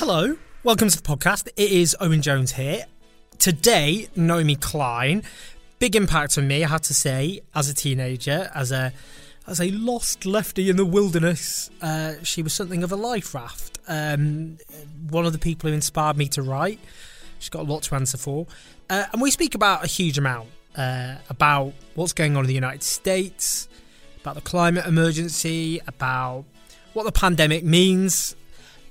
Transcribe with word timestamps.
Hello, 0.00 0.34
welcome 0.64 0.88
to 0.88 0.96
the 0.96 1.06
podcast. 1.06 1.46
It 1.58 1.70
is 1.70 1.94
Owen 2.00 2.22
Jones 2.22 2.52
here. 2.52 2.86
Today, 3.38 4.08
Naomi 4.16 4.56
Klein, 4.56 5.22
big 5.78 5.94
impact 5.94 6.38
on 6.38 6.48
me, 6.48 6.64
I 6.64 6.68
have 6.68 6.80
to 6.80 6.94
say, 6.94 7.42
as 7.54 7.68
a 7.68 7.74
teenager, 7.74 8.50
as 8.54 8.72
a 8.72 8.94
as 9.46 9.60
a 9.60 9.70
lost 9.72 10.24
lefty 10.24 10.70
in 10.70 10.76
the 10.76 10.86
wilderness. 10.86 11.68
Uh, 11.82 12.14
she 12.22 12.42
was 12.42 12.54
something 12.54 12.82
of 12.82 12.92
a 12.92 12.96
life 12.96 13.34
raft. 13.34 13.78
Um, 13.88 14.56
one 15.10 15.26
of 15.26 15.34
the 15.34 15.38
people 15.38 15.68
who 15.68 15.74
inspired 15.74 16.16
me 16.16 16.28
to 16.28 16.40
write. 16.40 16.80
She's 17.38 17.50
got 17.50 17.68
a 17.68 17.70
lot 17.70 17.82
to 17.82 17.94
answer 17.94 18.16
for, 18.16 18.46
uh, 18.88 19.04
and 19.12 19.20
we 19.20 19.30
speak 19.30 19.54
about 19.54 19.84
a 19.84 19.86
huge 19.86 20.16
amount 20.16 20.48
uh, 20.76 21.16
about 21.28 21.74
what's 21.94 22.14
going 22.14 22.38
on 22.38 22.44
in 22.44 22.48
the 22.48 22.54
United 22.54 22.84
States, 22.84 23.68
about 24.22 24.34
the 24.34 24.40
climate 24.40 24.86
emergency, 24.86 25.78
about 25.86 26.46
what 26.94 27.04
the 27.04 27.12
pandemic 27.12 27.64
means 27.64 28.34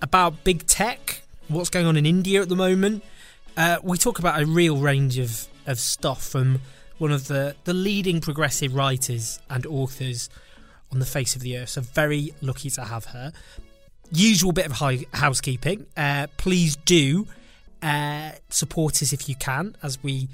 about 0.02 0.44
big 0.44 0.66
tech, 0.67 1.21
what's 1.48 1.69
going 1.69 1.86
on 1.86 1.97
in 1.97 2.05
India 2.05 2.42
at 2.42 2.50
the 2.50 2.55
moment. 2.55 3.03
Uh, 3.58 3.78
we 3.83 3.97
talk 3.97 4.19
about 4.19 4.42
a 4.42 4.45
real 4.45 4.78
range 4.78 5.17
of, 5.17 5.47
of 5.67 5.80
stuff 5.80 6.25
from 6.25 6.61
one 6.97 7.11
of 7.11 7.28
the, 7.28 7.55
the 7.66 7.73
leading 7.73 8.22
progressive 8.22 8.75
writers 8.75 9.39
and 9.50 9.66
authors 9.66 10.30
on 10.92 11.00
the 11.00 11.05
face 11.05 11.36
of 11.36 11.42
the 11.42 11.58
earth. 11.58 11.70
So, 11.70 11.81
very 11.81 12.33
lucky 12.42 12.70
to 12.72 12.83
have 12.83 13.05
her. 13.05 13.31
Usual 14.11 14.52
bit 14.52 14.66
of 14.66 14.73
high 14.73 15.05
housekeeping. 15.14 15.86
Uh, 15.95 16.27
please 16.38 16.75
do 16.75 17.27
uh, 17.81 18.31
support 18.50 19.02
us 19.02 19.14
if 19.14 19.30
you 19.30 19.36
can 19.36 19.75
as 19.83 20.02
we 20.03 20.27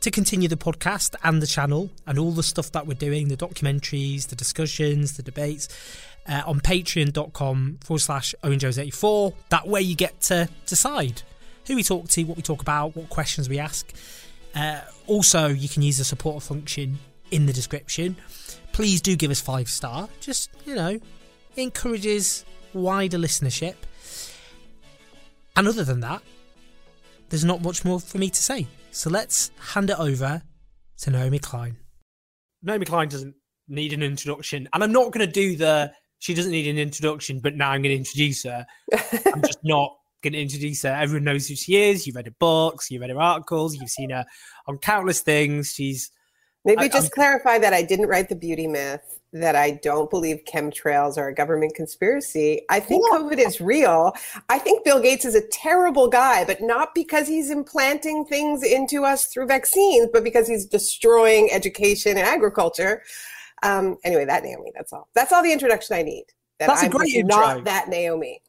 to 0.00 0.10
continue 0.12 0.48
the 0.48 0.56
podcast 0.56 1.16
and 1.24 1.42
the 1.42 1.46
channel 1.46 1.90
and 2.06 2.18
all 2.18 2.30
the 2.30 2.42
stuff 2.42 2.70
that 2.70 2.86
we're 2.86 2.94
doing 2.94 3.28
the 3.28 3.36
documentaries, 3.36 4.28
the 4.28 4.36
discussions, 4.36 5.16
the 5.16 5.22
debates 5.22 5.68
uh, 6.28 6.42
on 6.46 6.60
patreon.com 6.60 7.78
forward 7.82 8.00
slash 8.00 8.34
owenjones84. 8.42 9.34
That 9.48 9.66
way 9.66 9.80
you 9.80 9.96
get 9.96 10.20
to 10.22 10.48
decide 10.66 11.22
who 11.66 11.76
we 11.76 11.82
talk 11.82 12.08
to, 12.08 12.24
what 12.24 12.36
we 12.36 12.42
talk 12.42 12.62
about, 12.62 12.96
what 12.96 13.08
questions 13.08 13.48
we 13.48 13.58
ask. 13.58 13.92
Uh, 14.54 14.80
also, 15.06 15.48
you 15.48 15.68
can 15.68 15.82
use 15.82 15.98
the 15.98 16.04
support 16.04 16.42
function 16.42 16.98
in 17.30 17.46
the 17.46 17.52
description. 17.52 18.16
Please 18.72 19.00
do 19.00 19.16
give 19.16 19.30
us 19.30 19.40
five 19.40 19.68
star. 19.68 20.08
Just, 20.20 20.50
you 20.64 20.74
know, 20.74 20.98
encourages 21.56 22.44
wider 22.72 23.18
listenership. 23.18 23.74
And 25.56 25.66
other 25.66 25.84
than 25.84 26.00
that, 26.00 26.22
there's 27.30 27.44
not 27.44 27.62
much 27.62 27.84
more 27.84 28.00
for 28.00 28.18
me 28.18 28.30
to 28.30 28.42
say. 28.42 28.66
So 28.90 29.10
let's 29.10 29.50
hand 29.58 29.90
it 29.90 29.98
over 29.98 30.42
to 30.98 31.10
Naomi 31.10 31.38
Klein. 31.38 31.76
Naomi 32.62 32.86
Klein 32.86 33.08
doesn't 33.08 33.34
need 33.68 33.92
an 33.92 34.02
introduction. 34.02 34.68
And 34.72 34.82
I'm 34.82 34.92
not 34.92 35.12
going 35.12 35.26
to 35.26 35.32
do 35.32 35.56
the 35.56 35.92
she 36.18 36.34
doesn't 36.34 36.52
need 36.52 36.68
an 36.68 36.78
introduction, 36.78 37.40
but 37.40 37.54
now 37.54 37.70
I'm 37.70 37.82
going 37.82 37.94
to 37.94 37.98
introduce 37.98 38.44
her. 38.44 38.66
I'm 38.92 39.42
just 39.42 39.60
not 39.62 39.96
going 40.22 40.32
to 40.32 40.40
introduce 40.40 40.82
her. 40.82 40.90
Everyone 40.90 41.24
knows 41.24 41.46
who 41.46 41.54
she 41.54 41.76
is. 41.76 42.06
You've 42.06 42.16
read 42.16 42.26
her 42.26 42.34
books, 42.38 42.90
you've 42.90 43.02
read 43.02 43.10
her 43.10 43.20
articles, 43.20 43.76
you've 43.76 43.90
seen 43.90 44.10
her 44.10 44.24
on 44.66 44.78
countless 44.78 45.20
things. 45.20 45.72
She's 45.72 46.10
maybe 46.64 46.82
I, 46.82 46.88
just 46.88 47.06
I'm, 47.06 47.10
clarify 47.10 47.58
that 47.58 47.72
I 47.72 47.82
didn't 47.82 48.08
write 48.08 48.28
the 48.28 48.36
beauty 48.36 48.66
myth. 48.66 49.20
That 49.34 49.56
I 49.56 49.72
don't 49.82 50.08
believe 50.08 50.40
chemtrails 50.50 51.18
are 51.18 51.28
a 51.28 51.34
government 51.34 51.74
conspiracy. 51.74 52.62
I 52.70 52.80
think 52.80 53.02
what? 53.10 53.20
COVID 53.20 53.46
is 53.46 53.60
real. 53.60 54.14
I 54.48 54.58
think 54.58 54.86
Bill 54.86 55.02
Gates 55.02 55.26
is 55.26 55.34
a 55.34 55.46
terrible 55.48 56.08
guy, 56.08 56.46
but 56.46 56.62
not 56.62 56.94
because 56.94 57.28
he's 57.28 57.50
implanting 57.50 58.24
things 58.24 58.62
into 58.62 59.04
us 59.04 59.26
through 59.26 59.46
vaccines, 59.46 60.08
but 60.14 60.24
because 60.24 60.48
he's 60.48 60.64
destroying 60.64 61.50
education 61.52 62.16
and 62.16 62.26
agriculture. 62.26 63.02
Um, 63.62 63.96
anyway, 64.04 64.24
that 64.24 64.42
Naomi. 64.42 64.72
That's 64.74 64.92
all. 64.92 65.08
That's 65.14 65.32
all 65.32 65.42
the 65.42 65.52
introduction 65.52 65.96
I 65.96 66.02
need. 66.02 66.24
That 66.58 66.68
that's 66.68 66.82
I'm 66.82 66.88
a 66.88 66.92
great 66.92 67.14
intro. 67.14 67.36
Not 67.36 67.64
that 67.64 67.88
Naomi. 67.88 68.40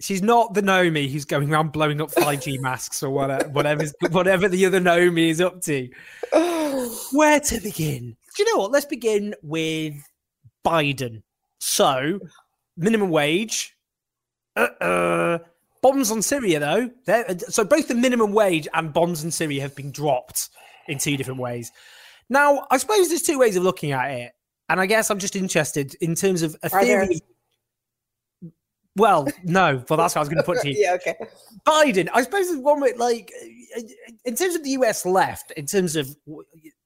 She's 0.00 0.22
not 0.22 0.54
the 0.54 0.62
Naomi 0.62 1.08
who's 1.08 1.26
going 1.26 1.52
around 1.52 1.72
blowing 1.72 2.00
up 2.00 2.10
5G 2.10 2.58
masks 2.62 3.02
or 3.02 3.10
whatever, 3.10 3.48
whatever, 3.50 3.84
whatever 4.10 4.48
the 4.48 4.64
other 4.64 4.80
Naomi 4.80 5.28
is 5.28 5.40
up 5.40 5.60
to. 5.62 5.88
Where 7.12 7.40
to 7.40 7.60
begin? 7.60 8.16
Do 8.36 8.42
you 8.42 8.52
know 8.54 8.62
what? 8.62 8.72
Let's 8.72 8.86
begin 8.86 9.34
with 9.42 9.94
Biden. 10.64 11.22
So, 11.58 12.18
minimum 12.76 13.10
wage. 13.10 13.76
Uh-uh. 14.56 15.38
Bombs 15.82 16.10
on 16.10 16.22
Syria, 16.22 16.60
though. 16.60 16.90
They're, 17.04 17.38
so 17.38 17.64
both 17.64 17.88
the 17.88 17.94
minimum 17.94 18.32
wage 18.32 18.68
and 18.72 18.92
bombs 18.92 19.24
in 19.24 19.30
Syria 19.30 19.62
have 19.62 19.74
been 19.74 19.90
dropped 19.90 20.48
in 20.88 20.98
two 20.98 21.16
different 21.16 21.40
ways. 21.40 21.72
Now, 22.28 22.66
I 22.70 22.78
suppose 22.78 23.08
there's 23.08 23.22
two 23.22 23.38
ways 23.38 23.56
of 23.56 23.62
looking 23.62 23.92
at 23.92 24.10
it. 24.10 24.32
And 24.70 24.80
I 24.80 24.86
guess 24.86 25.10
I'm 25.10 25.18
just 25.18 25.34
interested 25.34 25.96
in 26.00 26.14
terms 26.14 26.42
of 26.42 26.56
a 26.62 26.72
Are 26.72 26.82
theory. 26.82 27.20
There... 28.40 28.50
Well, 28.94 29.28
no, 29.44 29.84
well, 29.88 29.96
that's 29.96 30.14
what 30.14 30.16
I 30.16 30.20
was 30.20 30.28
going 30.28 30.38
to 30.38 30.44
put 30.44 30.60
to 30.60 30.68
you. 30.68 30.76
yeah, 30.78 30.94
okay. 30.94 31.16
Biden, 31.66 32.08
I 32.14 32.22
suppose 32.22 32.46
is 32.46 32.58
one 32.58 32.80
way, 32.80 32.92
like, 32.96 33.32
in 34.24 34.36
terms 34.36 34.54
of 34.54 34.62
the 34.62 34.70
US 34.70 35.04
left, 35.04 35.50
in 35.52 35.66
terms 35.66 35.96
of 35.96 36.16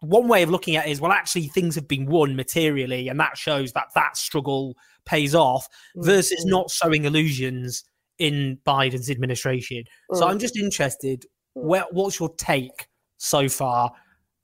one 0.01 0.29
way 0.29 0.43
of 0.43 0.49
looking 0.49 0.77
at 0.77 0.87
it 0.87 0.93
is, 0.93 1.01
well, 1.01 1.13
actually, 1.13 1.49
things 1.49 1.75
have 1.75 1.87
been 1.87 2.07
won 2.07 2.35
materially, 2.37 3.09
and 3.09 3.21
that 3.21 3.37
shows 3.37 3.73
that 3.73 3.89
that 3.95 4.17
struggle 4.17 4.77
pays 5.05 5.35
off 5.35 5.69
versus 5.97 6.41
mm-hmm. 6.41 6.51
not 6.51 6.71
sowing 6.71 7.05
illusions 7.05 7.85
in 8.19 8.59
Biden's 8.67 9.11
administration. 9.11 9.79
Mm-hmm. 9.79 10.17
So 10.17 10.27
I'm 10.27 10.39
just 10.39 10.57
interested, 10.57 11.27
where, 11.53 11.85
what's 11.91 12.19
your 12.19 12.35
take 12.37 12.89
so 13.19 13.47
far 13.47 13.93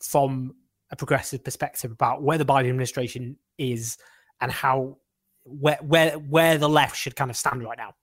from 0.02 0.54
a 0.90 0.96
progressive 0.96 1.44
perspective 1.44 1.92
about 1.92 2.22
where 2.22 2.38
the 2.38 2.44
Biden 2.44 2.68
administration 2.68 3.36
is 3.58 3.98
and 4.40 4.50
how 4.50 4.96
where 5.44 5.78
where 5.82 6.12
where 6.12 6.58
the 6.58 6.68
left 6.68 6.96
should 6.96 7.16
kind 7.16 7.30
of 7.30 7.36
stand 7.36 7.62
right 7.62 7.78
now. 7.78 7.94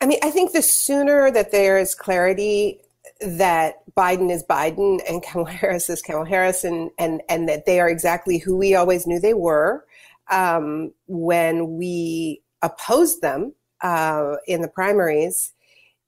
I 0.00 0.06
mean, 0.06 0.18
I 0.22 0.30
think 0.30 0.52
the 0.52 0.62
sooner 0.62 1.30
that 1.30 1.52
there 1.52 1.78
is 1.78 1.94
clarity 1.94 2.80
that 3.20 3.76
Biden 3.94 4.30
is 4.30 4.44
Biden 4.44 5.00
and 5.08 5.22
Kamala 5.22 5.50
Harris 5.50 5.88
is 5.88 6.02
Kamala 6.02 6.26
Harris, 6.26 6.64
and 6.64 6.90
and 6.98 7.22
and 7.28 7.48
that 7.48 7.66
they 7.66 7.80
are 7.80 7.88
exactly 7.88 8.38
who 8.38 8.56
we 8.56 8.74
always 8.74 9.06
knew 9.06 9.20
they 9.20 9.34
were 9.34 9.84
um, 10.30 10.92
when 11.06 11.76
we 11.76 12.42
opposed 12.62 13.22
them 13.22 13.54
uh, 13.82 14.36
in 14.46 14.60
the 14.60 14.68
primaries, 14.68 15.52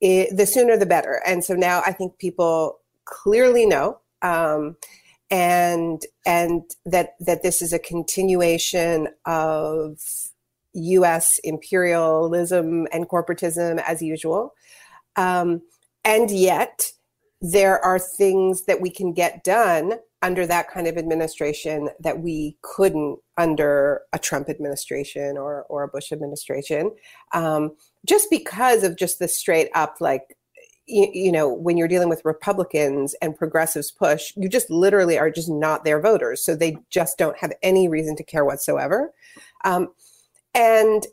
it, 0.01 0.37
the 0.37 0.47
sooner 0.47 0.77
the 0.77 0.87
better. 0.87 1.23
And 1.27 1.45
so 1.45 1.55
now 1.55 1.83
I 1.87 1.93
think 1.93 2.19
people 2.19 2.81
clearly 3.05 3.67
know. 3.67 3.99
Um, 4.23 4.77
and 5.31 6.03
and 6.27 6.63
that 6.87 7.11
that 7.21 7.43
this 7.43 7.61
is 7.63 7.73
a 7.73 7.79
continuation 7.79 9.09
of 9.27 9.99
U.S. 10.75 11.39
imperialism 11.45 12.87
and 12.93 13.09
corporatism 13.09 13.83
as 13.87 14.03
usual, 14.03 14.55
um, 15.17 15.63
and 16.05 16.31
yet 16.31 16.93
there 17.41 17.83
are 17.85 17.99
things 17.99 18.65
that 18.65 18.81
we 18.81 18.91
can 18.91 19.13
get 19.13 19.45
done 19.45 19.95
under 20.23 20.47
that 20.47 20.69
kind 20.69 20.89
of 20.89 20.97
administration 20.97 21.89
that 22.01 22.21
we 22.21 22.57
couldn't 22.63 23.19
under 23.37 24.01
a 24.13 24.19
Trump 24.19 24.49
administration 24.49 25.37
or 25.37 25.65
or 25.69 25.83
a 25.83 25.89
Bush 25.89 26.11
administration, 26.11 26.91
um, 27.33 27.77
just 28.07 28.29
because 28.31 28.83
of 28.83 28.97
just 28.97 29.19
the 29.19 29.29
straight 29.29 29.69
up 29.75 29.97
like 30.01 30.38
you, 30.89 31.11
you, 31.13 31.33
know, 31.33 31.49
when 31.49 31.77
you're 31.77 31.89
dealing 31.89 32.09
with 32.09 32.25
Republicans 32.25 33.15
and 33.21 33.37
progressives 33.37 33.91
push, 33.91 34.33
you 34.37 34.49
just 34.49 34.71
literally 34.71 35.19
are 35.19 35.31
just 35.31 35.49
not 35.49 35.85
their 35.85 36.01
voters. 36.01 36.43
So 36.43 36.57
they 36.57 36.79
just 36.91 37.19
don't 37.19 37.39
have 37.39 37.53
any 37.63 37.89
reason 37.89 38.17
to 38.17 38.25
care 38.25 38.45
whatsoever. 38.45 39.13
Um, 39.65 39.89
and, 40.55 41.07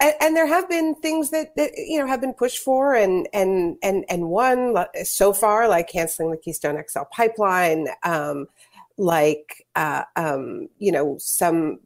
and, 0.00 0.36
there 0.36 0.46
have 0.46 0.68
been 0.68 0.94
things 0.96 1.30
that, 1.30 1.54
that 1.56 1.72
you 1.76 1.98
know 1.98 2.06
have 2.06 2.20
been 2.20 2.34
pushed 2.34 2.58
for 2.58 2.94
and 2.94 3.28
and 3.32 3.76
and 3.84 4.04
and 4.08 4.28
one 4.28 4.76
so 5.04 5.32
far 5.32 5.68
like 5.68 5.88
canceling 5.88 6.32
the 6.32 6.36
Keystone 6.36 6.82
XL 6.88 7.02
pipeline, 7.12 7.86
um, 8.02 8.46
like 8.98 9.64
uh, 9.76 10.02
um, 10.16 10.68
you 10.78 10.90
know 10.90 11.16
some 11.20 11.78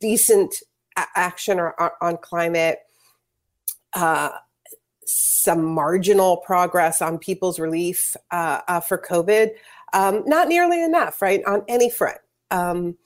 decent 0.00 0.56
action 0.96 1.58
or, 1.60 1.80
or, 1.80 1.92
on 2.02 2.16
climate. 2.16 2.80
Uh, 3.94 4.30
some 5.06 5.64
marginal 5.64 6.38
progress 6.38 7.00
on 7.00 7.18
people's 7.18 7.58
relief 7.58 8.16
uh, 8.30 8.60
uh, 8.68 8.80
for 8.80 8.98
COVID. 8.98 9.50
Um, 9.92 10.24
not 10.26 10.48
nearly 10.48 10.82
enough, 10.82 11.22
right, 11.22 11.42
on 11.44 11.62
any 11.68 11.88
front. 11.88 12.18
Um, 12.50 12.96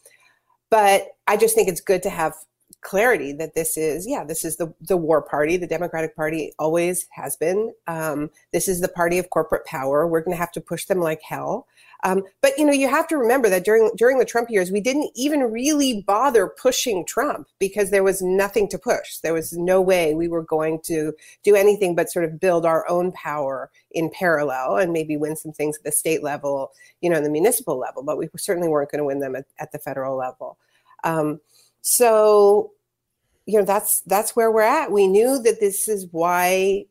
but 0.71 1.09
I 1.27 1.37
just 1.37 1.55
think 1.55 1.69
it's 1.69 1.81
good 1.81 2.03
to 2.03 2.11
have 2.11 2.35
clarity 2.81 3.33
that 3.33 3.55
this 3.55 3.77
is, 3.77 4.07
yeah, 4.07 4.25
this 4.25 4.45
is 4.45 4.57
the, 4.57 4.73
the 4.81 4.97
war 4.97 5.21
party. 5.21 5.57
The 5.57 5.67
Democratic 5.67 6.17
Party 6.17 6.53
always 6.59 7.07
has 7.11 7.37
been. 7.37 7.73
Um, 7.87 8.31
this 8.53 8.69
is 8.69 8.81
the 8.81 8.89
party 8.89 9.19
of 9.19 9.31
corporate 9.31 9.67
power. 9.67 10.07
We're 10.07 10.23
going 10.23 10.37
to 10.37 10.41
have 10.41 10.53
to 10.53 10.61
push 10.61 10.87
them 10.87 11.01
like 11.01 11.21
hell. 11.23 11.67
Um, 12.03 12.23
but 12.41 12.57
you 12.57 12.65
know, 12.65 12.73
you 12.73 12.89
have 12.89 13.07
to 13.09 13.17
remember 13.17 13.49
that 13.49 13.65
during 13.65 13.91
during 13.97 14.19
the 14.19 14.25
Trump 14.25 14.51
years, 14.51 14.71
we 14.71 14.81
didn't 14.81 15.11
even 15.15 15.41
really 15.53 16.03
bother 16.07 16.49
pushing 16.49 17.05
Trump 17.05 17.49
because 17.59 17.91
there 17.91 18.03
was 18.03 18.23
nothing 18.23 18.69
to 18.69 18.79
push. 18.79 19.19
There 19.19 19.35
was 19.35 19.53
no 19.53 19.81
way 19.81 20.15
we 20.15 20.29
were 20.29 20.43
going 20.43 20.81
to 20.85 21.13
do 21.43 21.55
anything 21.55 21.95
but 21.95 22.11
sort 22.11 22.25
of 22.25 22.41
build 22.41 22.65
our 22.65 22.89
own 22.89 23.13
power 23.13 23.71
in 23.91 24.11
parallel 24.11 24.77
and 24.77 24.93
maybe 24.93 25.17
win 25.17 25.37
some 25.37 25.53
things 25.53 25.77
at 25.77 25.85
the 25.85 25.93
state 25.93 26.23
level, 26.23 26.73
you 27.01 27.11
know, 27.11 27.21
the 27.21 27.31
municipal 27.31 27.79
level. 27.79 28.03
But 28.03 28.19
we 28.19 28.29
certainly 28.37 28.69
weren't 28.69 28.91
going 28.91 29.01
to 29.01 29.05
win 29.05 29.21
them 29.21 29.37
at, 29.37 29.47
at 29.59 29.73
the 29.73 29.79
federal 29.79 30.17
level. 30.17 30.59
Um, 31.05 31.41
so, 31.83 32.73
you 33.47 33.59
know, 33.59 33.65
that's 33.65 34.03
that's 34.07 34.37
where 34.37 34.51
we're 34.51 34.63
at. 34.63 34.93
We 34.93 35.07
knew 35.07 35.39
that 35.43 35.61
this 35.61 35.89
is 35.89 36.07
why 36.13 36.87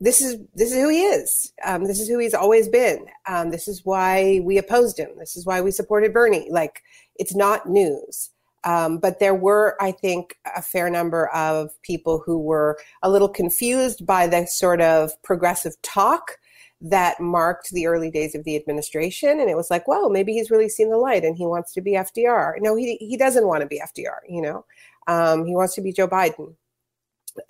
this 0.00 0.22
is 0.22 0.36
this 0.54 0.70
is 0.70 0.76
who 0.76 0.88
he 0.88 1.02
is. 1.02 1.52
Um, 1.64 1.84
this 1.84 2.00
is 2.00 2.08
who 2.08 2.18
he's 2.18 2.34
always 2.34 2.68
been. 2.68 3.06
Um, 3.26 3.50
this 3.50 3.66
is 3.66 3.84
why 3.84 4.40
we 4.44 4.58
opposed 4.58 4.98
him. 4.98 5.10
This 5.18 5.36
is 5.36 5.44
why 5.44 5.60
we 5.60 5.70
supported 5.70 6.12
Bernie. 6.12 6.48
Like 6.50 6.82
it's 7.16 7.34
not 7.34 7.68
news. 7.68 8.30
Um, 8.64 8.98
but 8.98 9.20
there 9.20 9.34
were, 9.34 9.76
I 9.80 9.92
think, 9.92 10.36
a 10.56 10.62
fair 10.62 10.90
number 10.90 11.28
of 11.28 11.70
people 11.82 12.22
who 12.24 12.38
were 12.38 12.78
a 13.02 13.10
little 13.10 13.28
confused 13.28 14.04
by 14.04 14.26
the 14.26 14.46
sort 14.46 14.80
of 14.80 15.10
progressive 15.22 15.80
talk 15.82 16.38
that 16.80 17.20
marked 17.20 17.70
the 17.70 17.86
early 17.86 18.10
days 18.10 18.34
of 18.34 18.44
the 18.44 18.56
administration. 18.56 19.40
And 19.40 19.48
it 19.48 19.56
was 19.56 19.70
like, 19.70 19.88
well, 19.88 20.10
maybe 20.10 20.32
he's 20.32 20.50
really 20.50 20.68
seen 20.68 20.90
the 20.90 20.96
light 20.96 21.24
and 21.24 21.36
he 21.36 21.46
wants 21.46 21.72
to 21.74 21.80
be 21.80 21.92
FDR. 21.92 22.54
No, 22.58 22.76
he, 22.76 22.96
he 22.96 23.16
doesn't 23.16 23.46
want 23.46 23.62
to 23.62 23.66
be 23.66 23.80
FDR, 23.80 24.18
you 24.28 24.42
know, 24.42 24.64
um, 25.06 25.44
he 25.46 25.54
wants 25.54 25.74
to 25.74 25.80
be 25.80 25.92
Joe 25.92 26.08
Biden. 26.08 26.54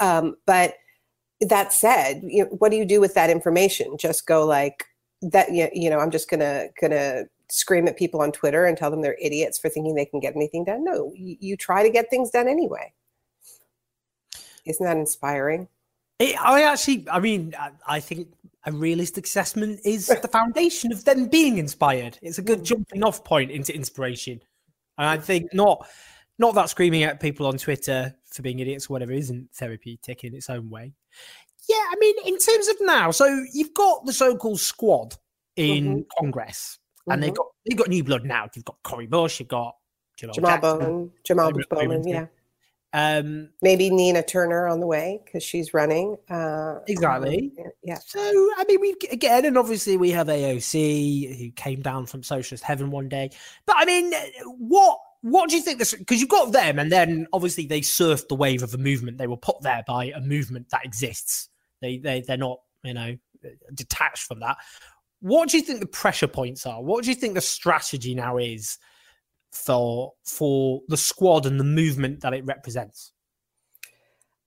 Um, 0.00 0.36
but 0.46 0.74
that 1.40 1.72
said, 1.72 2.22
you 2.24 2.44
know, 2.44 2.50
what 2.58 2.70
do 2.70 2.76
you 2.76 2.84
do 2.84 3.00
with 3.00 3.14
that 3.14 3.30
information? 3.30 3.96
Just 3.96 4.26
go 4.26 4.44
like 4.44 4.84
that, 5.22 5.52
you 5.52 5.90
know, 5.90 5.98
I'm 5.98 6.10
just 6.10 6.28
going 6.30 6.40
to 6.40 7.28
scream 7.50 7.88
at 7.88 7.96
people 7.96 8.20
on 8.20 8.32
Twitter 8.32 8.66
and 8.66 8.76
tell 8.76 8.90
them 8.90 9.02
they're 9.02 9.16
idiots 9.20 9.58
for 9.58 9.68
thinking 9.68 9.94
they 9.94 10.04
can 10.04 10.20
get 10.20 10.36
anything 10.36 10.64
done. 10.64 10.84
No, 10.84 11.12
you, 11.16 11.36
you 11.40 11.56
try 11.56 11.82
to 11.82 11.90
get 11.90 12.10
things 12.10 12.30
done 12.30 12.48
anyway. 12.48 12.92
Isn't 14.66 14.84
that 14.84 14.96
inspiring? 14.96 15.68
It, 16.18 16.36
I 16.40 16.64
actually, 16.64 17.06
I 17.10 17.20
mean, 17.20 17.54
I, 17.58 17.70
I 17.86 18.00
think 18.00 18.28
a 18.66 18.72
realistic 18.72 19.26
assessment 19.26 19.80
is 19.84 20.06
the 20.22 20.28
foundation 20.28 20.92
of 20.92 21.04
them 21.04 21.28
being 21.28 21.58
inspired. 21.58 22.18
It's 22.22 22.38
a 22.38 22.42
good 22.42 22.60
mm. 22.60 22.64
jumping 22.64 23.04
off 23.04 23.24
point 23.24 23.50
into 23.50 23.74
inspiration. 23.74 24.40
And 24.98 25.06
I 25.06 25.16
think 25.18 25.54
not 25.54 25.86
not 26.40 26.54
that 26.54 26.70
screaming 26.70 27.02
at 27.02 27.20
people 27.20 27.46
on 27.46 27.58
Twitter 27.58 28.14
for 28.32 28.42
being 28.42 28.60
idiots 28.60 28.86
or 28.86 28.92
whatever 28.92 29.12
isn't 29.12 29.50
therapeutic 29.54 30.22
in 30.22 30.34
its 30.34 30.48
own 30.48 30.70
way. 30.70 30.92
Yeah, 31.68 31.76
I 31.76 31.96
mean, 31.98 32.14
in 32.24 32.38
terms 32.38 32.68
of 32.68 32.76
now, 32.80 33.10
so 33.10 33.44
you've 33.52 33.74
got 33.74 34.06
the 34.06 34.12
so-called 34.12 34.60
squad 34.60 35.14
in 35.56 35.84
mm-hmm. 35.84 36.00
Congress, 36.18 36.78
and 37.06 37.14
mm-hmm. 37.14 37.20
they've 37.22 37.34
got 37.34 37.46
they've 37.66 37.78
got 37.78 37.88
new 37.88 38.04
blood 38.04 38.24
now. 38.24 38.48
You've 38.54 38.64
got 38.64 38.76
Cori 38.82 39.06
Bush, 39.06 39.40
you've 39.40 39.48
got 39.48 39.76
Jamal, 40.16 40.34
Jamal 40.34 40.58
Bowman, 40.58 41.10
Jamal 41.24 41.52
Bowman, 41.70 42.08
yeah. 42.08 42.26
Um, 42.94 43.50
Maybe 43.60 43.90
Nina 43.90 44.22
Turner 44.22 44.66
on 44.66 44.80
the 44.80 44.86
way 44.86 45.20
because 45.24 45.42
she's 45.42 45.74
running. 45.74 46.16
Uh, 46.30 46.76
exactly. 46.86 47.52
Um, 47.58 47.66
yeah. 47.82 47.98
So 47.98 48.18
I 48.20 48.64
mean, 48.66 48.80
we 48.80 48.96
again, 49.10 49.44
and 49.44 49.58
obviously 49.58 49.96
we 49.96 50.10
have 50.10 50.28
AOC 50.28 51.38
who 51.38 51.50
came 51.50 51.82
down 51.82 52.06
from 52.06 52.22
socialist 52.22 52.64
heaven 52.64 52.90
one 52.90 53.08
day. 53.08 53.30
But 53.66 53.76
I 53.78 53.84
mean, 53.84 54.12
what 54.56 54.98
what 55.22 55.50
do 55.50 55.56
you 55.56 55.62
think 55.62 55.78
this? 55.78 55.94
Because 55.94 56.20
you've 56.20 56.28
got 56.28 56.52
them, 56.52 56.78
and 56.78 56.92
then 56.92 57.26
obviously 57.32 57.66
they 57.66 57.80
surfed 57.80 58.28
the 58.28 58.36
wave 58.36 58.62
of 58.62 58.74
a 58.74 58.78
movement. 58.78 59.18
They 59.18 59.26
were 59.26 59.36
put 59.36 59.60
there 59.62 59.82
by 59.86 60.06
a 60.06 60.20
movement 60.20 60.70
that 60.70 60.84
exists. 60.84 61.48
They 61.80 61.98
they 61.98 62.22
they're 62.26 62.36
not 62.36 62.60
you 62.84 62.94
know 62.94 63.16
detached 63.74 64.24
from 64.24 64.40
that. 64.40 64.56
What 65.20 65.48
do 65.48 65.56
you 65.56 65.62
think 65.62 65.80
the 65.80 65.86
pressure 65.86 66.28
points 66.28 66.64
are? 66.66 66.82
What 66.82 67.02
do 67.02 67.10
you 67.10 67.16
think 67.16 67.34
the 67.34 67.40
strategy 67.40 68.14
now 68.14 68.38
is? 68.38 68.78
for 69.52 70.12
for 70.24 70.82
the 70.88 70.96
squad 70.96 71.46
and 71.46 71.58
the 71.58 71.64
movement 71.64 72.20
that 72.20 72.34
it 72.34 72.44
represents? 72.44 73.12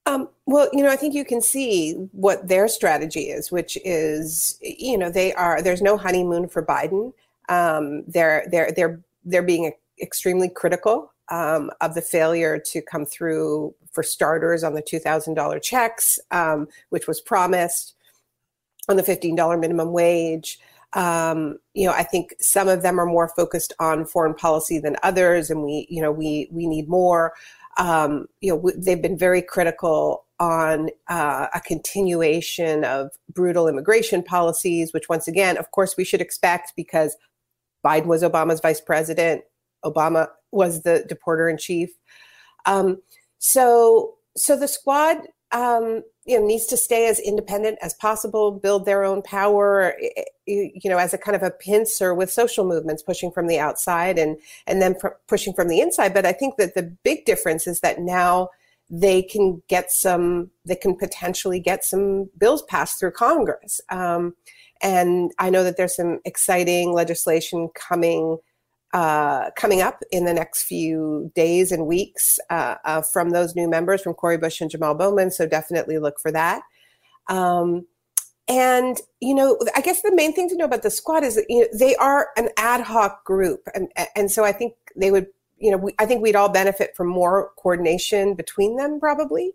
Um, 0.05 0.29
well, 0.45 0.67
you 0.73 0.83
know, 0.83 0.89
I 0.89 0.95
think 0.95 1.13
you 1.13 1.23
can 1.23 1.41
see 1.41 1.93
what 2.11 2.47
their 2.47 2.67
strategy 2.67 3.29
is, 3.29 3.51
which 3.51 3.77
is, 3.85 4.57
you 4.61 4.97
know, 4.97 5.09
they 5.09 5.33
are 5.33 5.61
there's 5.61 5.81
no 5.81 5.97
honeymoon 5.97 6.47
for 6.47 6.65
Biden. 6.65 7.13
Um, 7.49 8.03
they're 8.07 8.45
they're 8.51 8.71
they're 8.75 9.01
they're 9.23 9.43
being 9.43 9.71
extremely 10.01 10.49
critical 10.49 11.13
um, 11.29 11.71
of 11.79 11.95
the 11.95 12.01
failure 12.01 12.59
to 12.71 12.81
come 12.81 13.05
through 13.05 13.73
for 13.91 14.03
starters 14.03 14.63
on 14.63 14.73
the 14.73 14.81
two 14.81 14.99
thousand 14.99 15.35
dollar 15.35 15.59
checks, 15.59 16.19
um, 16.31 16.67
which 16.89 17.07
was 17.07 17.21
promised, 17.21 17.95
on 18.89 18.97
the 18.97 19.03
fifteen 19.03 19.35
dollar 19.35 19.57
minimum 19.57 19.91
wage. 19.91 20.59
Um, 20.93 21.57
you 21.73 21.87
know, 21.87 21.93
I 21.93 22.03
think 22.03 22.33
some 22.41 22.67
of 22.67 22.81
them 22.81 22.99
are 22.99 23.05
more 23.05 23.29
focused 23.29 23.71
on 23.79 24.05
foreign 24.05 24.33
policy 24.33 24.77
than 24.79 24.97
others, 25.03 25.49
and 25.49 25.63
we, 25.63 25.87
you 25.89 26.01
know, 26.01 26.11
we 26.11 26.49
we 26.51 26.67
need 26.67 26.89
more. 26.89 27.33
Um, 27.77 28.27
you 28.41 28.51
know, 28.51 28.57
w- 28.57 28.77
they've 28.77 29.01
been 29.01 29.17
very 29.17 29.41
critical 29.41 30.25
on 30.41 30.89
uh, 31.07 31.47
a 31.53 31.61
continuation 31.61 32.83
of 32.83 33.11
brutal 33.31 33.67
immigration 33.67 34.21
policies, 34.23 34.91
which, 34.91 35.07
once 35.07 35.27
again, 35.27 35.55
of 35.55 35.71
course, 35.71 35.95
we 35.95 36.03
should 36.03 36.19
expect 36.19 36.73
because 36.75 37.15
Biden 37.85 38.07
was 38.07 38.23
Obama's 38.23 38.59
vice 38.59 38.81
president, 38.81 39.43
Obama 39.83 40.27
was 40.51 40.83
the 40.83 41.05
deporter 41.09 41.49
in 41.49 41.57
chief. 41.57 41.89
Um, 42.65 43.01
so, 43.39 44.15
so 44.35 44.57
the 44.57 44.67
squad 44.67 45.17
um, 45.51 46.03
you 46.25 46.39
know 46.39 46.45
needs 46.45 46.65
to 46.67 46.77
stay 46.77 47.07
as 47.07 47.19
independent 47.19 47.77
as 47.81 47.93
possible 47.95 48.51
build 48.51 48.85
their 48.85 49.03
own 49.03 49.21
power 49.21 49.95
you 50.45 50.89
know 50.89 50.97
as 50.97 51.13
a 51.13 51.17
kind 51.17 51.35
of 51.35 51.43
a 51.43 51.51
pincer 51.51 52.13
with 52.13 52.31
social 52.31 52.65
movements 52.65 53.03
pushing 53.03 53.31
from 53.31 53.47
the 53.47 53.59
outside 53.59 54.19
and 54.19 54.37
and 54.67 54.81
then 54.81 54.95
pr- 54.95 55.09
pushing 55.27 55.53
from 55.53 55.67
the 55.67 55.81
inside 55.81 56.13
but 56.13 56.25
i 56.25 56.31
think 56.31 56.55
that 56.57 56.75
the 56.75 56.83
big 57.03 57.25
difference 57.25 57.67
is 57.67 57.79
that 57.79 57.99
now 57.99 58.49
they 58.89 59.21
can 59.21 59.61
get 59.67 59.91
some 59.91 60.49
they 60.65 60.75
can 60.75 60.95
potentially 60.95 61.59
get 61.59 61.83
some 61.83 62.29
bills 62.37 62.61
passed 62.63 62.99
through 62.99 63.11
congress 63.11 63.81
um, 63.89 64.35
and 64.81 65.31
i 65.39 65.49
know 65.49 65.63
that 65.63 65.75
there's 65.75 65.95
some 65.95 66.19
exciting 66.25 66.93
legislation 66.93 67.69
coming 67.73 68.37
uh, 68.93 69.51
coming 69.55 69.81
up 69.81 70.01
in 70.11 70.25
the 70.25 70.33
next 70.33 70.63
few 70.63 71.31
days 71.33 71.71
and 71.71 71.87
weeks 71.87 72.39
uh, 72.49 72.75
uh, 72.83 73.01
from 73.01 73.29
those 73.29 73.55
new 73.55 73.69
members, 73.69 74.01
from 74.01 74.13
Cori 74.13 74.37
Bush 74.37 74.59
and 74.61 74.69
Jamal 74.69 74.95
Bowman. 74.95 75.31
So 75.31 75.47
definitely 75.47 75.97
look 75.97 76.19
for 76.19 76.31
that. 76.31 76.61
Um, 77.29 77.87
and 78.47 78.99
you 79.21 79.33
know, 79.33 79.57
I 79.75 79.81
guess 79.81 80.01
the 80.01 80.13
main 80.13 80.33
thing 80.33 80.49
to 80.49 80.57
know 80.57 80.65
about 80.65 80.83
the 80.83 80.89
squad 80.89 81.23
is 81.23 81.35
that 81.35 81.45
you 81.47 81.61
know 81.61 81.67
they 81.77 81.95
are 81.95 82.29
an 82.35 82.49
ad 82.57 82.81
hoc 82.81 83.23
group, 83.23 83.67
and 83.73 83.87
and 84.15 84.29
so 84.29 84.43
I 84.43 84.51
think 84.51 84.73
they 84.95 85.11
would, 85.11 85.27
you 85.57 85.71
know, 85.71 85.77
we, 85.77 85.93
I 85.99 86.05
think 86.05 86.21
we'd 86.21 86.35
all 86.35 86.49
benefit 86.49 86.95
from 86.97 87.07
more 87.07 87.51
coordination 87.57 88.35
between 88.35 88.75
them, 88.75 88.99
probably. 88.99 89.53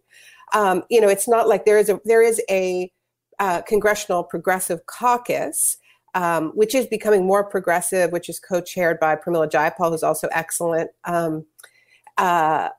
Um, 0.55 0.85
you 0.89 1.01
know, 1.01 1.09
it's 1.09 1.29
not 1.29 1.49
like 1.49 1.67
there 1.67 1.79
is 1.79 1.91
a 1.91 2.01
there 2.07 2.23
is 2.23 2.41
a 2.49 2.91
uh, 3.39 3.61
congressional 3.63 4.25
progressive 4.25 4.87
caucus 4.87 5.77
um, 6.17 6.53
which 6.55 6.75
is 6.75 6.87
becoming 6.87 7.27
more 7.27 7.45
progressive, 7.45 8.11
which 8.11 8.31
is 8.31 8.41
co-chaired 8.41 8.99
by 8.99 9.15
Pramila 9.15 9.51
Jayapal, 9.51 9.91
who's 9.91 10.03
also 10.03 10.29
excellent. 10.33 10.91
Um, 11.05 11.45
uh, 12.17 12.71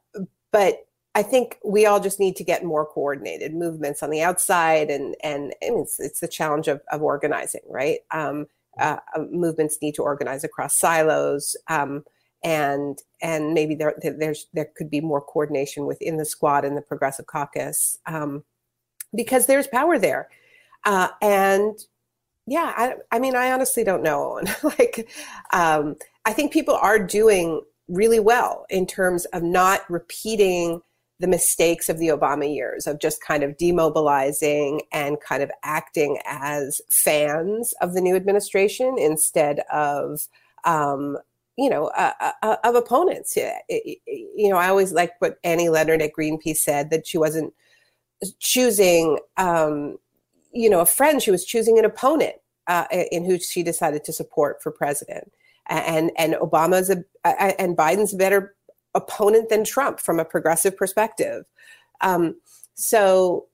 but 0.52 0.88
I 1.14 1.22
think 1.22 1.60
we 1.64 1.86
all 1.86 2.00
just 2.00 2.20
need 2.20 2.36
to 2.38 2.44
get 2.44 2.66
more 2.66 2.84
coordinated 2.84 3.54
movements 3.54 4.02
on 4.02 4.10
the 4.10 4.24
outside, 4.24 4.90
and 4.90 5.16
and, 5.24 5.54
and 5.62 5.80
it's, 5.80 6.00
it's 6.00 6.20
the 6.20 6.28
challenge 6.28 6.68
of, 6.68 6.82
of 6.92 7.04
organizing, 7.04 7.62
right? 7.70 8.00
Um, 8.10 8.48
uh, 8.80 8.98
uh 9.16 9.24
movements 9.32 9.78
need 9.84 9.94
to 9.96 10.04
organize 10.04 10.44
across 10.44 10.80
silos, 10.80 11.56
um, 11.68 12.04
and 12.44 12.98
and 13.22 13.54
maybe 13.54 13.76
there 13.76 13.94
there's 14.02 14.48
there 14.54 14.70
could 14.76 14.90
be 14.90 15.02
more 15.02 15.22
coordination 15.22 15.86
within 15.86 16.18
the 16.18 16.26
squad 16.26 16.66
and 16.66 16.76
the 16.76 16.82
Progressive 16.82 17.28
Caucus 17.28 18.00
um, 18.08 18.44
because 19.16 19.46
there's 19.46 19.68
power 19.68 20.00
there, 20.00 20.28
uh, 20.86 21.10
and 21.22 21.86
yeah, 22.48 22.74
I, 22.78 22.96
I 23.12 23.20
mean, 23.20 23.36
I 23.36 23.52
honestly 23.52 23.84
don't 23.84 24.02
know. 24.02 24.42
like, 24.64 25.10
um, 25.52 25.98
I 26.26 26.32
think 26.32 26.54
people 26.54 26.76
are 26.76 26.98
doing 26.98 27.62
really 27.90 28.20
well 28.20 28.66
in 28.70 28.88
terms 28.88 29.26
of 29.26 29.44
not 29.44 29.90
repeating 29.90 30.82
the 31.20 31.28
mistakes 31.28 31.90
of 31.90 32.00
the 32.00 32.08
Obama 32.08 32.54
years 32.54 32.88
of 32.88 33.00
just 33.00 33.22
kind 33.22 33.44
of 33.44 33.58
demobilizing 33.58 34.80
and 34.94 35.20
kind 35.20 35.44
of 35.44 35.52
acting 35.64 36.20
as 36.26 36.80
fans 36.90 37.74
of 37.82 37.94
the 37.94 38.02
new 38.02 38.16
administration 38.16 38.98
instead 38.98 39.62
of, 39.72 40.28
um, 40.64 41.18
you 41.58 41.70
know, 41.70 41.88
uh, 41.98 42.32
uh, 42.44 42.58
of 42.64 42.76
opponents. 42.76 43.36
You 43.36 44.50
know, 44.50 44.58
I 44.58 44.70
always 44.70 44.94
like 44.94 45.14
what 45.20 45.38
Annie 45.44 45.70
Leonard 45.70 46.04
at 46.04 46.12
Greenpeace 46.18 46.58
said 46.58 46.92
that 46.92 47.08
she 47.08 47.18
wasn't 47.18 47.54
choosing. 48.40 49.18
Um, 49.38 49.98
you 50.52 50.70
know, 50.70 50.80
a 50.80 50.86
friend, 50.86 51.22
she 51.22 51.32
was 51.32 51.46
choosing 51.46 51.78
an 51.80 51.86
opponent 51.86 52.36
uh, 52.68 52.86
in 52.92 53.26
who 53.26 53.40
she 53.40 53.64
decided 53.64 54.04
to 54.06 54.14
support 54.14 54.62
for 54.62 54.72
president. 54.72 55.32
And 55.70 56.12
and 56.18 56.34
Obama's 56.36 56.90
a 56.90 57.04
and 57.26 57.76
Biden's 57.76 58.14
a 58.14 58.18
better 58.18 58.56
opponent 58.96 59.50
than 59.50 59.64
Trump 59.66 60.00
from 60.00 60.20
a 60.20 60.26
progressive 60.26 60.78
perspective. 60.78 61.46
Um, 62.02 62.36
so 62.74 63.48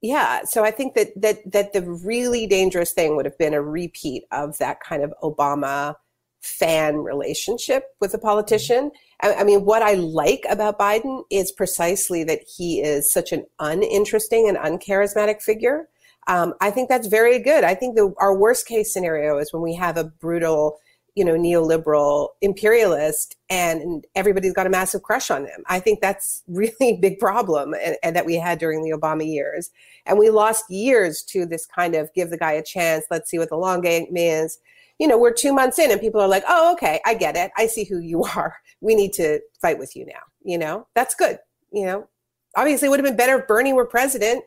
yeah, 0.00 0.42
so 0.44 0.64
I 0.64 0.72
think 0.72 0.94
that 0.94 1.08
that 1.20 1.50
that 1.50 1.72
the 1.72 1.82
really 1.82 2.48
dangerous 2.48 2.92
thing 2.92 3.14
would 3.14 3.24
have 3.24 3.38
been 3.38 3.54
a 3.54 3.62
repeat 3.62 4.24
of 4.32 4.58
that 4.58 4.80
kind 4.80 5.04
of 5.04 5.14
Obama 5.22 5.94
fan 6.42 6.96
relationship 6.96 7.84
with 8.00 8.12
a 8.12 8.18
politician. 8.18 8.90
I, 9.22 9.34
I, 9.34 9.44
mean, 9.44 9.64
what 9.64 9.82
I 9.82 9.94
like 9.94 10.44
about 10.50 10.78
Biden 10.78 11.22
is 11.30 11.52
precisely 11.52 12.24
that 12.24 12.40
he 12.56 12.80
is 12.80 13.12
such 13.12 13.30
an 13.30 13.46
uninteresting 13.60 14.48
and 14.48 14.58
uncharismatic 14.58 15.40
figure. 15.40 15.88
Um, 16.28 16.54
I 16.60 16.70
think 16.70 16.88
that's 16.88 17.08
very 17.08 17.38
good. 17.38 17.64
I 17.64 17.74
think 17.74 17.96
the, 17.96 18.14
our 18.18 18.36
worst 18.36 18.66
case 18.66 18.92
scenario 18.92 19.38
is 19.38 19.52
when 19.52 19.62
we 19.62 19.74
have 19.74 19.96
a 19.96 20.04
brutal 20.04 20.78
you 21.14 21.24
know, 21.24 21.34
neoliberal 21.34 22.30
imperialist 22.40 23.36
and 23.50 24.06
everybody's 24.14 24.54
got 24.54 24.66
a 24.66 24.70
massive 24.70 25.02
crush 25.02 25.30
on 25.30 25.44
him. 25.44 25.62
I 25.66 25.78
think 25.78 26.00
that's 26.00 26.42
really 26.48 26.72
a 26.80 26.96
big 26.96 27.18
problem 27.18 27.74
and, 27.74 27.96
and, 28.02 28.16
that 28.16 28.24
we 28.24 28.36
had 28.36 28.58
during 28.58 28.82
the 28.82 28.96
Obama 28.96 29.26
years. 29.26 29.70
And 30.06 30.18
we 30.18 30.30
lost 30.30 30.64
years 30.70 31.22
to 31.24 31.44
this 31.44 31.66
kind 31.66 31.94
of 31.94 32.12
give 32.14 32.30
the 32.30 32.38
guy 32.38 32.52
a 32.52 32.62
chance, 32.62 33.04
let's 33.10 33.30
see 33.30 33.38
what 33.38 33.50
the 33.50 33.56
long 33.56 33.82
game 33.82 34.16
is. 34.16 34.58
You 34.98 35.06
know, 35.06 35.18
we're 35.18 35.32
two 35.32 35.52
months 35.52 35.78
in 35.78 35.90
and 35.90 36.00
people 36.00 36.20
are 36.20 36.28
like, 36.28 36.44
oh, 36.48 36.72
okay, 36.74 37.00
I 37.04 37.14
get 37.14 37.36
it. 37.36 37.50
I 37.56 37.66
see 37.66 37.84
who 37.84 37.98
you 37.98 38.24
are. 38.36 38.56
We 38.80 38.94
need 38.94 39.12
to 39.14 39.40
fight 39.60 39.78
with 39.78 39.94
you 39.94 40.06
now. 40.06 40.20
You 40.42 40.58
know, 40.58 40.86
that's 40.94 41.14
good. 41.14 41.38
You 41.72 41.86
know, 41.86 42.08
obviously 42.56 42.86
it 42.86 42.90
would 42.90 43.00
have 43.00 43.06
been 43.06 43.16
better 43.16 43.40
if 43.40 43.46
Bernie 43.46 43.72
were 43.72 43.86
president. 43.86 44.44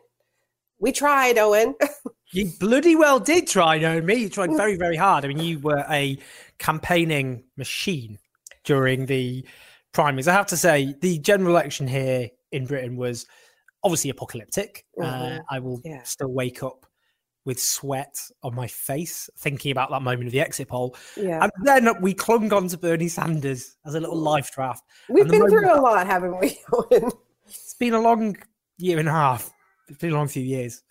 We 0.78 0.92
tried, 0.92 1.38
Owen. 1.38 1.74
you 2.32 2.50
bloody 2.60 2.96
well 2.96 3.18
did 3.18 3.46
try, 3.46 3.78
Naomi. 3.78 4.14
You 4.14 4.28
tried 4.28 4.50
very, 4.56 4.76
very 4.76 4.96
hard. 4.96 5.24
I 5.24 5.28
mean, 5.28 5.38
you 5.38 5.58
were 5.60 5.84
a 5.90 6.18
campaigning 6.58 7.44
machine 7.56 8.18
during 8.64 9.06
the 9.06 9.46
primaries. 9.92 10.28
I 10.28 10.32
have 10.32 10.46
to 10.48 10.56
say, 10.56 10.94
the 11.00 11.18
general 11.18 11.50
election 11.50 11.88
here 11.88 12.28
in 12.52 12.66
Britain 12.66 12.96
was 12.96 13.26
obviously 13.82 14.10
apocalyptic. 14.10 14.84
Mm-hmm. 14.98 15.38
Uh, 15.38 15.38
I 15.50 15.58
will 15.60 15.80
yeah. 15.84 16.02
still 16.02 16.32
wake 16.32 16.62
up 16.62 16.86
with 17.46 17.60
sweat 17.60 18.18
on 18.42 18.54
my 18.54 18.66
face 18.66 19.30
thinking 19.38 19.70
about 19.70 19.88
that 19.90 20.02
moment 20.02 20.26
of 20.26 20.32
the 20.32 20.40
exit 20.40 20.68
poll. 20.68 20.96
Yeah. 21.16 21.44
And 21.44 21.52
then 21.62 22.02
we 22.02 22.12
clung 22.12 22.52
on 22.52 22.68
to 22.68 22.76
Bernie 22.76 23.08
Sanders 23.08 23.76
as 23.86 23.94
a 23.94 24.00
little 24.00 24.18
life 24.18 24.50
draft. 24.50 24.82
We've 25.08 25.28
been 25.28 25.48
through 25.48 25.72
a 25.72 25.80
lot, 25.80 26.06
haven't 26.06 26.38
we? 26.40 26.58
Owen? 26.72 27.12
It's 27.46 27.74
been 27.74 27.94
a 27.94 28.00
long 28.00 28.36
year 28.78 28.98
and 28.98 29.08
a 29.08 29.12
half. 29.12 29.50
It's 29.88 29.98
been 29.98 30.12
a 30.12 30.16
long 30.16 30.28
few 30.28 30.42
years. 30.42 30.82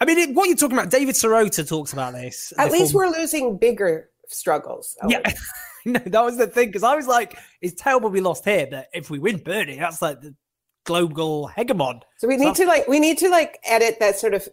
I 0.00 0.04
mean, 0.04 0.34
what 0.34 0.46
you're 0.46 0.56
talking 0.56 0.78
about, 0.78 0.90
David 0.90 1.14
Sirota 1.14 1.68
talks 1.68 1.92
about 1.92 2.14
this. 2.14 2.52
At 2.56 2.70
least 2.70 2.92
form- 2.92 3.10
we're 3.10 3.18
losing 3.18 3.56
bigger 3.56 4.10
struggles. 4.28 4.96
Yeah. 5.08 5.20
no, 5.84 5.98
that 5.98 6.24
was 6.24 6.36
the 6.36 6.46
thing 6.46 6.68
because 6.68 6.82
I 6.82 6.94
was 6.94 7.06
like, 7.06 7.36
it's 7.60 7.80
terrible 7.80 8.10
we 8.10 8.20
lost 8.20 8.44
here, 8.44 8.66
but 8.70 8.88
if 8.92 9.10
we 9.10 9.18
win 9.18 9.38
Bernie, 9.38 9.78
that's 9.78 10.02
like 10.02 10.20
the 10.20 10.34
global 10.84 11.50
hegemon. 11.56 12.02
So 12.18 12.28
we 12.28 12.36
need 12.36 12.56
so 12.56 12.64
to 12.64 12.68
like 12.68 12.88
we 12.88 13.00
need 13.00 13.18
to 13.18 13.28
like 13.28 13.58
edit 13.64 13.98
that 14.00 14.18
sort 14.18 14.34
of 14.34 14.48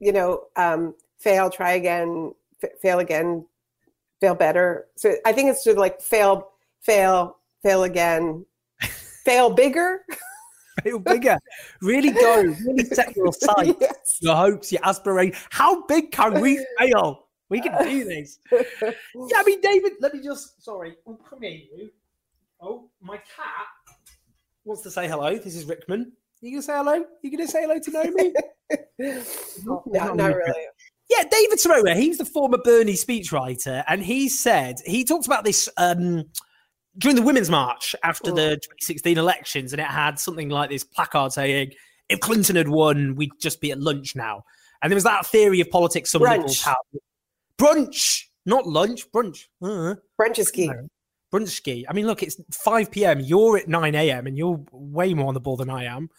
you 0.00 0.12
know 0.12 0.44
um, 0.56 0.94
fail, 1.18 1.50
try 1.50 1.72
again, 1.72 2.34
f- 2.62 2.78
fail 2.80 2.98
again, 2.98 3.46
fail 4.20 4.34
better. 4.34 4.86
So 4.96 5.14
I 5.24 5.32
think 5.32 5.50
it's 5.50 5.64
sort 5.64 5.76
of 5.76 5.80
like 5.80 6.00
fail, 6.00 6.50
fail, 6.80 7.38
fail 7.62 7.84
again, 7.84 8.44
fail 9.24 9.50
bigger. 9.50 10.04
fail 10.84 10.98
bigger. 10.98 11.38
Really 11.80 12.10
go. 12.10 12.42
Really 12.42 12.84
set 12.84 13.14
your 13.16 13.32
sights, 13.32 13.76
yes. 13.80 14.18
your 14.20 14.36
hopes, 14.36 14.72
your 14.72 14.86
aspirations. 14.86 15.36
How 15.50 15.84
big 15.86 16.10
can 16.10 16.40
we 16.40 16.64
fail? 16.78 17.26
We 17.48 17.60
can 17.60 17.84
do 17.84 18.04
this. 18.04 18.38
yeah, 18.50 18.92
I 19.36 19.42
mean, 19.44 19.60
David, 19.60 19.92
let 20.00 20.14
me 20.14 20.22
just, 20.22 20.64
sorry, 20.64 20.96
oh, 21.06 21.18
come 21.28 21.42
here, 21.42 21.50
you. 21.50 21.90
Oh, 22.60 22.88
my 23.00 23.16
cat 23.16 23.98
wants 24.64 24.82
to 24.82 24.90
say 24.90 25.08
hello. 25.08 25.36
This 25.36 25.54
is 25.54 25.64
Rickman. 25.64 26.12
You 26.40 26.52
gonna 26.52 26.62
say 26.62 26.76
hello? 26.76 27.04
You 27.22 27.30
gonna 27.30 27.48
say 27.48 27.62
hello 27.62 27.78
to 27.78 27.90
Naomi? 27.90 28.32
no, 29.64 29.82
not, 29.86 30.16
not 30.16 30.34
really. 30.34 30.64
Yeah, 31.10 31.24
David 31.30 31.58
Sirota, 31.58 31.94
he's 31.94 32.18
the 32.18 32.24
former 32.24 32.58
Bernie 32.58 32.94
speechwriter, 32.94 33.84
and 33.86 34.02
he 34.02 34.28
said 34.28 34.76
he 34.86 35.04
talked 35.04 35.26
about 35.26 35.44
this 35.44 35.68
um, 35.76 36.24
during 36.98 37.16
the 37.16 37.22
Women's 37.22 37.50
March 37.50 37.94
after 38.02 38.30
oh. 38.30 38.34
the 38.34 38.56
2016 38.56 39.18
elections, 39.18 39.72
and 39.72 39.80
it 39.80 39.86
had 39.86 40.18
something 40.18 40.48
like 40.48 40.70
this 40.70 40.84
placard 40.84 41.32
saying, 41.32 41.72
"If 42.08 42.20
Clinton 42.20 42.56
had 42.56 42.68
won, 42.68 43.14
we'd 43.16 43.32
just 43.40 43.60
be 43.60 43.70
at 43.70 43.80
lunch 43.80 44.14
now." 44.14 44.44
And 44.82 44.90
there 44.90 44.96
was 44.96 45.04
that 45.04 45.26
theory 45.26 45.60
of 45.60 45.70
politics 45.70 46.10
some 46.10 46.22
Brunch. 46.22 46.64
have, 46.64 46.76
brunch, 47.56 48.24
not 48.44 48.66
lunch, 48.66 49.10
brunch. 49.12 49.46
Uh, 49.62 49.94
brunch 50.20 50.38
is 50.38 50.50
key. 50.50 50.70
brunch 51.32 51.48
ski. 51.48 51.86
I 51.88 51.92
mean, 51.92 52.06
look, 52.06 52.22
it's 52.22 52.36
5 52.50 52.90
p.m. 52.90 53.20
You're 53.20 53.58
at 53.58 53.68
9 53.68 53.94
a.m. 53.94 54.26
and 54.26 54.36
you're 54.36 54.60
way 54.72 55.14
more 55.14 55.28
on 55.28 55.34
the 55.34 55.40
ball 55.40 55.56
than 55.56 55.70
I 55.70 55.84
am. 55.84 56.10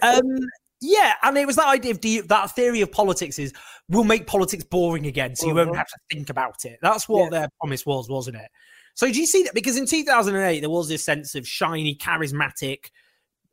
Um, 0.00 0.38
yeah, 0.80 1.12
and 1.22 1.36
it 1.36 1.46
was 1.46 1.56
that 1.56 1.68
idea 1.68 1.90
of 1.90 2.00
the, 2.00 2.22
that 2.22 2.54
theory 2.54 2.80
of 2.80 2.90
politics 2.90 3.38
is 3.38 3.52
we'll 3.90 4.04
make 4.04 4.26
politics 4.26 4.64
boring 4.64 5.06
again, 5.06 5.36
so 5.36 5.46
you 5.46 5.52
uh-huh. 5.52 5.66
won't 5.66 5.76
have 5.76 5.88
to 5.88 5.96
think 6.10 6.30
about 6.30 6.64
it. 6.64 6.78
That's 6.80 7.06
what 7.06 7.24
yeah. 7.24 7.40
their 7.40 7.48
promise 7.60 7.84
was, 7.84 8.08
wasn't 8.08 8.36
it? 8.36 8.50
So 8.94 9.10
do 9.10 9.18
you 9.18 9.26
see 9.26 9.42
that? 9.44 9.54
Because 9.54 9.76
in 9.76 9.86
2008 9.86 10.60
there 10.60 10.70
was 10.70 10.88
this 10.88 11.04
sense 11.04 11.34
of 11.34 11.46
shiny, 11.46 11.96
charismatic 11.96 12.90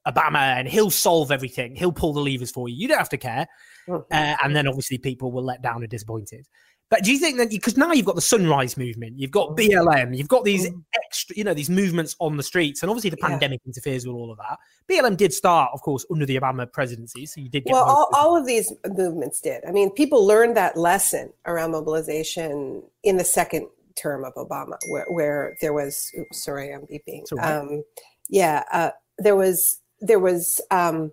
Obama, 0.07 0.57
and 0.57 0.67
he'll 0.67 0.89
solve 0.89 1.31
everything. 1.31 1.75
He'll 1.75 1.91
pull 1.91 2.13
the 2.13 2.21
levers 2.21 2.51
for 2.51 2.69
you. 2.69 2.75
You 2.75 2.87
don't 2.87 2.97
have 2.97 3.09
to 3.09 3.17
care. 3.17 3.47
Uh-huh. 3.87 4.01
Uh, 4.11 4.35
and 4.43 4.55
then 4.55 4.67
obviously 4.67 4.97
people 4.97 5.31
were 5.31 5.41
let 5.41 5.61
down 5.61 5.81
and 5.81 5.89
disappointed. 5.89 6.47
But 6.91 7.05
do 7.05 7.13
you 7.13 7.19
think 7.19 7.37
that 7.37 7.49
because 7.49 7.77
now 7.77 7.93
you've 7.93 8.05
got 8.05 8.15
the 8.15 8.21
sunrise 8.21 8.75
movement, 8.75 9.17
you've 9.17 9.31
got 9.31 9.55
BLM, 9.55 10.15
you've 10.15 10.27
got 10.27 10.43
these 10.43 10.69
mm. 10.69 10.83
extra, 10.93 11.37
you 11.37 11.45
know, 11.45 11.53
these 11.53 11.69
movements 11.69 12.17
on 12.19 12.35
the 12.35 12.43
streets, 12.43 12.83
and 12.83 12.89
obviously 12.89 13.09
the 13.09 13.17
pandemic 13.17 13.61
yeah. 13.63 13.69
interferes 13.69 14.05
with 14.05 14.13
all 14.13 14.29
of 14.29 14.37
that. 14.39 14.59
BLM 14.89 15.15
did 15.15 15.31
start, 15.31 15.71
of 15.73 15.81
course, 15.81 16.05
under 16.11 16.25
the 16.25 16.37
Obama 16.37 16.69
presidency, 16.69 17.25
so 17.25 17.39
you 17.39 17.47
did 17.47 17.63
get 17.63 17.71
well. 17.71 17.85
All, 17.85 18.09
all, 18.13 18.35
of 18.35 18.45
these 18.45 18.73
movements 18.85 19.39
did. 19.39 19.63
I 19.65 19.71
mean, 19.71 19.89
people 19.89 20.27
learned 20.27 20.57
that 20.57 20.75
lesson 20.75 21.31
around 21.45 21.71
mobilization 21.71 22.83
in 23.03 23.15
the 23.15 23.23
second 23.23 23.69
term 23.95 24.23
of 24.23 24.33
Obama, 24.35 24.77
where, 24.87 25.05
where 25.07 25.57
there 25.61 25.73
was. 25.73 26.11
Oops, 26.17 26.43
sorry, 26.43 26.73
I'm 26.73 26.81
beeping. 26.81 27.23
Um, 27.41 27.83
yeah, 28.29 28.63
uh, 28.71 28.91
there 29.17 29.35
was 29.35 29.79
there 29.99 30.19
was. 30.19 30.61
Um, 30.71 31.11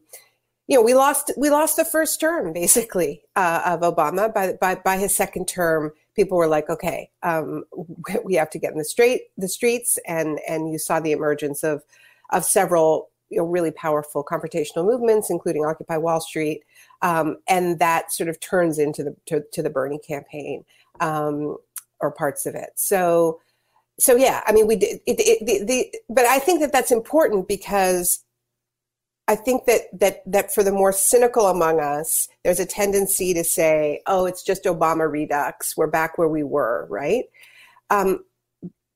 you 0.66 0.76
know, 0.76 0.82
we 0.82 0.92
lost 0.92 1.32
we 1.38 1.49
lost 1.49 1.76
the 1.76 1.85
first 1.85 2.20
term 2.20 2.52
basically 2.52 3.23
uh, 3.37 3.62
of 3.64 3.80
Obama. 3.80 4.32
By, 4.32 4.52
by 4.61 4.75
by 4.76 4.99
his 4.99 5.16
second 5.16 5.49
term, 5.49 5.92
people 6.14 6.37
were 6.37 6.47
like, 6.47 6.68
okay, 6.68 7.11
um, 7.23 7.64
we 8.25 8.35
have 8.35 8.50
to 8.50 8.58
get 8.58 8.73
in 8.73 8.78
the 8.78 8.85
straight 8.85 9.23
the 9.38 9.49
streets, 9.49 9.99
and 10.06 10.38
and 10.47 10.70
you 10.70 10.78
saw 10.78 11.00
the 11.00 11.12
emergence 11.12 11.64
of 11.64 11.82
of 12.30 12.44
several 12.44 13.08
you 13.30 13.38
know 13.38 13.47
really 13.47 13.70
powerful 13.70 14.23
confrontational 14.23 14.85
movements, 14.85 15.30
including 15.30 15.64
Occupy 15.64 15.97
Wall 15.97 16.20
Street, 16.20 16.62
um, 17.00 17.38
and 17.49 17.78
that 17.78 18.12
sort 18.12 18.28
of 18.28 18.38
turns 18.40 18.78
into 18.78 19.02
the 19.02 19.16
to, 19.26 19.42
to 19.52 19.62
the 19.62 19.70
Bernie 19.70 19.99
campaign 19.99 20.64
um, 21.00 21.56
or 22.00 22.11
parts 22.11 22.47
of 22.47 22.55
it. 22.55 22.71
So. 22.76 23.40
So 24.00 24.14
yeah, 24.14 24.43
I 24.47 24.52
mean, 24.52 24.69
we 24.69 24.76
did 24.76 25.00
it, 25.09 25.19
it, 25.19 25.45
the, 25.45 25.64
the, 25.64 25.99
but 26.09 26.25
I 26.25 26.38
think 26.38 26.61
that 26.61 26.71
that's 26.71 26.93
important 26.93 27.49
because 27.49 28.23
I 29.28 29.37
think 29.37 29.67
that 29.67 29.83
that 29.93 30.23
that 30.26 30.52
for 30.55 30.62
the 30.62 30.73
more 30.73 30.90
cynical 30.90 31.49
among 31.49 31.81
us, 31.81 32.28
there's 32.43 32.61
a 32.61 32.67
tendency 32.67 33.35
to 33.35 33.45
say, 33.45 34.00
"Oh, 34.07 34.25
it's 34.25 34.43
just 34.43 34.64
Obama 34.64 35.11
redux. 35.11 35.76
We're 35.76 35.87
back 35.87 36.17
where 36.17 36.28
we 36.28 36.43
were," 36.43 36.87
right? 36.88 37.26
Um, 37.90 38.25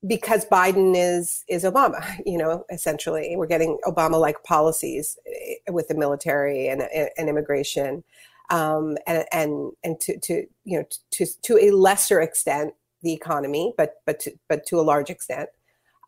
because 0.06 0.46
Biden 0.46 0.94
is 0.96 1.44
is 1.48 1.64
Obama, 1.64 2.02
you 2.26 2.38
know. 2.38 2.64
Essentially, 2.70 3.34
we're 3.36 3.46
getting 3.46 3.78
Obama-like 3.84 4.42
policies 4.42 5.18
eh, 5.26 5.70
with 5.70 5.88
the 5.88 5.94
military 5.94 6.66
and 6.68 6.80
and 6.80 7.28
immigration, 7.28 8.02
um, 8.48 8.96
and 9.06 9.26
and 9.32 9.72
and 9.84 10.00
to 10.00 10.18
to 10.20 10.46
you 10.64 10.78
know 10.78 10.86
to 11.10 11.26
to 11.42 11.58
a 11.58 11.72
lesser 11.72 12.22
extent 12.22 12.72
the 13.02 13.12
economy, 13.12 13.74
but 13.76 13.94
but 14.06 14.20
to, 14.20 14.32
but 14.48 14.66
to 14.66 14.80
a 14.80 14.82
large 14.82 15.10
extent. 15.10 15.48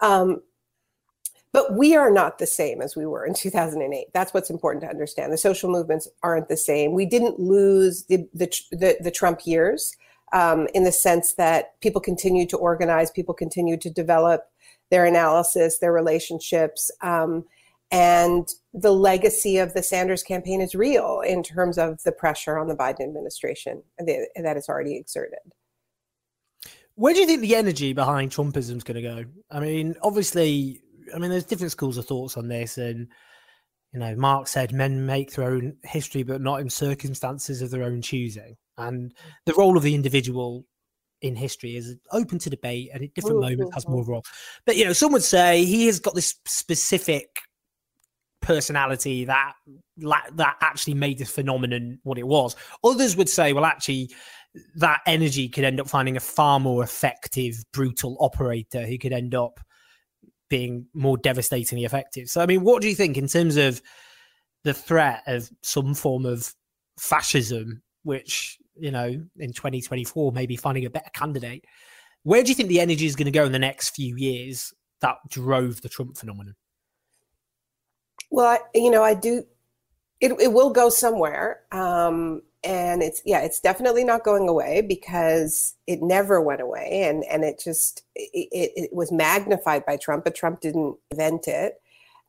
Um, 0.00 0.42
but 1.52 1.72
we 1.72 1.94
are 1.94 2.10
not 2.10 2.38
the 2.38 2.48
same 2.48 2.82
as 2.82 2.96
we 2.96 3.06
were 3.06 3.24
in 3.24 3.32
2008. 3.32 4.06
That's 4.12 4.34
what's 4.34 4.50
important 4.50 4.82
to 4.82 4.90
understand. 4.90 5.32
The 5.32 5.38
social 5.38 5.70
movements 5.70 6.08
aren't 6.24 6.48
the 6.48 6.56
same. 6.56 6.94
We 6.94 7.06
didn't 7.06 7.38
lose 7.38 8.06
the, 8.06 8.28
the, 8.34 8.46
the, 8.72 8.96
the 9.00 9.10
Trump 9.12 9.46
years 9.46 9.96
um, 10.32 10.66
in 10.74 10.82
the 10.82 10.90
sense 10.90 11.34
that 11.34 11.80
people 11.80 12.00
continued 12.00 12.48
to 12.48 12.56
organize, 12.56 13.12
people 13.12 13.34
continued 13.34 13.80
to 13.82 13.90
develop 13.90 14.46
their 14.90 15.04
analysis, 15.04 15.78
their 15.78 15.92
relationships. 15.92 16.90
Um, 17.02 17.44
and 17.92 18.48
the 18.72 18.92
legacy 18.92 19.58
of 19.58 19.74
the 19.74 19.82
Sanders 19.84 20.24
campaign 20.24 20.60
is 20.60 20.74
real 20.74 21.22
in 21.24 21.44
terms 21.44 21.78
of 21.78 22.02
the 22.02 22.10
pressure 22.10 22.58
on 22.58 22.66
the 22.66 22.74
Biden 22.74 23.02
administration 23.02 23.84
that 24.00 24.56
is 24.56 24.68
already 24.68 24.96
exerted. 24.96 25.38
Where 26.96 27.14
do 27.14 27.20
you 27.20 27.26
think 27.26 27.40
the 27.40 27.56
energy 27.56 27.92
behind 27.92 28.30
Trumpism 28.30 28.76
is 28.76 28.84
going 28.84 28.96
to 28.96 29.02
go? 29.02 29.24
I 29.50 29.60
mean, 29.60 29.94
obviously, 30.02 30.80
I 31.14 31.18
mean, 31.18 31.30
there's 31.30 31.44
different 31.44 31.72
schools 31.72 31.98
of 31.98 32.06
thoughts 32.06 32.36
on 32.36 32.48
this, 32.48 32.78
and 32.78 33.08
you 33.92 34.00
know, 34.00 34.14
Marx 34.16 34.52
said 34.52 34.72
men 34.72 35.06
make 35.06 35.32
their 35.32 35.50
own 35.50 35.76
history, 35.82 36.22
but 36.22 36.40
not 36.40 36.60
in 36.60 36.70
circumstances 36.70 37.62
of 37.62 37.70
their 37.70 37.84
own 37.84 38.02
choosing. 38.02 38.56
And 38.76 39.12
the 39.46 39.54
role 39.54 39.76
of 39.76 39.82
the 39.82 39.94
individual 39.94 40.66
in 41.22 41.34
history 41.34 41.76
is 41.76 41.96
open 42.12 42.38
to 42.38 42.50
debate 42.50 42.90
and 42.92 43.02
at 43.02 43.14
different 43.14 43.36
mm-hmm. 43.36 43.52
moments 43.52 43.74
has 43.74 43.88
more 43.88 44.02
of 44.02 44.08
a 44.08 44.12
role. 44.12 44.24
But 44.66 44.76
you 44.76 44.84
know, 44.84 44.92
some 44.92 45.12
would 45.12 45.22
say 45.22 45.64
he 45.64 45.86
has 45.86 46.00
got 46.00 46.14
this 46.14 46.34
specific 46.46 47.40
personality 48.40 49.24
that 49.24 49.54
that 49.96 50.56
actually 50.60 50.92
made 50.94 51.18
this 51.18 51.30
phenomenon 51.30 51.98
what 52.02 52.18
it 52.18 52.26
was. 52.26 52.54
Others 52.84 53.16
would 53.16 53.28
say, 53.28 53.52
well, 53.52 53.64
actually, 53.64 54.10
that 54.76 55.00
energy 55.06 55.48
could 55.48 55.64
end 55.64 55.80
up 55.80 55.88
finding 55.88 56.16
a 56.16 56.20
far 56.20 56.60
more 56.60 56.82
effective, 56.82 57.64
brutal 57.72 58.16
operator 58.20 58.86
who 58.86 58.98
could 58.98 59.12
end 59.12 59.34
up 59.34 59.60
being 60.48 60.86
more 60.94 61.16
devastatingly 61.16 61.84
effective. 61.84 62.28
So, 62.28 62.40
I 62.40 62.46
mean, 62.46 62.62
what 62.62 62.82
do 62.82 62.88
you 62.88 62.94
think 62.94 63.16
in 63.16 63.26
terms 63.26 63.56
of 63.56 63.82
the 64.62 64.74
threat 64.74 65.22
of 65.26 65.50
some 65.62 65.94
form 65.94 66.26
of 66.26 66.54
fascism, 66.98 67.82
which, 68.02 68.58
you 68.76 68.90
know, 68.90 69.06
in 69.06 69.52
2024, 69.52 70.32
maybe 70.32 70.56
finding 70.56 70.84
a 70.84 70.90
better 70.90 71.10
candidate? 71.12 71.64
Where 72.22 72.42
do 72.42 72.48
you 72.48 72.54
think 72.54 72.68
the 72.68 72.80
energy 72.80 73.06
is 73.06 73.16
going 73.16 73.26
to 73.26 73.30
go 73.30 73.44
in 73.44 73.52
the 73.52 73.58
next 73.58 73.90
few 73.90 74.16
years 74.16 74.72
that 75.00 75.16
drove 75.28 75.82
the 75.82 75.88
Trump 75.88 76.16
phenomenon? 76.16 76.54
Well, 78.30 78.46
I, 78.46 78.58
you 78.74 78.90
know, 78.90 79.02
I 79.04 79.14
do. 79.14 79.44
It, 80.20 80.32
it 80.40 80.52
will 80.52 80.70
go 80.70 80.88
somewhere, 80.88 81.60
um, 81.70 82.42
and 82.64 83.02
it's 83.02 83.20
yeah, 83.24 83.40
it's 83.40 83.60
definitely 83.60 84.04
not 84.04 84.24
going 84.24 84.48
away 84.48 84.80
because 84.80 85.74
it 85.86 86.02
never 86.02 86.40
went 86.40 86.60
away, 86.60 87.04
and 87.08 87.24
and 87.24 87.44
it 87.44 87.60
just 87.62 88.02
it, 88.14 88.48
it, 88.52 88.90
was 88.92 89.12
magnified 89.12 89.84
by 89.84 89.96
Trump, 89.96 90.24
but 90.24 90.34
Trump 90.34 90.60
didn't 90.60 90.96
invent 91.10 91.46
it. 91.46 91.80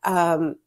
Um, 0.03 0.57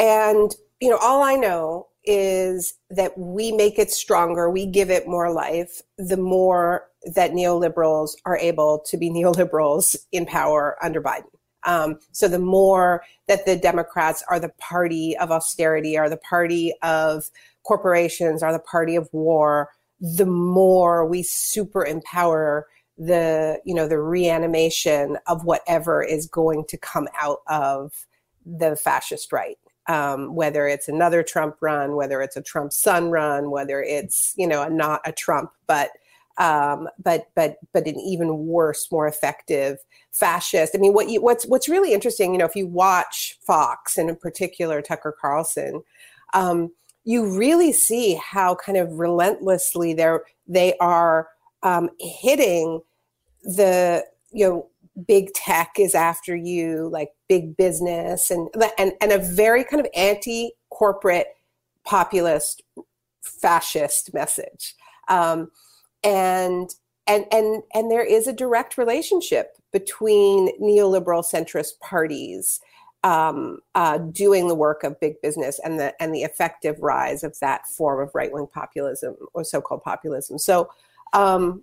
and 0.00 0.54
you 0.80 0.90
know, 0.90 0.98
all 1.00 1.22
I 1.22 1.36
know 1.36 1.88
is 2.04 2.74
that 2.90 3.16
we 3.16 3.52
make 3.52 3.78
it 3.78 3.90
stronger, 3.90 4.50
we 4.50 4.66
give 4.66 4.90
it 4.90 5.06
more 5.06 5.32
life, 5.32 5.80
the 5.96 6.16
more 6.16 6.88
that 7.14 7.32
neoliberals 7.32 8.16
are 8.24 8.36
able 8.36 8.80
to 8.86 8.96
be 8.96 9.10
neoliberals 9.10 9.96
in 10.10 10.26
power 10.26 10.76
under 10.82 11.00
Biden. 11.00 11.24
Um, 11.64 12.00
so 12.10 12.26
the 12.26 12.40
more 12.40 13.04
that 13.28 13.46
the 13.46 13.56
Democrats 13.56 14.24
are 14.28 14.40
the 14.40 14.52
party 14.58 15.16
of 15.16 15.30
austerity, 15.30 15.96
are 15.96 16.10
the 16.10 16.16
party 16.16 16.74
of 16.82 17.30
corporations, 17.64 18.42
are 18.42 18.52
the 18.52 18.58
party 18.58 18.96
of 18.96 19.08
war, 19.12 19.70
the 20.00 20.26
more 20.26 21.06
we 21.06 21.22
super 21.22 21.84
empower 21.84 22.66
the 22.98 23.58
you 23.64 23.74
know 23.74 23.88
the 23.88 23.98
reanimation 23.98 25.16
of 25.26 25.44
whatever 25.44 26.02
is 26.02 26.26
going 26.26 26.64
to 26.68 26.76
come 26.76 27.08
out 27.18 27.38
of 27.48 28.06
the 28.44 28.76
fascist 28.76 29.32
right 29.32 29.56
um, 29.88 30.34
whether 30.34 30.66
it's 30.66 30.88
another 30.88 31.22
Trump 31.22 31.56
run, 31.60 31.96
whether 31.96 32.20
it's 32.20 32.36
a 32.36 32.42
Trump 32.42 32.72
son 32.72 33.10
run, 33.10 33.50
whether 33.50 33.82
it's 33.82 34.34
you 34.36 34.46
know 34.46 34.62
a, 34.62 34.70
not 34.70 35.00
a 35.04 35.12
Trump, 35.12 35.50
but 35.66 35.90
um, 36.38 36.88
but 37.02 37.26
but 37.34 37.56
but 37.72 37.86
an 37.86 37.98
even 37.98 38.46
worse, 38.46 38.90
more 38.90 39.06
effective 39.08 39.78
fascist. 40.12 40.74
I 40.74 40.78
mean, 40.78 40.92
what 40.92 41.08
you, 41.08 41.20
what's 41.20 41.44
what's 41.46 41.68
really 41.68 41.92
interesting, 41.92 42.32
you 42.32 42.38
know, 42.38 42.44
if 42.44 42.56
you 42.56 42.66
watch 42.66 43.38
Fox 43.44 43.98
and 43.98 44.08
in 44.08 44.16
particular 44.16 44.82
Tucker 44.82 45.16
Carlson, 45.20 45.82
um, 46.34 46.70
you 47.04 47.36
really 47.36 47.72
see 47.72 48.14
how 48.14 48.54
kind 48.54 48.78
of 48.78 48.98
relentlessly 48.98 49.94
they're 49.94 50.22
they 50.46 50.76
are 50.78 51.28
um, 51.62 51.90
hitting 51.98 52.80
the 53.42 54.04
you 54.30 54.48
know 54.48 54.68
big 55.06 55.32
tech 55.32 55.74
is 55.78 55.94
after 55.94 56.36
you, 56.36 56.88
like 56.92 57.10
big 57.28 57.56
business, 57.56 58.30
and 58.30 58.48
and 58.78 58.92
and 59.00 59.12
a 59.12 59.18
very 59.18 59.64
kind 59.64 59.80
of 59.80 59.86
anti 59.94 60.52
corporate 60.70 61.28
populist 61.84 62.62
fascist 63.22 64.12
message. 64.14 64.74
Um, 65.08 65.50
and 66.04 66.70
and 67.06 67.24
and 67.32 67.62
and 67.74 67.90
there 67.90 68.04
is 68.04 68.26
a 68.26 68.32
direct 68.32 68.78
relationship 68.78 69.56
between 69.72 70.60
neoliberal 70.60 71.24
centrist 71.24 71.78
parties 71.80 72.60
um, 73.04 73.58
uh, 73.74 73.98
doing 73.98 74.48
the 74.48 74.54
work 74.54 74.84
of 74.84 75.00
big 75.00 75.20
business 75.22 75.60
and 75.64 75.78
the 75.78 75.94
and 76.00 76.14
the 76.14 76.22
effective 76.22 76.76
rise 76.80 77.24
of 77.24 77.38
that 77.40 77.66
form 77.66 78.00
of 78.00 78.14
right 78.14 78.32
wing 78.32 78.46
populism 78.52 79.16
or 79.34 79.44
so 79.44 79.60
called 79.60 79.82
populism. 79.82 80.38
So 80.38 80.70
um, 81.12 81.62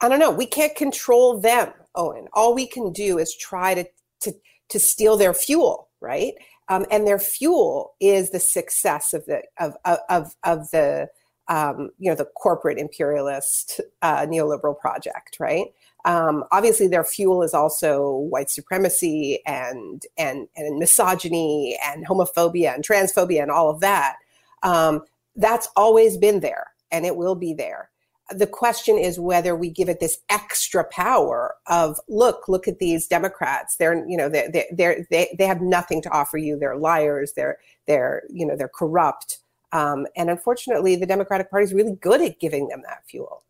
I 0.00 0.08
don't 0.08 0.20
know. 0.20 0.30
We 0.30 0.46
can't 0.46 0.76
control 0.76 1.40
them, 1.40 1.72
Owen. 1.94 2.28
All 2.32 2.54
we 2.54 2.66
can 2.66 2.92
do 2.92 3.18
is 3.18 3.36
try 3.36 3.74
to 3.74 3.84
to 4.20 4.34
to 4.68 4.78
steal 4.78 5.16
their 5.16 5.34
fuel, 5.34 5.88
right? 6.00 6.34
Um, 6.68 6.84
and 6.90 7.06
their 7.06 7.18
fuel 7.18 7.94
is 8.00 8.30
the 8.30 8.40
success 8.40 9.12
of 9.12 9.24
the 9.26 9.42
of 9.58 9.76
of 10.08 10.34
of 10.44 10.70
the 10.70 11.08
um, 11.48 11.90
you 11.98 12.10
know, 12.10 12.16
the 12.16 12.24
corporate 12.24 12.78
imperialist 12.78 13.80
uh, 14.02 14.26
neoliberal 14.26 14.78
project, 14.78 15.36
right? 15.38 15.66
Um, 16.06 16.44
obviously, 16.52 16.86
their 16.86 17.04
fuel 17.04 17.42
is 17.42 17.52
also 17.52 18.10
white 18.30 18.48
supremacy 18.48 19.40
and 19.44 20.02
and 20.16 20.46
and 20.56 20.78
misogyny 20.78 21.76
and 21.84 22.06
homophobia 22.06 22.72
and 22.72 22.86
transphobia 22.86 23.42
and 23.42 23.50
all 23.50 23.68
of 23.68 23.80
that. 23.80 24.16
Um, 24.62 25.02
that's 25.34 25.68
always 25.74 26.16
been 26.16 26.40
there, 26.40 26.68
and 26.92 27.04
it 27.04 27.16
will 27.16 27.34
be 27.34 27.52
there. 27.52 27.90
The 28.30 28.46
question 28.46 28.98
is 28.98 29.20
whether 29.20 29.54
we 29.54 29.68
give 29.68 29.88
it 29.88 29.98
this 29.98 30.18
extra 30.30 30.84
power 30.84 31.54
of 31.66 31.98
look, 32.08 32.48
look 32.48 32.68
at 32.68 32.78
these 32.78 33.08
Democrats. 33.08 33.76
They're 33.76 34.08
you 34.08 34.16
know 34.16 34.28
they 34.28 34.48
they 34.72 35.04
they 35.10 35.34
they 35.36 35.46
have 35.46 35.60
nothing 35.60 36.02
to 36.02 36.10
offer 36.10 36.38
you. 36.38 36.56
They're 36.56 36.76
liars. 36.76 37.32
They're 37.34 37.58
they're 37.88 38.22
you 38.30 38.46
know 38.46 38.56
they're 38.56 38.68
corrupt. 38.68 39.38
Um, 39.72 40.06
and 40.16 40.30
unfortunately, 40.30 40.94
the 40.94 41.06
Democratic 41.06 41.50
Party 41.50 41.64
is 41.64 41.74
really 41.74 41.96
good 41.96 42.22
at 42.22 42.38
giving 42.38 42.68
them 42.68 42.82
that 42.86 43.02
fuel. 43.08 43.42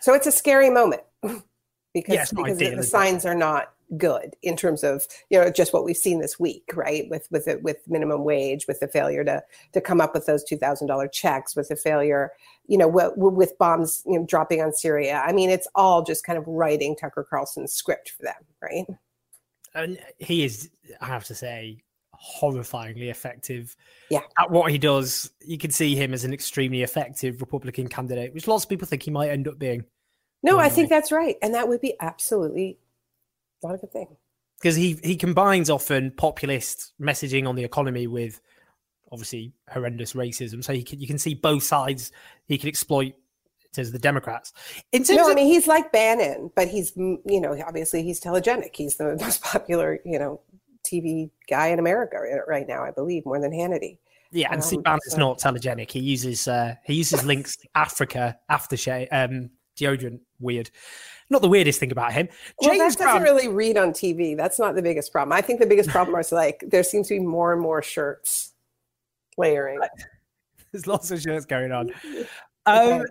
So 0.00 0.14
it's 0.14 0.26
a 0.26 0.32
scary 0.32 0.70
moment 0.70 1.02
because, 1.94 2.14
yes, 2.14 2.32
because 2.32 2.58
the, 2.58 2.74
the 2.74 2.82
signs 2.82 3.24
are 3.24 3.34
not 3.34 3.72
good 3.96 4.36
in 4.42 4.54
terms 4.54 4.84
of 4.84 5.06
you 5.30 5.38
know 5.38 5.50
just 5.50 5.72
what 5.72 5.82
we've 5.82 5.96
seen 5.96 6.20
this 6.20 6.38
week 6.38 6.64
right 6.74 7.08
with 7.08 7.26
with 7.30 7.48
it 7.48 7.62
with 7.62 7.78
minimum 7.86 8.22
wage 8.22 8.66
with 8.68 8.78
the 8.80 8.88
failure 8.88 9.24
to 9.24 9.42
to 9.72 9.80
come 9.80 9.98
up 9.98 10.12
with 10.12 10.26
those 10.26 10.44
$2000 10.44 11.10
checks 11.10 11.56
with 11.56 11.68
the 11.68 11.76
failure 11.76 12.32
you 12.66 12.76
know 12.76 12.86
with, 12.86 13.12
with 13.16 13.56
bombs 13.56 14.02
you 14.04 14.18
know 14.18 14.26
dropping 14.26 14.60
on 14.60 14.74
syria 14.74 15.22
i 15.26 15.32
mean 15.32 15.48
it's 15.48 15.66
all 15.74 16.02
just 16.02 16.22
kind 16.22 16.38
of 16.38 16.46
writing 16.46 16.94
tucker 16.94 17.26
carlson's 17.28 17.72
script 17.72 18.10
for 18.10 18.24
them 18.24 18.34
right 18.62 18.84
and 19.74 19.98
he 20.18 20.44
is 20.44 20.68
i 21.00 21.06
have 21.06 21.24
to 21.24 21.34
say 21.34 21.82
horrifyingly 22.20 23.10
effective 23.10 23.76
yeah. 24.10 24.20
at 24.38 24.50
what 24.50 24.70
he 24.70 24.78
does. 24.78 25.30
You 25.40 25.58
can 25.58 25.70
see 25.70 25.94
him 25.94 26.12
as 26.12 26.24
an 26.24 26.32
extremely 26.32 26.82
effective 26.82 27.40
Republican 27.40 27.88
candidate, 27.88 28.34
which 28.34 28.48
lots 28.48 28.64
of 28.64 28.70
people 28.70 28.88
think 28.88 29.02
he 29.02 29.10
might 29.10 29.30
end 29.30 29.46
up 29.46 29.58
being. 29.58 29.84
No, 30.42 30.58
I 30.58 30.68
think 30.68 30.88
that's 30.88 31.10
right. 31.10 31.36
And 31.42 31.54
that 31.54 31.68
would 31.68 31.80
be 31.80 31.94
absolutely 32.00 32.78
not 33.62 33.74
a 33.74 33.78
good 33.78 33.92
thing. 33.92 34.16
Because 34.58 34.76
he, 34.76 34.98
he 35.04 35.16
combines 35.16 35.70
often 35.70 36.10
populist 36.12 36.92
messaging 37.00 37.48
on 37.48 37.54
the 37.54 37.64
economy 37.64 38.06
with 38.06 38.40
obviously 39.10 39.52
horrendous 39.72 40.12
racism. 40.12 40.62
So 40.62 40.72
he 40.72 40.82
can, 40.82 41.00
you 41.00 41.06
can 41.06 41.18
see 41.18 41.34
both 41.34 41.62
sides 41.62 42.12
he 42.46 42.58
can 42.58 42.68
exploit 42.68 43.14
as 43.76 43.92
the 43.92 43.98
Democrats. 43.98 44.52
In 44.92 45.04
terms 45.04 45.18
no, 45.18 45.26
of- 45.26 45.32
I 45.32 45.34
mean 45.34 45.46
he's 45.46 45.66
like 45.66 45.92
Bannon, 45.92 46.50
but 46.56 46.68
he's 46.68 46.96
you 46.96 47.40
know 47.40 47.56
obviously 47.66 48.02
he's 48.02 48.20
telegenic. 48.20 48.74
He's 48.74 48.96
the 48.96 49.16
most 49.20 49.42
popular 49.42 50.00
you 50.04 50.18
know 50.18 50.40
TV 50.84 51.30
guy 51.48 51.68
in 51.68 51.78
America 51.78 52.18
right 52.46 52.66
now, 52.66 52.82
I 52.82 52.90
believe, 52.90 53.24
more 53.26 53.40
than 53.40 53.52
Hannity. 53.52 53.98
Yeah, 54.30 54.48
and 54.48 54.56
um, 54.56 54.62
Steve 54.62 54.82
Bannon 54.82 55.00
is 55.06 55.12
so. 55.12 55.18
not 55.18 55.38
telegenic. 55.38 55.90
He 55.90 56.00
uses 56.00 56.48
uh, 56.48 56.74
he 56.84 56.94
uses 56.94 57.24
Lynx 57.24 57.58
Africa 57.74 58.38
aftershave 58.50 59.08
um, 59.12 59.50
deodorant. 59.78 60.20
Weird. 60.40 60.70
Not 61.30 61.42
the 61.42 61.48
weirdest 61.48 61.80
thing 61.80 61.92
about 61.92 62.12
him. 62.12 62.28
Well, 62.60 62.70
James 62.70 62.96
that 62.96 63.04
doesn't 63.04 63.22
really 63.22 63.48
read 63.48 63.76
on 63.76 63.92
TV. 63.92 64.36
That's 64.36 64.58
not 64.58 64.74
the 64.74 64.82
biggest 64.82 65.12
problem. 65.12 65.36
I 65.36 65.42
think 65.42 65.60
the 65.60 65.66
biggest 65.66 65.90
problem 65.90 66.18
is 66.18 66.32
like 66.32 66.64
there 66.66 66.82
seems 66.82 67.08
to 67.08 67.14
be 67.14 67.20
more 67.20 67.52
and 67.52 67.60
more 67.60 67.82
shirts 67.82 68.52
layering. 69.36 69.80
There's 70.72 70.86
lots 70.86 71.10
of 71.10 71.20
shirts 71.20 71.46
going 71.46 71.72
on. 71.72 71.92
Um, 72.66 73.00
okay 73.00 73.04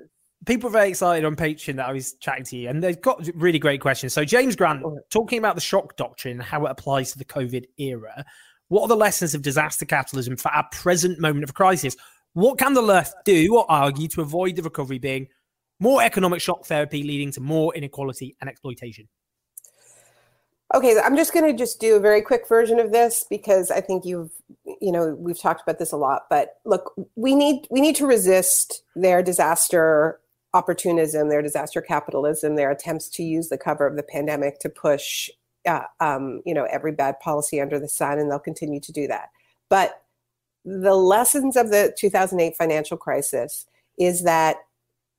people 0.47 0.69
are 0.69 0.71
very 0.71 0.89
excited 0.89 1.25
on 1.25 1.36
Patreon 1.36 1.75
that 1.75 1.88
I 1.88 1.93
was 1.93 2.13
chatting 2.13 2.45
to 2.45 2.58
you, 2.58 2.69
and 2.69 2.82
they've 2.82 2.99
got 2.99 3.27
really 3.36 3.60
great 3.60 3.82
questions. 3.82 4.13
So, 4.13 4.23
James 4.23 4.56
Grant, 4.56 4.84
talking 5.12 5.38
about 5.38 5.56
the 5.56 5.62
shock 5.62 5.95
doctrine, 5.97 6.34
and 6.34 6.41
how 6.41 6.65
it 6.65 6.71
applies 6.71 7.12
to 7.12 7.17
the 7.17 7.25
COVID 7.25 7.65
era, 7.77 8.25
what 8.69 8.84
are 8.84 8.88
the 8.88 8.95
lessons 8.95 9.36
of 9.36 9.41
disaster 9.41 9.86
capitalism 9.86 10.38
for 10.38 10.49
our 10.49 10.67
present 10.71 11.19
moment 11.19 11.43
of 11.43 11.53
crisis? 11.53 11.95
What 12.34 12.58
can 12.58 12.73
the 12.73 12.82
left 12.82 13.13
do 13.25 13.58
or 13.58 13.69
argue 13.69 14.08
to 14.10 14.21
avoid 14.21 14.56
the 14.56 14.63
recovery 14.63 14.99
being 14.99 15.27
more 15.80 16.02
economic 16.02 16.42
shock 16.42 16.66
therapy 16.66 17.04
leading 17.04 17.32
to 17.34 17.42
more 17.42 17.76
inequality 17.76 18.36
and 18.42 18.50
exploitation? 18.50 19.08
Okay, 20.76 21.00
I'm 21.00 21.16
just 21.16 21.34
going 21.34 21.50
to 21.50 21.58
just 21.58 21.80
do 21.80 21.96
a 21.96 22.00
very 22.00 22.22
quick 22.22 22.48
version 22.48 22.80
of 22.80 22.92
this 22.92 23.26
because 23.30 23.72
I 23.72 23.80
think 23.80 24.04
you've, 24.04 24.32
you 24.82 24.92
know, 24.92 25.16
we've 25.18 25.40
talked 25.40 25.62
about 25.62 25.80
this 25.80 25.94
a 25.94 25.98
lot. 25.98 26.24
But 26.30 26.56
look, 26.66 26.94
we 27.16 27.36
need 27.36 27.68
we 27.72 27.80
need 27.80 27.96
to 27.98 28.06
resist 28.06 28.84
their 28.94 29.24
disaster 29.24 30.20
opportunism, 30.54 31.30
their 31.30 31.42
disaster 31.42 31.82
capitalism, 31.82 32.56
their 32.56 32.72
attempts 32.72 33.08
to 33.10 33.24
use 33.24 33.48
the 33.48 33.58
cover 33.58 33.88
of 33.88 33.96
the 33.96 34.04
pandemic 34.04 34.60
to 34.60 34.70
push, 34.70 35.30
uh, 35.66 35.84
um, 36.02 36.42
you 36.46 36.54
know, 36.54 36.66
every 36.66 36.92
bad 36.92 37.18
policy 37.22 37.62
under 37.62 37.80
the 37.80 37.88
sun, 37.88 38.20
and 38.20 38.30
they'll 38.30 38.40
continue 38.40 38.82
to 38.82 38.92
do 38.92 39.08
that. 39.08 39.30
But 39.70 40.02
the 40.66 40.96
lessons 40.96 41.56
of 41.56 41.70
the 41.70 41.94
2008 41.98 42.58
financial 42.58 42.98
crisis 42.98 43.66
is 43.98 44.24
that 44.24 44.58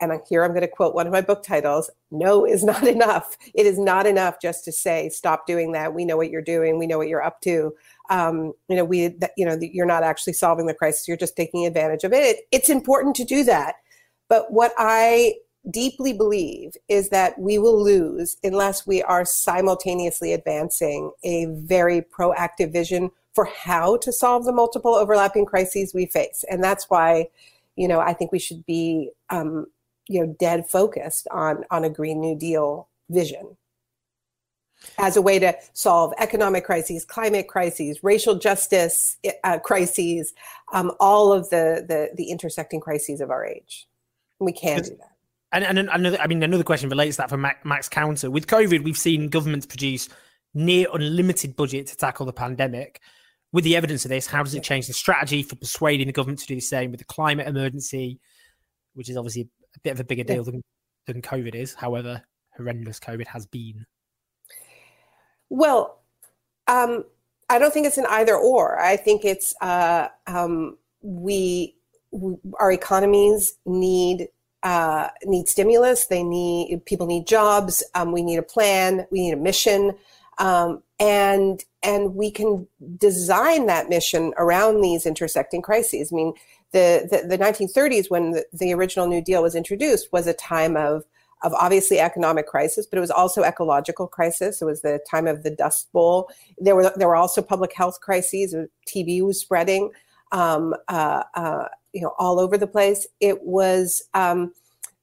and 0.01 0.13
here 0.29 0.45
I'm 0.45 0.51
going 0.51 0.63
to 0.63 0.69
quote 0.69 0.95
one 0.95 1.07
of 1.07 1.13
my 1.13 1.21
book 1.21 1.43
titles 1.43 1.91
no 2.11 2.45
is 2.45 2.65
not 2.65 2.87
enough. 2.89 3.37
It 3.55 3.67
is 3.67 3.79
not 3.79 4.07
enough 4.07 4.37
just 4.41 4.65
to 4.65 4.73
say, 4.73 5.09
stop 5.09 5.47
doing 5.47 5.73
that. 5.73 5.95
We 5.95 6.05
know 6.05 6.17
what 6.17 6.31
you're 6.31 6.43
doing. 6.43 6.79
We 6.79 6.87
know 6.87 6.99
what 6.99 7.09
you're 7.09 7.23
up 7.23 7.41
to. 7.43 7.75
Um, 8.11 8.53
you 8.69 8.77
know, 8.77 8.85
we, 8.85 9.09
that, 9.09 9.33
you 9.37 9.45
know, 9.45 9.59
you're 9.61 9.87
not 9.87 10.03
actually 10.03 10.33
solving 10.33 10.67
the 10.67 10.75
crisis. 10.75 11.07
You're 11.07 11.17
just 11.17 11.37
taking 11.37 11.67
advantage 11.67 12.05
of 12.05 12.13
it. 12.13 12.47
It's 12.53 12.69
important 12.69 13.17
to 13.17 13.25
do 13.25 13.45
that. 13.45 13.77
But 14.29 14.53
what 14.53 14.73
I 14.79 15.35
deeply 15.71 16.13
believe 16.13 16.73
is 16.89 17.11
that 17.11 17.39
we 17.39 17.59
will 17.59 17.83
lose 17.83 18.37
unless 18.43 18.87
we 18.87 19.03
are 19.03 19.25
simultaneously 19.25 20.33
advancing 20.33 21.11
a 21.25 21.47
very 21.47 22.01
proactive 22.01 22.73
vision 22.73 23.11
for 23.35 23.45
how 23.45 23.97
to 23.99 24.13
solve 24.13 24.45
the 24.45 24.53
multiple 24.53 24.95
overlapping 24.95 25.45
crises 25.45 25.93
we 25.95 26.07
face. 26.07 26.45
And 26.51 26.63
that's 26.65 26.89
why, 26.89 27.29
you 27.77 27.87
know, 27.87 28.01
I 28.01 28.13
think 28.13 28.33
we 28.33 28.39
should 28.39 28.65
be, 28.67 29.11
um, 29.31 29.67
you 30.09 30.21
know, 30.21 30.37
dead 30.39 30.69
focused 30.69 31.29
on 31.31 31.65
on 31.71 31.85
a 31.85 31.91
Green 31.91 32.21
New 32.21 32.37
Deal 32.37 32.89
vision 33.11 33.57
as 34.99 35.17
a 35.17 35.23
way 35.23 35.39
to 35.39 35.57
solve 35.73 36.13
economic 36.19 36.65
crises, 36.65 37.05
climate 37.05 37.49
crises, 37.49 38.03
racial 38.03 38.37
justice 38.37 39.17
uh, 39.45 39.59
crises, 39.59 40.35
um, 40.73 40.93
all 41.01 41.33
of 41.33 41.51
the, 41.51 41.85
the 41.87 42.11
the 42.17 42.31
intersecting 42.31 42.81
crises 42.81 43.21
of 43.21 43.31
our 43.31 43.45
age. 43.45 43.89
We 44.41 44.53
can 44.53 44.83
do 44.83 44.91
that. 44.91 45.13
And, 45.51 45.65
and 45.65 45.89
another, 45.91 46.19
I 46.21 46.27
mean, 46.27 46.43
another 46.43 46.63
question 46.63 46.91
relates 46.91 47.17
to 47.17 47.23
that 47.23 47.31
from 47.31 47.47
Max 47.65 47.89
Counter. 47.89 48.31
With 48.31 48.47
COVID, 48.47 48.85
we've 48.85 48.99
seen 48.99 49.29
governments 49.29 49.67
produce 49.67 50.09
near 50.55 50.87
unlimited 50.93 51.57
budget 51.57 51.87
to 51.87 51.97
tackle 51.97 52.27
the 52.27 52.33
pandemic. 52.33 53.01
With 53.51 53.65
the 53.65 53.77
evidence 53.77 54.05
of 54.05 54.11
this, 54.11 54.27
how 54.27 54.43
does 54.43 54.55
it 54.55 54.63
change 54.63 54.89
the 54.89 54.93
strategy 54.93 55.43
for 55.43 55.57
persuading 55.57 56.07
the 56.07 56.13
government 56.13 56.41
to 56.41 56.47
do 56.47 56.55
the 56.55 56.61
same 56.61 56.91
with 56.91 57.01
the 57.01 57.07
climate 57.07 57.49
emergency, 57.49 58.21
which 58.93 59.09
is 59.09 59.17
obviously 59.17 59.49
a 59.79 59.81
bit 59.83 59.93
of 59.93 60.01
a 60.01 60.05
bigger 60.05 60.25
deal 60.25 60.45
than, 60.45 60.63
than 61.07 61.23
COVID 61.23 61.55
is, 61.55 61.75
however 61.75 62.23
horrendous 62.57 62.99
COVID 63.01 63.27
has 63.29 63.47
been? 63.47 63.87
Well, 65.49 66.01
um, 66.67 67.05
I 67.49 67.59
don't 67.59 67.73
think 67.73 67.87
it's 67.87 67.99
an 67.99 68.07
either 68.11 68.37
or. 68.37 68.79
I 68.79 68.97
think 68.97 69.25
it's 69.25 69.55
uh, 69.61 70.09
um, 70.27 70.77
we, 71.01 71.77
we, 72.11 72.37
our 72.61 72.73
economies 72.73 73.55
need 73.65 74.29
uh, 74.63 75.09
need 75.25 75.49
stimulus. 75.49 76.07
They 76.07 76.23
need 76.23 76.85
people 76.85 77.07
need 77.07 77.27
jobs. 77.27 77.83
Um, 77.95 78.13
we 78.13 78.23
need 78.23 78.39
a 78.39 78.43
plan. 78.43 79.07
We 79.11 79.21
need 79.21 79.33
a 79.33 79.37
mission, 79.37 79.93
um, 80.39 80.83
and 80.99 81.65
and 81.83 82.15
we 82.15 82.31
can 82.31 82.67
design 82.99 83.67
that 83.67 83.89
mission 83.89 84.35
around 84.37 84.83
these 84.83 85.07
intersecting 85.07 85.63
crises. 85.63 86.11
I 86.13 86.17
mean, 86.17 86.35
the 86.73 87.09
the, 87.11 87.37
the 87.37 87.43
1930s 87.43 88.11
when 88.11 88.33
the, 88.33 88.45
the 88.53 88.73
original 88.73 89.07
New 89.07 89.23
Deal 89.23 89.43
was 89.43 89.55
introduced 89.55 90.13
was 90.13 90.27
a 90.27 90.35
time 90.35 90.77
of 90.77 91.05
of 91.43 91.53
obviously 91.55 92.01
economic 92.01 92.49
crisis, 92.49 92.87
but 92.87 92.97
it 92.97 93.01
was 93.01 93.13
also 93.13 93.45
ecological 93.45 94.09
crisis. 94.09 94.61
It 94.61 94.65
was 94.65 94.83
the 94.83 94.99
time 95.09 95.29
of 95.29 95.45
the 95.45 95.51
Dust 95.51 95.93
Bowl. 95.93 96.31
There 96.59 96.75
were 96.75 96.93
there 96.97 97.09
were 97.09 97.17
also 97.17 97.43
public 97.43 97.73
health 97.75 98.01
crises. 98.01 98.55
TB 98.89 99.25
was 99.25 99.41
spreading. 99.41 99.91
Um, 100.31 100.75
uh, 100.89 101.23
uh, 101.35 101.69
you 101.93 102.03
know 102.03 102.15
all 102.19 102.39
over 102.39 102.59
the 102.59 102.67
place. 102.67 103.07
It 103.21 103.43
was 103.43 104.03
um, 104.15 104.53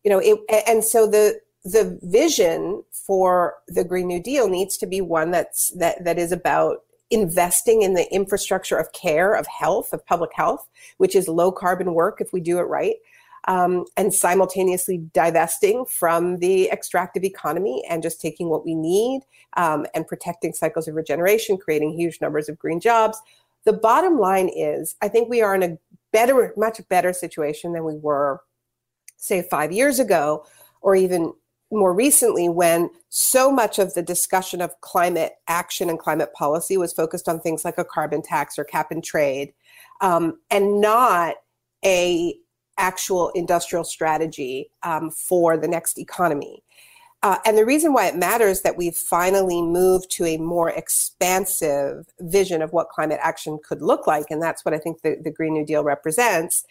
you 0.04 0.12
know 0.12 0.20
it, 0.20 0.40
and 0.68 0.84
so 0.84 1.08
the 1.08 1.40
the 1.64 2.00
vision 2.04 2.84
for 2.92 3.56
the 3.68 3.84
Green 3.84 4.08
New 4.08 4.22
Deal 4.22 4.48
needs 4.48 4.78
to 4.78 4.86
be 4.86 5.02
one 5.02 5.32
that's 5.32 5.72
that 5.72 6.04
that 6.04 6.18
is 6.18 6.32
about 6.32 6.84
investing 7.12 7.82
in 7.82 7.94
the 7.94 8.12
infrastructure 8.14 8.78
of 8.78 8.92
care, 8.94 9.34
of 9.34 9.46
health, 9.48 9.94
of 9.94 10.06
public 10.06 10.32
health, 10.34 10.68
which 10.98 11.16
is 11.16 11.28
low 11.28 11.52
carbon 11.52 11.94
work 11.94 12.20
if 12.20 12.34
we 12.34 12.40
do 12.40 12.60
it 12.60 12.64
right. 12.64 12.96
Um, 13.48 13.86
and 13.96 14.12
simultaneously 14.12 14.98
divesting 15.14 15.86
from 15.86 16.38
the 16.40 16.68
extractive 16.72 17.24
economy 17.24 17.84
and 17.88 18.02
just 18.02 18.20
taking 18.20 18.50
what 18.50 18.66
we 18.66 18.74
need 18.74 19.22
um, 19.56 19.86
and 19.94 20.08
protecting 20.08 20.52
cycles 20.52 20.88
of 20.88 20.96
regeneration, 20.96 21.58
creating 21.58 21.94
huge 21.94 22.20
numbers 22.22 22.50
of 22.50 22.58
green 22.58 22.80
jobs. 22.80 23.22
The 23.66 23.74
bottom 23.74 24.18
line 24.18 24.50
is, 24.50 24.96
I 25.02 25.10
think 25.10 25.30
we 25.30 25.44
are 25.44 25.54
in 25.54 25.62
a 25.62 25.78
better, 26.12 26.54
much 26.58 26.82
better 26.90 27.14
situation 27.14 27.74
than 27.74 27.84
we 27.84 27.98
were, 27.98 28.42
say, 29.18 29.48
five 29.48 29.72
years 29.72 30.00
ago, 30.00 30.46
or 30.82 30.96
even 30.96 31.34
more 31.72 31.94
recently 31.94 32.48
when 32.48 32.90
so 33.10 33.52
much 33.52 33.80
of 33.80 33.94
the 33.94 34.02
discussion 34.02 34.62
of 34.62 34.80
climate 34.82 35.34
action 35.48 35.90
and 35.90 36.00
climate 36.00 36.32
policy 36.34 36.78
was 36.78 36.94
focused 36.94 37.28
on 37.28 37.40
things 37.40 37.66
like 37.66 37.78
a 37.78 37.86
carbon 37.86 38.22
tax 38.22 38.58
or 38.58 38.64
cap 38.64 38.92
and 38.92 39.04
trade 39.04 39.54
um, 40.02 40.40
and 40.52 40.80
not 40.80 41.36
a 41.84 42.36
actual 42.78 43.30
industrial 43.30 43.84
strategy 43.84 44.70
um, 44.84 45.10
for 45.10 45.58
the 45.58 45.68
next 45.68 45.98
economy. 45.98 46.62
Uh, 47.24 47.38
and 47.46 47.58
the 47.58 47.66
reason 47.66 47.94
why 47.94 48.06
it 48.06 48.16
matters 48.16 48.62
that 48.62 48.78
we've 48.78 48.96
finally 48.96 49.62
moved 49.62 50.12
to 50.12 50.26
a 50.26 50.38
more 50.38 50.70
expansive 50.70 52.06
vision 52.20 52.62
of 52.62 52.72
what 52.72 52.90
climate 52.90 53.20
action 53.22 53.58
could 53.68 53.82
look 53.82 54.06
like, 54.06 54.26
and 54.30 54.42
that's 54.42 54.64
what 54.64 54.76
I 54.76 54.78
think 54.78 55.02
the, 55.02 55.18
the 55.24 55.32
Green 55.32 55.54
New 55.54 55.66
Deal 55.66 55.84
represents, 55.84 56.66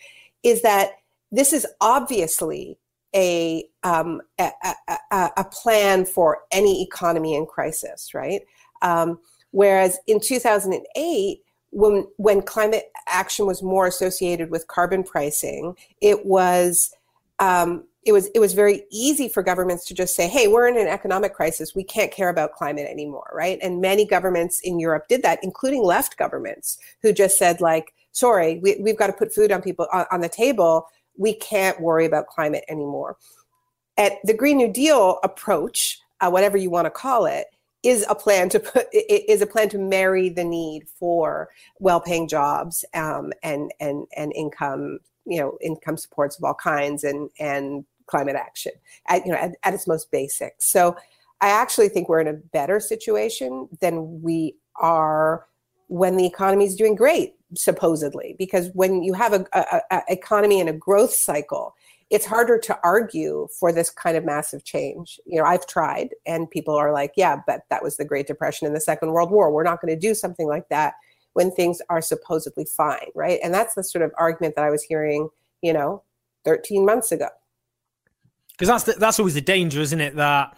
is 0.44 0.62
that 0.62 0.92
this 1.32 1.52
is 1.52 1.66
obviously 1.80 2.78
a, 3.14 3.64
um, 3.82 4.20
a, 4.38 4.50
a, 4.88 5.30
a, 5.36 5.44
plan 5.44 6.04
for 6.04 6.38
any 6.50 6.82
economy 6.82 7.34
in 7.34 7.46
crisis, 7.46 8.12
right? 8.12 8.42
Um, 8.82 9.20
whereas 9.52 9.98
in 10.06 10.20
2008, 10.20 11.40
when, 11.70 12.06
when 12.16 12.42
climate 12.42 12.90
action 13.08 13.46
was 13.46 13.62
more 13.62 13.86
associated 13.86 14.50
with 14.50 14.66
carbon 14.68 15.04
pricing, 15.04 15.76
it 16.00 16.26
was 16.26 16.94
um, 17.40 17.84
it 18.04 18.12
was 18.12 18.28
it 18.34 18.38
was 18.38 18.52
very 18.52 18.84
easy 18.90 19.28
for 19.28 19.42
governments 19.42 19.84
to 19.86 19.94
just 19.94 20.14
say, 20.14 20.28
"Hey, 20.28 20.46
we're 20.46 20.68
in 20.68 20.76
an 20.76 20.86
economic 20.86 21.34
crisis. 21.34 21.74
We 21.74 21.84
can't 21.84 22.12
care 22.12 22.28
about 22.28 22.52
climate 22.52 22.86
anymore," 22.88 23.30
right? 23.32 23.58
And 23.62 23.80
many 23.80 24.04
governments 24.06 24.60
in 24.62 24.78
Europe 24.78 25.08
did 25.08 25.22
that, 25.22 25.38
including 25.42 25.82
left 25.82 26.16
governments 26.18 26.78
who 27.02 27.12
just 27.12 27.38
said, 27.38 27.60
"Like, 27.60 27.94
sorry, 28.12 28.58
we, 28.62 28.76
we've 28.78 28.98
got 28.98 29.06
to 29.08 29.12
put 29.12 29.34
food 29.34 29.52
on 29.52 29.62
people 29.62 29.86
on, 29.92 30.04
on 30.10 30.20
the 30.20 30.28
table. 30.28 30.86
We 31.16 31.34
can't 31.34 31.80
worry 31.80 32.06
about 32.06 32.26
climate 32.26 32.64
anymore." 32.68 33.16
At 33.96 34.14
the 34.24 34.34
Green 34.34 34.56
New 34.56 34.72
Deal 34.72 35.20
approach, 35.22 35.98
uh, 36.20 36.30
whatever 36.30 36.56
you 36.56 36.70
want 36.70 36.86
to 36.86 36.90
call 36.90 37.26
it, 37.26 37.46
is 37.84 38.04
a 38.08 38.14
plan 38.14 38.48
to 38.48 38.58
put 38.58 38.86
is 38.92 39.42
a 39.42 39.46
plan 39.46 39.68
to 39.68 39.78
marry 39.78 40.28
the 40.28 40.42
need 40.42 40.88
for 40.98 41.50
well-paying 41.78 42.26
jobs 42.26 42.84
um, 42.94 43.32
and 43.42 43.72
and 43.78 44.06
and 44.16 44.32
income 44.34 44.98
you 45.26 45.38
know 45.38 45.56
income 45.60 45.96
supports 45.96 46.36
of 46.36 46.44
all 46.44 46.54
kinds 46.54 47.04
and 47.04 47.30
and 47.38 47.84
climate 48.06 48.36
action 48.36 48.72
at 49.08 49.24
you 49.24 49.32
know 49.32 49.38
at, 49.38 49.52
at 49.62 49.74
its 49.74 49.86
most 49.86 50.10
basic. 50.10 50.54
So 50.58 50.96
I 51.40 51.48
actually 51.48 51.90
think 51.90 52.08
we're 52.08 52.20
in 52.20 52.28
a 52.28 52.32
better 52.32 52.80
situation 52.80 53.68
than 53.80 54.22
we 54.22 54.56
are 54.76 55.46
when 55.88 56.16
the 56.16 56.26
economy 56.26 56.64
is 56.64 56.76
doing 56.76 56.94
great 56.94 57.34
supposedly 57.56 58.34
because 58.38 58.70
when 58.74 59.02
you 59.02 59.12
have 59.12 59.32
a, 59.32 59.46
a, 59.52 59.80
a, 59.90 60.02
economy 60.08 60.60
in 60.60 60.68
a 60.68 60.72
growth 60.72 61.12
cycle 61.12 61.74
it's 62.10 62.26
harder 62.26 62.58
to 62.58 62.78
argue 62.84 63.48
for 63.58 63.72
this 63.72 63.88
kind 63.90 64.16
of 64.16 64.24
massive 64.24 64.64
change. 64.64 65.18
You 65.26 65.40
know 65.40 65.46
i've 65.46 65.66
tried 65.66 66.10
and 66.26 66.50
people 66.50 66.74
are 66.74 66.92
like 66.92 67.12
yeah 67.16 67.40
but 67.46 67.62
that 67.70 67.82
was 67.82 67.96
the 67.96 68.04
great 68.04 68.26
depression 68.26 68.66
and 68.66 68.76
the 68.76 68.80
second 68.80 69.12
world 69.12 69.30
war. 69.30 69.50
We're 69.50 69.62
not 69.64 69.80
going 69.80 69.94
to 69.94 70.00
do 70.00 70.14
something 70.14 70.46
like 70.46 70.68
that 70.68 70.94
when 71.32 71.50
things 71.50 71.80
are 71.90 72.02
supposedly 72.02 72.64
fine 72.64 73.08
right? 73.14 73.40
And 73.42 73.52
that's 73.52 73.74
the 73.74 73.84
sort 73.84 74.04
of 74.04 74.12
argument 74.18 74.54
that 74.56 74.64
i 74.64 74.70
was 74.70 74.82
hearing 74.82 75.28
you 75.62 75.72
know 75.72 76.02
13 76.44 76.84
months 76.84 77.10
ago. 77.10 77.28
Because 78.52 78.68
that's 78.68 78.84
the, 78.84 78.92
that's 79.00 79.18
always 79.18 79.34
the 79.34 79.40
danger, 79.40 79.80
isn't 79.80 80.00
it? 80.00 80.14
That 80.16 80.56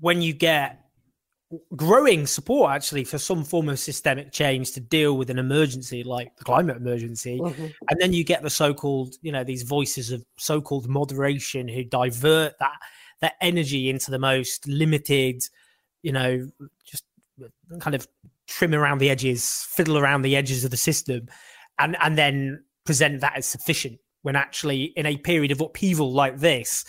when 0.00 0.22
you 0.22 0.32
get 0.32 0.81
growing 1.76 2.26
support 2.26 2.70
actually 2.70 3.04
for 3.04 3.18
some 3.18 3.44
form 3.44 3.68
of 3.68 3.78
systemic 3.78 4.32
change 4.32 4.72
to 4.72 4.80
deal 4.80 5.16
with 5.16 5.30
an 5.30 5.38
emergency 5.38 6.02
like 6.02 6.34
the 6.36 6.44
climate 6.44 6.76
emergency 6.76 7.38
mm-hmm. 7.38 7.66
and 7.88 8.00
then 8.00 8.12
you 8.12 8.24
get 8.24 8.42
the 8.42 8.50
so-called 8.50 9.14
you 9.22 9.30
know 9.30 9.44
these 9.44 9.62
voices 9.62 10.10
of 10.10 10.24
so-called 10.38 10.88
moderation 10.88 11.68
who 11.68 11.84
divert 11.84 12.54
that 12.58 12.78
that 13.20 13.34
energy 13.40 13.90
into 13.90 14.10
the 14.10 14.18
most 14.18 14.66
limited 14.66 15.42
you 16.02 16.12
know 16.12 16.48
just 16.84 17.04
kind 17.80 17.94
of 17.94 18.06
trim 18.46 18.74
around 18.74 18.98
the 18.98 19.10
edges 19.10 19.66
fiddle 19.70 19.98
around 19.98 20.22
the 20.22 20.36
edges 20.36 20.64
of 20.64 20.70
the 20.70 20.76
system 20.76 21.26
and 21.78 21.96
and 22.00 22.16
then 22.16 22.62
present 22.84 23.20
that 23.20 23.36
as 23.36 23.46
sufficient 23.46 23.98
when 24.22 24.36
actually 24.36 24.84
in 24.96 25.04
a 25.04 25.16
period 25.16 25.50
of 25.50 25.60
upheaval 25.60 26.12
like 26.12 26.38
this, 26.38 26.84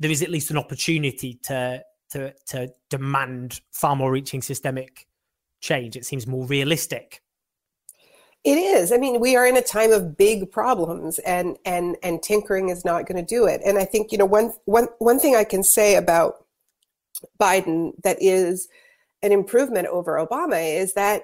there 0.00 0.10
is 0.10 0.22
at 0.22 0.30
least 0.30 0.50
an 0.50 0.58
opportunity 0.58 1.38
to 1.44 1.82
to 2.12 2.32
to 2.46 2.72
demand 2.88 3.60
far 3.70 3.96
more 3.96 4.10
reaching 4.10 4.42
systemic 4.42 5.06
change. 5.60 5.96
It 5.96 6.06
seems 6.06 6.26
more 6.26 6.46
realistic. 6.46 7.22
It 8.44 8.58
is. 8.58 8.90
I 8.90 8.96
mean, 8.96 9.20
we 9.20 9.36
are 9.36 9.46
in 9.46 9.56
a 9.56 9.62
time 9.62 9.92
of 9.92 10.16
big 10.16 10.50
problems, 10.50 11.18
and 11.20 11.56
and 11.64 11.96
and 12.02 12.22
tinkering 12.22 12.70
is 12.70 12.84
not 12.84 13.06
going 13.06 13.24
to 13.24 13.34
do 13.34 13.46
it. 13.46 13.60
And 13.64 13.78
I 13.78 13.84
think 13.84 14.12
you 14.12 14.18
know 14.18 14.26
one 14.26 14.52
one 14.64 14.88
one 14.98 15.18
thing 15.18 15.36
I 15.36 15.44
can 15.44 15.62
say 15.62 15.96
about 15.96 16.44
Biden 17.40 17.92
that 18.02 18.16
is 18.20 18.68
an 19.22 19.32
improvement 19.32 19.86
over 19.86 20.14
Obama 20.14 20.80
is 20.80 20.94
that 20.94 21.22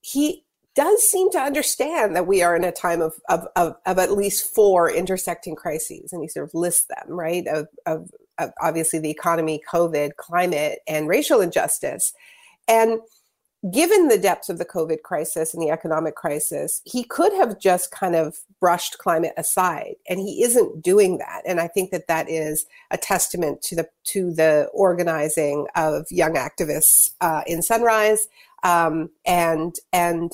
he 0.00 0.44
does 0.74 1.08
seem 1.08 1.30
to 1.30 1.38
understand 1.38 2.14
that 2.16 2.26
we 2.26 2.42
are 2.42 2.56
in 2.56 2.64
a 2.64 2.72
time 2.72 3.00
of, 3.00 3.14
of, 3.28 3.46
of, 3.54 3.76
of, 3.86 3.98
at 3.98 4.12
least 4.12 4.54
four 4.54 4.90
intersecting 4.90 5.54
crises. 5.54 6.12
And 6.12 6.20
he 6.20 6.28
sort 6.28 6.48
of 6.48 6.54
lists 6.54 6.86
them, 6.86 7.08
right? 7.08 7.46
Of, 7.46 7.68
of, 7.86 8.10
obviously 8.60 8.98
the 8.98 9.10
economy, 9.10 9.62
COVID, 9.70 10.16
climate, 10.16 10.80
and 10.86 11.08
racial 11.08 11.40
injustice. 11.40 12.12
And 12.68 13.00
given 13.70 14.08
the 14.08 14.18
depths 14.18 14.48
of 14.48 14.58
the 14.58 14.64
COVID 14.64 15.02
crisis 15.02 15.54
and 15.54 15.62
the 15.62 15.70
economic 15.70 16.14
crisis, 16.14 16.82
he 16.84 17.04
could 17.04 17.32
have 17.32 17.58
just 17.58 17.90
kind 17.90 18.14
of 18.14 18.38
brushed 18.60 18.98
climate 18.98 19.32
aside, 19.36 19.94
and 20.08 20.20
he 20.20 20.42
isn't 20.42 20.82
doing 20.82 21.18
that. 21.18 21.42
And 21.46 21.60
I 21.60 21.68
think 21.68 21.90
that 21.90 22.06
that 22.08 22.28
is 22.28 22.66
a 22.90 22.98
testament 22.98 23.62
to 23.62 23.76
the 23.76 23.88
to 24.04 24.32
the 24.32 24.68
organizing 24.74 25.66
of 25.76 26.06
young 26.10 26.34
activists 26.34 27.10
uh, 27.20 27.42
in 27.46 27.62
Sunrise, 27.62 28.28
um, 28.62 29.10
and 29.24 29.76
and 29.92 30.32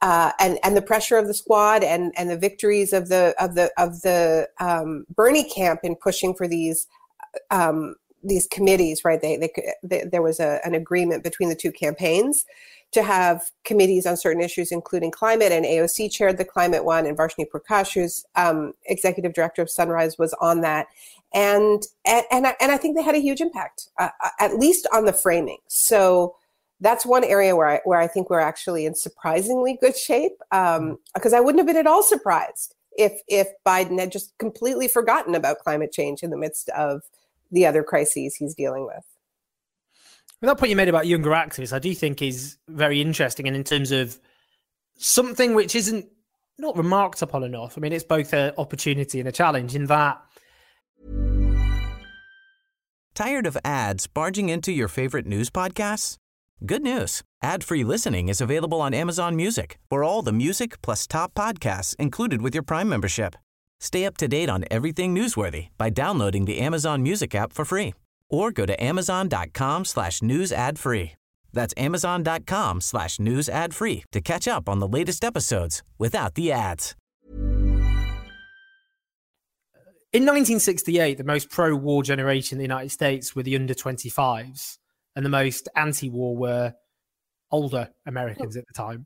uh, 0.00 0.32
and 0.38 0.58
and 0.62 0.76
the 0.76 0.82
pressure 0.82 1.16
of 1.16 1.26
the 1.26 1.34
squad 1.34 1.82
and 1.82 2.12
and 2.16 2.30
the 2.30 2.38
victories 2.38 2.92
of 2.92 3.08
the 3.08 3.34
of 3.40 3.56
the 3.56 3.72
of 3.76 4.02
the 4.02 4.48
um, 4.60 5.04
Bernie 5.14 5.48
camp 5.48 5.80
in 5.82 5.96
pushing 5.96 6.34
for 6.34 6.46
these 6.46 6.86
um, 7.50 7.94
these 8.22 8.46
committees. 8.46 9.04
Right, 9.04 9.20
they, 9.20 9.36
they, 9.36 9.50
they 9.82 10.04
there 10.04 10.22
was 10.22 10.40
a, 10.40 10.60
an 10.64 10.74
agreement 10.74 11.24
between 11.24 11.48
the 11.48 11.54
two 11.54 11.72
campaigns 11.72 12.44
to 12.92 13.02
have 13.02 13.50
committees 13.64 14.06
on 14.06 14.16
certain 14.16 14.42
issues, 14.42 14.72
including 14.72 15.10
climate. 15.10 15.52
And 15.52 15.64
AOC 15.64 16.10
chaired 16.10 16.38
the 16.38 16.44
climate 16.44 16.84
one, 16.84 17.06
and 17.06 17.16
Varshini 17.16 17.46
Prakash, 17.52 17.94
who's 17.94 18.24
um, 18.36 18.72
executive 18.86 19.34
director 19.34 19.62
of 19.62 19.70
Sunrise, 19.70 20.16
was 20.18 20.34
on 20.40 20.62
that. 20.62 20.86
And 21.34 21.82
and 22.06 22.24
and 22.30 22.46
I, 22.46 22.54
and 22.60 22.72
I 22.72 22.76
think 22.76 22.96
they 22.96 23.02
had 23.02 23.14
a 23.14 23.20
huge 23.20 23.40
impact, 23.40 23.88
uh, 23.98 24.08
uh 24.24 24.30
at 24.40 24.58
least 24.58 24.86
on 24.92 25.04
the 25.04 25.12
framing. 25.12 25.58
So 25.68 26.36
that's 26.80 27.04
one 27.04 27.24
area 27.24 27.54
where 27.54 27.68
I 27.68 27.80
where 27.84 28.00
I 28.00 28.06
think 28.06 28.30
we're 28.30 28.40
actually 28.40 28.86
in 28.86 28.94
surprisingly 28.94 29.76
good 29.80 29.96
shape. 29.96 30.40
Um, 30.52 30.98
because 31.14 31.34
I 31.34 31.40
wouldn't 31.40 31.60
have 31.60 31.66
been 31.66 31.76
at 31.76 31.86
all 31.86 32.02
surprised 32.02 32.74
if 32.98 33.22
if 33.28 33.48
Biden 33.66 33.98
had 33.98 34.12
just 34.12 34.36
completely 34.38 34.88
forgotten 34.88 35.34
about 35.34 35.60
climate 35.60 35.92
change 35.92 36.22
in 36.22 36.30
the 36.30 36.36
midst 36.36 36.68
of 36.70 37.02
the 37.50 37.64
other 37.64 37.82
crises 37.82 38.34
he's 38.34 38.54
dealing 38.54 38.84
with. 38.84 39.04
Well, 40.42 40.52
that 40.54 40.58
point 40.58 40.70
you 40.70 40.76
made 40.76 40.88
about 40.88 41.06
younger 41.06 41.30
activists, 41.30 41.72
I 41.72 41.78
do 41.78 41.94
think 41.94 42.20
is 42.20 42.58
very 42.68 43.00
interesting, 43.00 43.46
and 43.46 43.56
in 43.56 43.64
terms 43.64 43.90
of 43.90 44.20
something 44.98 45.54
which 45.54 45.74
isn't 45.74 46.06
not 46.58 46.76
remarked 46.76 47.22
upon 47.22 47.44
enough. 47.44 47.78
I 47.78 47.80
mean, 47.80 47.92
it's 47.92 48.04
both 48.04 48.32
an 48.32 48.52
opportunity 48.58 49.20
and 49.20 49.28
a 49.28 49.32
challenge 49.32 49.74
in 49.74 49.86
that. 49.86 50.20
Tired 53.14 53.46
of 53.46 53.56
ads 53.64 54.06
barging 54.06 54.48
into 54.48 54.72
your 54.72 54.88
favorite 54.88 55.26
news 55.26 55.50
podcasts? 55.50 56.18
Good 56.66 56.82
news. 56.82 57.22
Ad-free 57.40 57.84
listening 57.84 58.28
is 58.28 58.40
available 58.40 58.80
on 58.80 58.92
Amazon 58.92 59.36
Music 59.36 59.78
for 59.88 60.02
all 60.02 60.22
the 60.22 60.32
music 60.32 60.82
plus 60.82 61.06
top 61.06 61.32
podcasts 61.32 61.94
included 61.96 62.42
with 62.42 62.52
your 62.52 62.64
Prime 62.64 62.88
membership. 62.88 63.36
Stay 63.78 64.04
up 64.04 64.16
to 64.16 64.26
date 64.26 64.50
on 64.50 64.64
everything 64.68 65.14
newsworthy 65.14 65.68
by 65.78 65.88
downloading 65.88 66.46
the 66.46 66.58
Amazon 66.58 67.00
Music 67.00 67.32
app 67.36 67.52
for 67.52 67.64
free 67.64 67.94
or 68.28 68.50
go 68.50 68.66
to 68.66 68.74
amazon.com 68.82 69.84
slash 69.84 70.20
news 70.20 70.50
ad 70.50 70.80
free. 70.80 71.12
That's 71.52 71.72
amazon.com 71.76 72.80
slash 72.80 73.20
news 73.20 73.48
ad 73.48 73.72
free 73.72 74.04
to 74.10 74.20
catch 74.20 74.48
up 74.48 74.68
on 74.68 74.80
the 74.80 74.88
latest 74.88 75.22
episodes 75.22 75.84
without 75.96 76.34
the 76.34 76.50
ads. 76.50 76.96
In 80.12 80.24
1968, 80.24 81.18
the 81.18 81.24
most 81.24 81.50
pro-war 81.50 82.02
generation 82.02 82.56
in 82.56 82.58
the 82.58 82.64
United 82.64 82.90
States 82.90 83.36
were 83.36 83.44
the 83.44 83.54
under 83.54 83.74
25s 83.74 84.78
and 85.18 85.26
the 85.26 85.30
most 85.30 85.68
anti-war 85.74 86.36
were 86.36 86.72
older 87.50 87.90
Americans 88.06 88.56
at 88.56 88.64
the 88.68 88.72
time. 88.72 89.04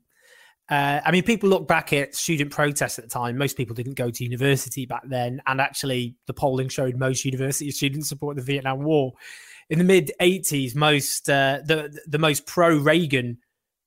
Uh, 0.68 1.00
I 1.02 1.10
mean, 1.10 1.22
people 1.22 1.48
look 1.48 1.66
back 1.66 1.94
at 1.94 2.14
student 2.14 2.50
protests 2.50 2.98
at 2.98 3.04
the 3.04 3.10
time. 3.10 3.38
Most 3.38 3.56
people 3.56 3.74
didn't 3.74 3.94
go 3.94 4.10
to 4.10 4.22
university 4.22 4.84
back 4.84 5.00
then, 5.06 5.40
and 5.46 5.58
actually, 5.58 6.16
the 6.26 6.34
polling 6.34 6.68
showed 6.68 6.96
most 6.96 7.24
university 7.24 7.70
students 7.70 8.10
support 8.10 8.36
the 8.36 8.42
Vietnam 8.42 8.82
War. 8.84 9.14
In 9.70 9.78
the 9.78 9.86
mid 9.86 10.12
'80s, 10.20 10.74
most 10.74 11.30
uh, 11.30 11.60
the 11.64 11.98
the 12.06 12.18
most 12.18 12.46
pro 12.46 12.76
Reagan 12.76 13.38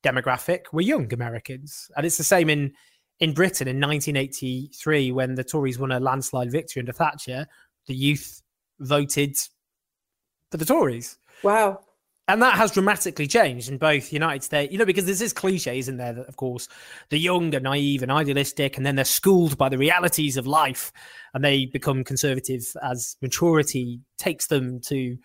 demographic 0.04 0.62
were 0.72 0.80
young 0.80 1.12
Americans, 1.12 1.88
and 1.96 2.04
it's 2.04 2.18
the 2.18 2.24
same 2.24 2.50
in 2.50 2.72
in 3.20 3.34
Britain 3.34 3.68
in 3.68 3.80
1983 3.80 5.12
when 5.12 5.36
the 5.36 5.44
Tories 5.44 5.78
won 5.78 5.92
a 5.92 6.00
landslide 6.00 6.50
victory 6.50 6.80
under 6.80 6.92
Thatcher. 6.92 7.46
The 7.86 7.94
youth 7.94 8.42
voted 8.80 9.36
for 10.50 10.56
the 10.56 10.64
Tories. 10.64 11.18
Wow 11.44 11.85
and 12.28 12.42
that 12.42 12.54
has 12.54 12.72
dramatically 12.72 13.26
changed 13.26 13.68
in 13.68 13.78
both 13.78 14.12
United 14.12 14.42
States, 14.42 14.72
you 14.72 14.78
know, 14.78 14.84
because 14.84 15.04
there's 15.04 15.20
this 15.20 15.32
cliche, 15.32 15.78
isn't 15.78 15.96
there, 15.96 16.12
that 16.12 16.28
of 16.28 16.36
course 16.36 16.68
the 17.10 17.18
young 17.18 17.54
are 17.54 17.60
naive 17.60 18.02
and 18.02 18.10
idealistic, 18.10 18.76
and 18.76 18.84
then 18.84 18.96
they're 18.96 19.04
schooled 19.04 19.56
by 19.56 19.68
the 19.68 19.78
realities 19.78 20.36
of 20.36 20.46
life, 20.46 20.92
and 21.34 21.44
they 21.44 21.66
become 21.66 22.02
conservative 22.02 22.64
as 22.82 23.16
maturity 23.22 24.00
takes 24.18 24.48
them 24.48 24.80
to 24.80 25.16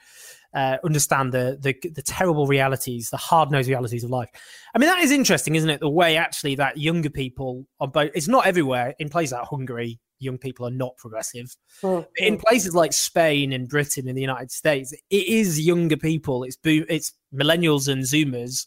uh, 0.54 0.78
understand 0.84 1.32
the, 1.32 1.58
the, 1.62 1.76
the 1.90 2.02
terrible 2.02 2.46
realities, 2.46 3.10
the 3.10 3.18
hard 3.18 3.52
nosed 3.52 3.70
realities 3.70 4.04
of 4.04 4.10
life. 4.10 4.30
I 4.76 4.80
mean, 4.80 4.90
that 4.90 5.00
is 5.00 5.12
interesting, 5.12 5.56
isn't 5.56 5.70
it? 5.70 5.80
The 5.80 5.90
way 5.90 6.18
actually 6.18 6.56
that 6.56 6.78
younger 6.78 7.10
people 7.10 7.66
are 7.80 7.88
both. 7.88 8.12
It's 8.14 8.28
not 8.28 8.46
everywhere 8.46 8.94
in 9.00 9.10
places 9.10 9.34
like 9.34 9.48
Hungary, 9.48 10.00
young 10.22 10.38
people 10.38 10.66
are 10.66 10.72
not 10.72 10.96
progressive. 10.98 11.56
Mm-hmm. 11.82 12.08
In 12.18 12.38
places 12.38 12.76
like 12.76 12.94
Spain 12.94 13.54
and 13.54 13.68
Britain 13.68 14.08
and 14.08 14.18
the 14.18 14.22
United 14.22 14.52
States, 14.52 14.94
it 14.94 15.28
is 15.28 15.60
younger 15.60 15.98
people. 15.98 16.44
It's 16.44 16.58
bo- 16.58 16.86
it's 16.90 17.14
millennials 17.34 17.88
and 17.88 18.04
Zoomers. 18.04 18.66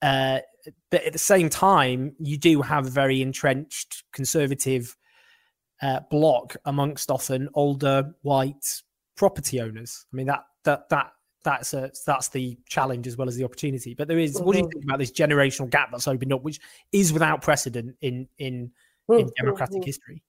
Uh, 0.00 0.40
but 0.90 1.02
at 1.04 1.12
the 1.12 1.18
same 1.18 1.48
time, 1.48 2.14
you 2.18 2.36
do 2.36 2.62
have 2.62 2.86
a 2.86 2.90
very 2.90 3.22
entrenched 3.22 4.04
conservative 4.12 4.96
uh, 5.82 6.00
block 6.10 6.56
amongst 6.64 7.10
often 7.10 7.48
older 7.54 8.14
white 8.22 8.82
property 9.16 9.60
owners. 9.60 10.06
I 10.12 10.16
mean 10.16 10.26
that 10.26 10.44
that 10.64 10.88
that 10.88 11.12
that's 11.44 11.72
a 11.74 11.90
that's 12.06 12.28
the 12.28 12.58
challenge 12.68 13.06
as 13.06 13.16
well 13.16 13.28
as 13.28 13.36
the 13.36 13.44
opportunity. 13.44 13.94
But 13.94 14.08
there 14.08 14.18
is, 14.18 14.36
mm-hmm. 14.36 14.44
what 14.44 14.52
do 14.52 14.58
you 14.58 14.64
mm-hmm. 14.64 14.72
think 14.72 14.84
about 14.84 14.98
this 14.98 15.12
generational 15.12 15.70
gap 15.70 15.90
that's 15.90 16.08
opened 16.08 16.32
up, 16.32 16.42
which 16.42 16.60
is 16.92 17.12
without 17.12 17.42
precedent 17.42 17.96
in 18.00 18.28
in 18.38 18.70
in 19.08 19.16
mm-hmm. 19.16 19.28
democratic 19.36 19.84
history? 19.84 20.22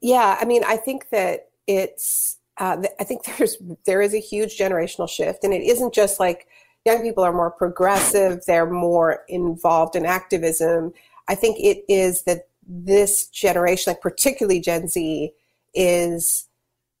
Yeah, 0.00 0.36
I 0.40 0.44
mean, 0.44 0.62
I 0.64 0.76
think 0.76 1.10
that 1.10 1.48
it's. 1.66 2.38
Uh, 2.58 2.82
I 2.98 3.04
think 3.04 3.24
there's 3.38 3.56
there 3.86 4.02
is 4.02 4.14
a 4.14 4.18
huge 4.18 4.58
generational 4.58 5.08
shift, 5.08 5.44
and 5.44 5.52
it 5.52 5.62
isn't 5.62 5.94
just 5.94 6.20
like 6.20 6.46
young 6.84 7.02
people 7.02 7.24
are 7.24 7.32
more 7.32 7.50
progressive; 7.50 8.44
they're 8.46 8.70
more 8.70 9.24
involved 9.28 9.96
in 9.96 10.06
activism. 10.06 10.92
I 11.28 11.34
think 11.34 11.58
it 11.60 11.84
is 11.88 12.22
that 12.22 12.48
this 12.66 13.26
generation, 13.28 13.92
like 13.92 14.00
particularly 14.00 14.60
Gen 14.60 14.88
Z, 14.88 15.32
is 15.74 16.46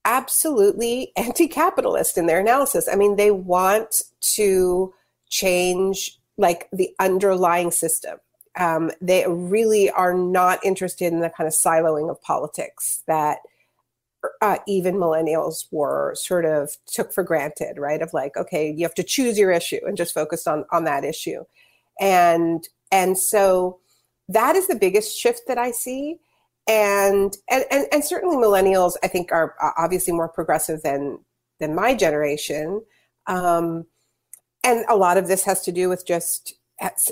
absolutely 0.04 1.12
anti-capitalist 1.16 2.16
in 2.18 2.26
their 2.26 2.40
analysis. 2.40 2.88
I 2.90 2.96
mean, 2.96 3.16
they 3.16 3.30
want 3.30 4.02
to 4.34 4.94
change 5.28 6.18
like 6.38 6.68
the 6.72 6.90
underlying 6.98 7.70
system 7.70 8.18
um, 8.60 8.90
they 9.00 9.24
really 9.26 9.90
are 9.90 10.14
not 10.14 10.64
interested 10.64 11.12
in 11.12 11.20
the 11.20 11.30
kind 11.30 11.48
of 11.48 11.54
siloing 11.54 12.10
of 12.10 12.20
politics 12.20 13.02
that 13.06 13.38
uh, 14.42 14.58
even 14.68 14.96
millennials 14.96 15.64
were 15.72 16.14
sort 16.14 16.44
of 16.44 16.76
took 16.86 17.10
for 17.10 17.24
granted, 17.24 17.78
right? 17.78 18.02
Of 18.02 18.12
like, 18.12 18.36
okay, 18.36 18.70
you 18.70 18.84
have 18.84 18.94
to 18.96 19.02
choose 19.02 19.38
your 19.38 19.50
issue 19.50 19.80
and 19.86 19.96
just 19.96 20.12
focus 20.12 20.46
on 20.46 20.66
on 20.70 20.84
that 20.84 21.04
issue, 21.04 21.44
and 21.98 22.62
and 22.92 23.18
so 23.18 23.80
that 24.28 24.56
is 24.56 24.68
the 24.68 24.76
biggest 24.76 25.18
shift 25.18 25.42
that 25.48 25.58
I 25.58 25.70
see. 25.70 26.18
And 26.68 27.34
and 27.48 27.64
and, 27.70 27.86
and 27.90 28.04
certainly 28.04 28.36
millennials, 28.36 28.92
I 29.02 29.08
think, 29.08 29.32
are 29.32 29.54
obviously 29.78 30.12
more 30.12 30.28
progressive 30.28 30.82
than 30.82 31.18
than 31.58 31.74
my 31.74 31.94
generation. 31.94 32.82
Um, 33.26 33.86
and 34.62 34.84
a 34.90 34.96
lot 34.96 35.16
of 35.16 35.28
this 35.28 35.44
has 35.44 35.62
to 35.62 35.72
do 35.72 35.88
with 35.88 36.06
just 36.06 36.59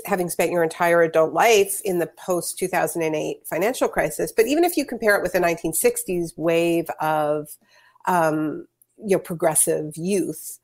having 0.05 0.29
spent 0.29 0.51
your 0.51 0.63
entire 0.63 1.03
adult 1.03 1.33
life 1.33 1.79
in 1.85 1.99
the 1.99 2.07
post 2.17 2.57
2008 2.57 3.45
financial 3.45 3.87
crisis. 3.87 4.31
But 4.31 4.47
even 4.47 4.63
if 4.63 4.75
you 4.75 4.85
compare 4.85 5.15
it 5.15 5.21
with 5.21 5.33
the 5.33 5.39
1960s 5.39 6.31
wave 6.37 6.89
of 6.99 7.49
um, 8.07 8.67
you 8.97 9.15
know 9.15 9.19
progressive 9.19 9.95
youth, 9.95 10.59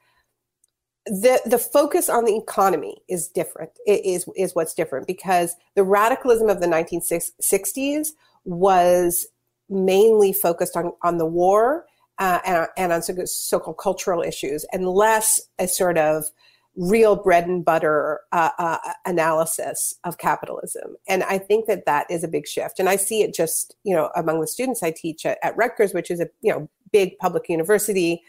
the 1.05 1.39
the 1.45 1.59
focus 1.59 2.09
on 2.09 2.25
the 2.25 2.35
economy 2.35 2.97
is 3.07 3.27
different. 3.27 3.71
Is 3.85 4.27
is 4.35 4.55
what's 4.55 4.73
different 4.73 5.05
because 5.05 5.55
the 5.75 5.83
radicalism 5.83 6.49
of 6.49 6.59
the 6.59 6.67
1960s 6.67 8.09
was 8.43 9.27
mainly 9.69 10.33
focused 10.33 10.75
on 10.75 10.93
on 11.03 11.17
the 11.17 11.25
war 11.25 11.85
uh, 12.17 12.39
and, 12.45 12.67
and 12.77 12.93
on 12.93 13.01
so-called 13.01 13.77
cultural 13.77 14.21
issues, 14.21 14.65
and 14.71 14.87
less 14.87 15.39
a 15.59 15.67
sort 15.67 15.99
of 15.99 16.25
real 16.75 17.15
bread 17.15 17.47
and 17.47 17.63
butter 17.63 18.21
uh, 18.31 18.49
uh, 18.57 18.77
analysis 19.05 19.95
of 20.03 20.17
capitalism. 20.17 20.95
And 21.07 21.23
I 21.23 21.37
think 21.37 21.67
that 21.67 21.85
that 21.85 22.05
is 22.09 22.23
a 22.23 22.27
big 22.27 22.47
shift. 22.47 22.79
And 22.79 22.89
I 22.89 22.97
see 22.97 23.21
it 23.21 23.33
just, 23.33 23.75
you 23.83 23.95
know, 23.95 24.09
among 24.15 24.41
the 24.41 24.47
students 24.47 24.83
I 24.83 24.91
teach 24.91 25.25
at, 25.25 25.37
at 25.41 25.55
Rutgers, 25.55 25.93
which 25.93 26.11
is 26.11 26.19
a, 26.19 26.27
you 26.41 26.51
know, 26.51 26.69
big 26.91 27.17
public 27.19 27.49
university, 27.49 28.21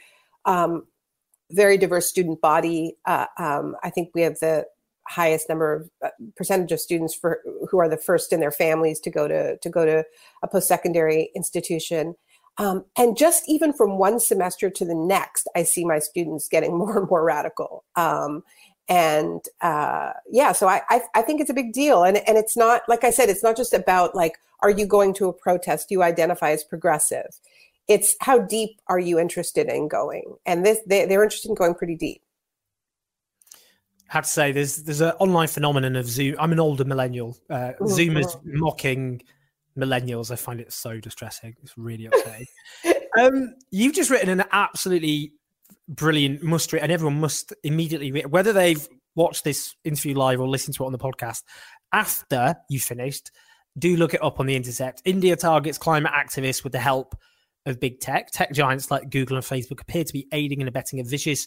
um, 0.44 0.86
very 1.50 1.76
diverse 1.76 2.08
student 2.08 2.40
body. 2.40 2.96
Uh, 3.04 3.26
um, 3.38 3.76
I 3.82 3.90
think 3.90 4.10
we 4.14 4.22
have 4.22 4.38
the 4.40 4.66
highest 5.08 5.48
number 5.48 5.72
of 5.72 5.90
uh, 6.04 6.10
percentage 6.36 6.72
of 6.72 6.80
students 6.80 7.14
for 7.14 7.40
who 7.70 7.78
are 7.78 7.88
the 7.88 7.96
first 7.96 8.32
in 8.32 8.40
their 8.40 8.50
families 8.50 8.98
to 9.00 9.10
go 9.10 9.28
to 9.28 9.56
to 9.58 9.70
go 9.70 9.84
to 9.84 10.04
a 10.42 10.48
post 10.48 10.68
secondary 10.68 11.30
institution. 11.36 12.14
Um, 12.58 12.84
and 12.96 13.16
just 13.16 13.44
even 13.48 13.72
from 13.72 13.98
one 13.98 14.18
semester 14.18 14.70
to 14.70 14.84
the 14.84 14.94
next, 14.94 15.48
I 15.54 15.62
see 15.62 15.84
my 15.84 15.98
students 15.98 16.48
getting 16.48 16.76
more 16.78 16.98
and 16.98 17.08
more 17.08 17.24
radical. 17.24 17.84
Um, 17.96 18.42
and 18.88 19.40
uh, 19.60 20.12
yeah, 20.30 20.52
so 20.52 20.68
I, 20.68 20.82
I, 20.88 21.02
I 21.14 21.22
think 21.22 21.40
it's 21.40 21.50
a 21.50 21.54
big 21.54 21.72
deal, 21.72 22.04
and 22.04 22.18
and 22.28 22.38
it's 22.38 22.56
not 22.56 22.82
like 22.88 23.02
I 23.02 23.10
said, 23.10 23.28
it's 23.28 23.42
not 23.42 23.56
just 23.56 23.74
about 23.74 24.14
like, 24.14 24.38
are 24.60 24.70
you 24.70 24.86
going 24.86 25.12
to 25.14 25.28
a 25.28 25.32
protest? 25.32 25.88
Do 25.88 25.96
You 25.96 26.02
identify 26.02 26.50
as 26.50 26.62
progressive. 26.62 27.26
It's 27.88 28.16
how 28.20 28.38
deep 28.38 28.80
are 28.88 28.98
you 28.98 29.18
interested 29.18 29.68
in 29.68 29.88
going, 29.88 30.36
and 30.46 30.64
this 30.64 30.78
they, 30.86 31.04
they're 31.06 31.24
interested 31.24 31.48
in 31.48 31.56
going 31.56 31.74
pretty 31.74 31.96
deep. 31.96 32.22
I 34.08 34.12
have 34.12 34.24
to 34.24 34.30
say, 34.30 34.52
there's 34.52 34.76
there's 34.84 35.00
an 35.00 35.14
online 35.18 35.48
phenomenon 35.48 35.96
of 35.96 36.06
Zoom. 36.06 36.36
I'm 36.38 36.52
an 36.52 36.60
older 36.60 36.84
millennial. 36.84 37.36
Uh, 37.50 37.54
mm-hmm. 37.54 37.86
Zoom 37.88 38.16
is 38.18 38.36
mocking 38.44 39.20
millennials. 39.76 40.30
I 40.30 40.36
find 40.36 40.60
it 40.60 40.72
so 40.72 40.98
distressing. 41.00 41.54
It's 41.62 41.76
really 41.76 42.06
upsetting. 42.12 42.46
um, 43.18 43.54
you've 43.70 43.94
just 43.94 44.10
written 44.10 44.28
an 44.28 44.44
absolutely 44.52 45.32
brilliant 45.88 46.42
must 46.42 46.72
read, 46.72 46.82
and 46.82 46.92
everyone 46.92 47.20
must 47.20 47.52
immediately 47.62 48.12
read, 48.12 48.26
whether 48.26 48.52
they've 48.52 48.86
watched 49.14 49.44
this 49.44 49.74
interview 49.84 50.14
live 50.14 50.40
or 50.40 50.48
listened 50.48 50.76
to 50.76 50.84
it 50.84 50.86
on 50.86 50.92
the 50.92 50.98
podcast 50.98 51.42
after 51.92 52.54
you 52.68 52.80
finished. 52.80 53.30
Do 53.78 53.96
look 53.96 54.14
it 54.14 54.22
up 54.22 54.40
on 54.40 54.46
the 54.46 54.56
Intercept. 54.56 55.02
India 55.04 55.36
targets 55.36 55.76
climate 55.76 56.12
activists 56.12 56.64
with 56.64 56.72
the 56.72 56.78
help 56.78 57.14
of 57.66 57.78
big 57.78 58.00
tech. 58.00 58.30
Tech 58.30 58.52
giants 58.52 58.90
like 58.90 59.10
Google 59.10 59.36
and 59.36 59.44
Facebook 59.44 59.82
appear 59.82 60.04
to 60.04 60.12
be 60.12 60.26
aiding 60.32 60.60
and 60.60 60.68
abetting 60.68 61.00
a 61.00 61.04
vicious 61.04 61.46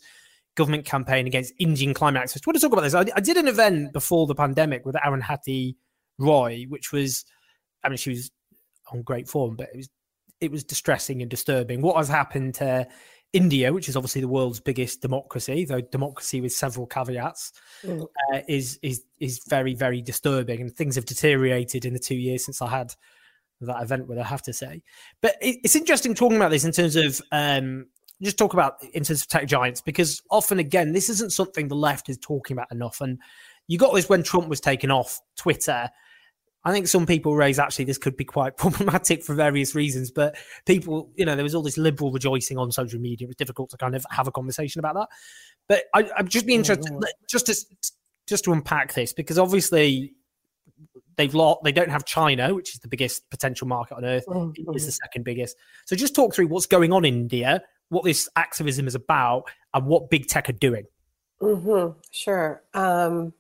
government 0.55 0.85
campaign 0.85 1.25
against 1.25 1.53
Indian 1.57 1.93
climate 1.93 2.21
activists. 2.21 2.41
I 2.45 2.49
want 2.49 2.55
to 2.57 2.61
talk 2.61 2.73
about 2.73 2.81
this. 2.81 2.93
I, 2.93 3.05
I 3.15 3.21
did 3.21 3.37
an 3.37 3.47
event 3.47 3.93
before 3.93 4.27
the 4.27 4.35
pandemic 4.35 4.85
with 4.85 4.95
Arundhati 4.95 5.75
Roy, 6.17 6.65
which 6.67 6.91
was, 6.91 7.25
I 7.83 7.89
mean, 7.89 7.97
she 7.97 8.11
was 8.11 8.31
on 8.91 9.01
great 9.01 9.27
form, 9.27 9.55
but 9.55 9.69
it 9.73 9.77
was 9.77 9.89
it 10.41 10.51
was 10.51 10.63
distressing 10.63 11.21
and 11.21 11.29
disturbing. 11.29 11.81
What 11.81 11.97
has 11.97 12.07
happened 12.07 12.55
to 12.55 12.87
India, 13.33 13.71
which 13.73 13.89
is 13.89 13.95
obviously 13.95 14.21
the 14.21 14.27
world's 14.27 14.59
biggest 14.59 15.01
democracy, 15.01 15.65
though 15.65 15.81
democracy 15.81 16.41
with 16.41 16.53
several 16.53 16.87
caveats, 16.87 17.51
mm. 17.83 18.01
uh, 18.33 18.39
is 18.47 18.79
is 18.81 19.03
is 19.19 19.41
very 19.47 19.73
very 19.73 20.01
disturbing, 20.01 20.61
and 20.61 20.75
things 20.75 20.95
have 20.95 21.05
deteriorated 21.05 21.85
in 21.85 21.93
the 21.93 21.99
two 21.99 22.15
years 22.15 22.45
since 22.45 22.61
I 22.61 22.69
had 22.69 22.93
that 23.61 23.81
event 23.83 24.07
with. 24.07 24.17
I 24.17 24.23
have 24.23 24.41
to 24.43 24.53
say, 24.53 24.81
but 25.21 25.35
it, 25.41 25.59
it's 25.63 25.75
interesting 25.75 26.15
talking 26.15 26.37
about 26.37 26.51
this 26.51 26.65
in 26.65 26.71
terms 26.71 26.95
of 26.95 27.21
um, 27.31 27.87
just 28.21 28.37
talk 28.37 28.53
about 28.53 28.81
in 28.93 29.03
terms 29.03 29.21
of 29.21 29.27
tech 29.27 29.47
giants 29.47 29.81
because 29.81 30.21
often 30.31 30.59
again 30.59 30.93
this 30.93 31.09
isn't 31.09 31.31
something 31.31 31.67
the 31.67 31.75
left 31.75 32.09
is 32.09 32.17
talking 32.17 32.55
about 32.55 32.71
enough, 32.71 33.01
and 33.01 33.19
you 33.67 33.77
got 33.77 33.93
this 33.93 34.09
when 34.09 34.23
Trump 34.23 34.47
was 34.47 34.59
taken 34.59 34.89
off 34.89 35.19
Twitter 35.37 35.89
I 36.65 36.73
think 36.73 36.87
some 36.87 37.05
people 37.05 37.35
raise 37.35 37.57
actually 37.57 37.85
this 37.85 37.97
could 37.97 38.17
be 38.17 38.25
quite 38.25 38.57
problematic 38.57 39.23
for 39.23 39.33
various 39.33 39.75
reasons, 39.75 40.11
but 40.11 40.37
people, 40.65 41.09
you 41.15 41.25
know, 41.25 41.35
there 41.35 41.43
was 41.43 41.55
all 41.55 41.63
this 41.63 41.77
liberal 41.77 42.11
rejoicing 42.11 42.57
on 42.57 42.71
social 42.71 42.99
media. 42.99 43.25
It 43.25 43.29
was 43.29 43.35
difficult 43.35 43.69
to 43.71 43.77
kind 43.77 43.95
of 43.95 44.05
have 44.11 44.27
a 44.27 44.31
conversation 44.31 44.79
about 44.79 44.95
that. 44.95 45.07
But 45.67 45.83
I, 45.93 46.21
would 46.21 46.29
just 46.29 46.45
be 46.45 46.55
interested, 46.55 46.91
just 47.29 47.45
to 47.45 47.55
just 48.27 48.43
to 48.43 48.53
unpack 48.53 48.93
this, 48.93 49.13
because 49.13 49.39
obviously 49.39 50.13
they've 51.17 51.33
lost, 51.33 51.59
they 51.63 51.71
don't 51.71 51.89
have 51.89 52.05
China, 52.05 52.53
which 52.53 52.73
is 52.73 52.79
the 52.79 52.87
biggest 52.87 53.29
potential 53.29 53.67
market 53.67 53.95
on 53.95 54.05
earth. 54.05 54.25
Mm-hmm. 54.27 54.73
It's 54.73 54.85
the 54.85 54.91
second 54.91 55.25
biggest. 55.25 55.57
So 55.85 55.95
just 55.95 56.15
talk 56.15 56.33
through 56.33 56.47
what's 56.47 56.65
going 56.65 56.93
on 56.93 57.05
in 57.05 57.13
India, 57.13 57.61
what 57.89 58.03
this 58.03 58.29
activism 58.35 58.87
is 58.87 58.95
about, 58.95 59.43
and 59.73 59.85
what 59.85 60.09
big 60.09 60.27
tech 60.27 60.49
are 60.49 60.53
doing. 60.53 60.85
Mm-hmm. 61.41 61.99
Sure. 62.11 62.63
Um, 62.73 63.33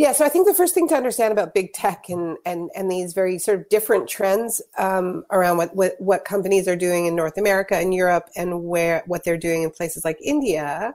yeah, 0.00 0.12
so 0.12 0.24
I 0.24 0.30
think 0.30 0.46
the 0.46 0.54
first 0.54 0.72
thing 0.72 0.88
to 0.88 0.94
understand 0.94 1.30
about 1.30 1.52
big 1.52 1.74
tech 1.74 2.08
and 2.08 2.38
and 2.46 2.70
and 2.74 2.90
these 2.90 3.12
very 3.12 3.38
sort 3.38 3.60
of 3.60 3.68
different 3.68 4.08
trends 4.08 4.62
um, 4.78 5.26
around 5.30 5.58
what, 5.58 5.76
what 5.76 5.96
what 5.98 6.24
companies 6.24 6.66
are 6.66 6.74
doing 6.74 7.04
in 7.04 7.14
North 7.14 7.36
America 7.36 7.76
and 7.76 7.92
Europe 7.92 8.30
and 8.34 8.64
where 8.64 9.02
what 9.06 9.24
they're 9.24 9.36
doing 9.36 9.62
in 9.62 9.70
places 9.70 10.02
like 10.02 10.16
India 10.24 10.94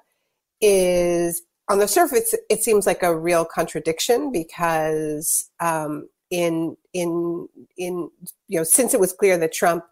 is 0.59 1.43
on 1.69 1.77
the 1.77 1.87
surface 1.87 2.33
it 2.49 2.63
seems 2.63 2.87
like 2.87 3.03
a 3.03 3.15
real 3.15 3.45
contradiction 3.45 4.31
because 4.31 5.51
um, 5.59 6.09
in 6.31 6.75
in 6.93 7.47
in 7.77 8.09
you 8.47 8.57
know 8.57 8.63
since 8.63 8.95
it 8.95 8.99
was 8.99 9.13
clear 9.13 9.37
that 9.37 9.53
Trump 9.53 9.85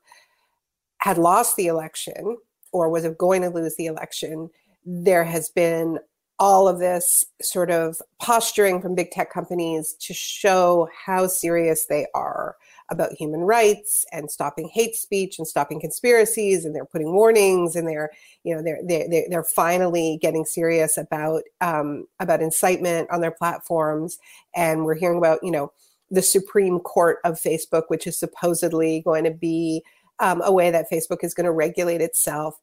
had 1.02 1.20
lost 1.20 1.56
the 1.56 1.68
election 1.68 2.36
or 2.72 2.90
was 2.90 3.08
going 3.20 3.44
to 3.44 3.52
lose 3.52 3.76
the 3.76 3.86
election, 3.86 4.50
there 4.84 5.24
has 5.24 5.50
been 5.50 6.00
all 6.40 6.68
of 6.68 6.80
this 6.80 7.26
sort 7.42 7.72
of 7.72 8.02
posturing 8.20 8.82
from 8.82 8.96
big 8.96 9.12
tech 9.12 9.32
companies 9.32 9.94
to 9.94 10.14
show 10.14 10.90
how 11.06 11.28
serious 11.28 11.86
they 11.86 12.08
are 12.14 12.56
about 12.90 13.14
human 13.14 13.42
rights 13.42 14.06
and 14.12 14.30
stopping 14.30 14.70
hate 14.74 14.96
speech 14.96 15.38
and 15.38 15.48
stopping 15.48 15.80
conspiracies 15.80 16.66
and 16.66 16.76
they're 16.76 16.86
putting 16.86 17.14
warnings 17.14 17.76
and 17.76 17.88
they're 17.88 18.10
you 18.44 18.54
know 18.54 18.62
they're 18.62 18.80
they're, 18.86 19.26
they're 19.30 19.44
finally 19.44 20.20
getting 20.22 20.46
serious 20.46 20.98
about 20.98 21.44
um, 21.62 22.06
about 22.20 22.42
incitement 22.42 23.10
on 23.10 23.22
their 23.22 23.32
platforms. 23.32 24.18
And 24.56 24.86
we're 24.86 24.96
hearing 24.96 25.18
about 25.18 25.40
you 25.44 25.52
know 25.52 25.72
the 26.12 26.22
supreme 26.22 26.80
court 26.80 27.18
of 27.24 27.40
facebook 27.40 27.84
which 27.88 28.06
is 28.06 28.18
supposedly 28.18 29.02
going 29.02 29.24
to 29.24 29.32
be 29.32 29.82
um, 30.20 30.42
a 30.44 30.52
way 30.52 30.70
that 30.70 30.90
facebook 30.92 31.24
is 31.24 31.34
going 31.34 31.46
to 31.46 31.52
regulate 31.52 32.02
itself 32.02 32.60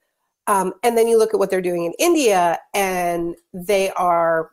um, 0.50 0.72
and 0.82 0.98
then 0.98 1.06
you 1.06 1.16
look 1.16 1.32
at 1.32 1.38
what 1.38 1.48
they're 1.48 1.62
doing 1.62 1.84
in 1.84 1.92
India, 2.00 2.58
and 2.74 3.36
they 3.54 3.90
are 3.92 4.50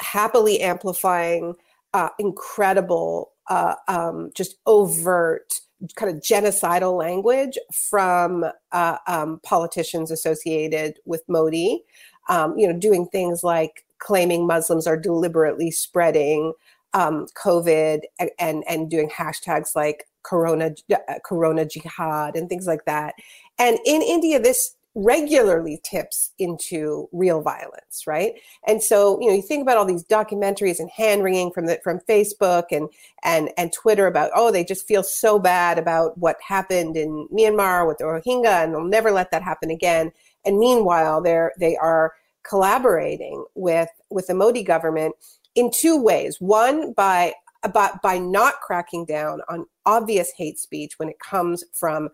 happily 0.00 0.62
amplifying 0.62 1.54
uh, 1.92 2.08
incredible, 2.18 3.32
uh, 3.50 3.74
um, 3.88 4.30
just 4.34 4.56
overt, 4.66 5.52
kind 5.96 6.10
of 6.10 6.22
genocidal 6.22 6.96
language 6.96 7.58
from 7.74 8.46
uh, 8.72 8.96
um, 9.06 9.38
politicians 9.42 10.10
associated 10.10 10.98
with 11.04 11.22
Modi. 11.28 11.84
Um, 12.30 12.56
you 12.56 12.66
know, 12.66 12.78
doing 12.78 13.06
things 13.06 13.44
like 13.44 13.84
claiming 13.98 14.46
Muslims 14.46 14.86
are 14.86 14.96
deliberately 14.96 15.70
spreading 15.70 16.54
um, 16.94 17.26
COVID 17.34 18.00
and, 18.18 18.30
and 18.38 18.64
and 18.66 18.90
doing 18.90 19.10
hashtags 19.10 19.76
like 19.76 20.06
Corona 20.22 20.70
uh, 20.90 21.18
Corona 21.22 21.66
Jihad 21.66 22.34
and 22.34 22.48
things 22.48 22.66
like 22.66 22.86
that. 22.86 23.14
And 23.58 23.78
in 23.84 24.00
India, 24.00 24.40
this 24.40 24.74
regularly 24.94 25.80
tips 25.82 26.32
into 26.38 27.08
real 27.12 27.40
violence 27.40 28.04
right? 28.06 28.34
And 28.66 28.82
so 28.82 29.18
you 29.20 29.28
know 29.28 29.34
you 29.34 29.42
think 29.42 29.62
about 29.62 29.78
all 29.78 29.84
these 29.84 30.04
documentaries 30.04 30.78
and 30.78 30.90
hand 30.90 31.22
wringing 31.22 31.50
from 31.50 31.66
the 31.66 31.80
from 31.82 32.00
facebook 32.08 32.64
and 32.70 32.88
and 33.24 33.50
and 33.56 33.72
twitter 33.72 34.06
about 34.06 34.30
oh 34.34 34.50
they 34.50 34.64
just 34.64 34.86
feel 34.86 35.02
so 35.02 35.38
bad 35.38 35.78
about 35.78 36.18
what 36.18 36.36
happened 36.46 36.96
in 36.96 37.26
myanmar 37.32 37.86
with 37.86 37.98
the 37.98 38.04
rohingya 38.04 38.64
and 38.64 38.74
they'll 38.74 38.84
never 38.84 39.10
let 39.10 39.30
that 39.30 39.42
happen 39.42 39.70
again. 39.70 40.12
And 40.44 40.58
meanwhile 40.58 41.22
they're 41.22 41.52
they 41.58 41.76
are 41.76 42.12
collaborating 42.42 43.44
with 43.54 43.88
with 44.10 44.26
the 44.26 44.34
modi 44.34 44.62
government 44.62 45.14
in 45.54 45.70
two 45.72 46.00
ways. 46.00 46.36
One 46.40 46.92
by 46.92 47.34
about 47.62 48.02
by 48.02 48.18
not 48.18 48.60
cracking 48.60 49.04
down 49.04 49.40
on 49.48 49.66
obvious 49.86 50.32
hate 50.36 50.58
speech 50.58 50.98
when 50.98 51.08
it 51.08 51.18
comes 51.20 51.64
from 51.72 52.08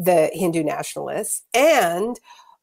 the 0.00 0.30
Hindu 0.32 0.62
nationalists 0.62 1.42
and 1.52 2.18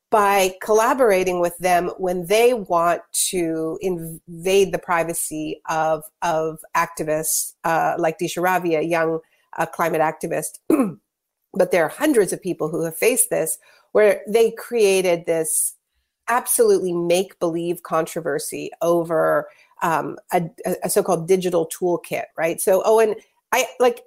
by 0.10 0.56
collaborating 0.62 1.40
with 1.42 1.58
them 1.58 1.90
when 1.98 2.26
they 2.28 2.54
want 2.54 3.02
to 3.12 3.78
invade 3.82 4.72
the 4.72 4.80
privacy 4.80 5.62
of, 5.70 6.04
of 6.22 6.60
activists 6.76 7.54
uh, 7.66 7.96
like 7.98 8.18
Disha 8.18 8.42
Ravi, 8.42 8.76
a 8.76 8.82
young 8.82 9.20
uh, 9.58 9.66
climate 9.66 10.02
activist. 10.02 10.60
but 11.54 11.72
there 11.72 11.84
are 11.84 11.90
hundreds 11.90 12.32
of 12.32 12.42
people 12.42 12.70
who 12.70 12.86
have 12.86 12.96
faced 12.96 13.30
this 13.30 13.58
where 13.92 14.22
they 14.28 14.52
created 14.52 15.26
this 15.26 15.76
absolutely 16.30 16.94
make 16.94 17.38
believe 17.40 17.84
controversy 17.84 18.70
over 18.82 19.48
um, 19.82 20.18
a, 20.34 20.50
a 20.84 20.90
so-called 20.90 21.28
digital 21.28 21.68
toolkit, 21.68 22.26
right? 22.38 22.60
So, 22.62 22.82
oh, 22.86 23.00
and 23.00 23.16
I 23.52 23.66
like 23.80 24.02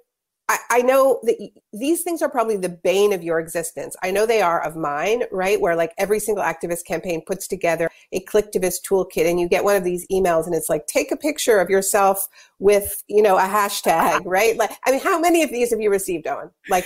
I, 0.51 0.57
I 0.69 0.81
know 0.81 1.21
that 1.23 1.49
these 1.71 2.01
things 2.01 2.21
are 2.21 2.29
probably 2.29 2.57
the 2.57 2.67
bane 2.67 3.13
of 3.13 3.23
your 3.23 3.39
existence. 3.39 3.95
I 4.03 4.11
know 4.11 4.25
they 4.25 4.41
are 4.41 4.61
of 4.61 4.75
mine, 4.75 5.23
right? 5.31 5.61
Where 5.61 5.77
like 5.77 5.93
every 5.97 6.19
single 6.19 6.43
activist 6.43 6.83
campaign 6.85 7.21
puts 7.25 7.47
together 7.47 7.89
a 8.11 8.19
Clicktivist 8.25 8.81
toolkit 8.85 9.29
and 9.29 9.39
you 9.39 9.47
get 9.47 9.63
one 9.63 9.77
of 9.77 9.85
these 9.85 10.05
emails 10.11 10.47
and 10.47 10.53
it's 10.53 10.67
like, 10.67 10.87
take 10.87 11.09
a 11.09 11.15
picture 11.15 11.59
of 11.59 11.69
yourself 11.69 12.27
with, 12.59 13.01
you 13.07 13.21
know, 13.21 13.37
a 13.37 13.43
hashtag, 13.43 14.23
right? 14.25 14.57
Like, 14.57 14.71
I 14.85 14.91
mean, 14.91 14.99
how 14.99 15.17
many 15.17 15.41
of 15.41 15.51
these 15.51 15.69
have 15.71 15.79
you 15.79 15.89
received, 15.89 16.27
Owen? 16.27 16.51
Like, 16.67 16.85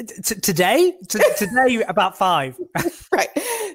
uh, 0.00 0.04
T- 0.24 0.40
today, 0.40 0.92
T- 1.08 1.20
today 1.36 1.84
about 1.88 2.18
five. 2.18 2.56
right. 3.12 3.28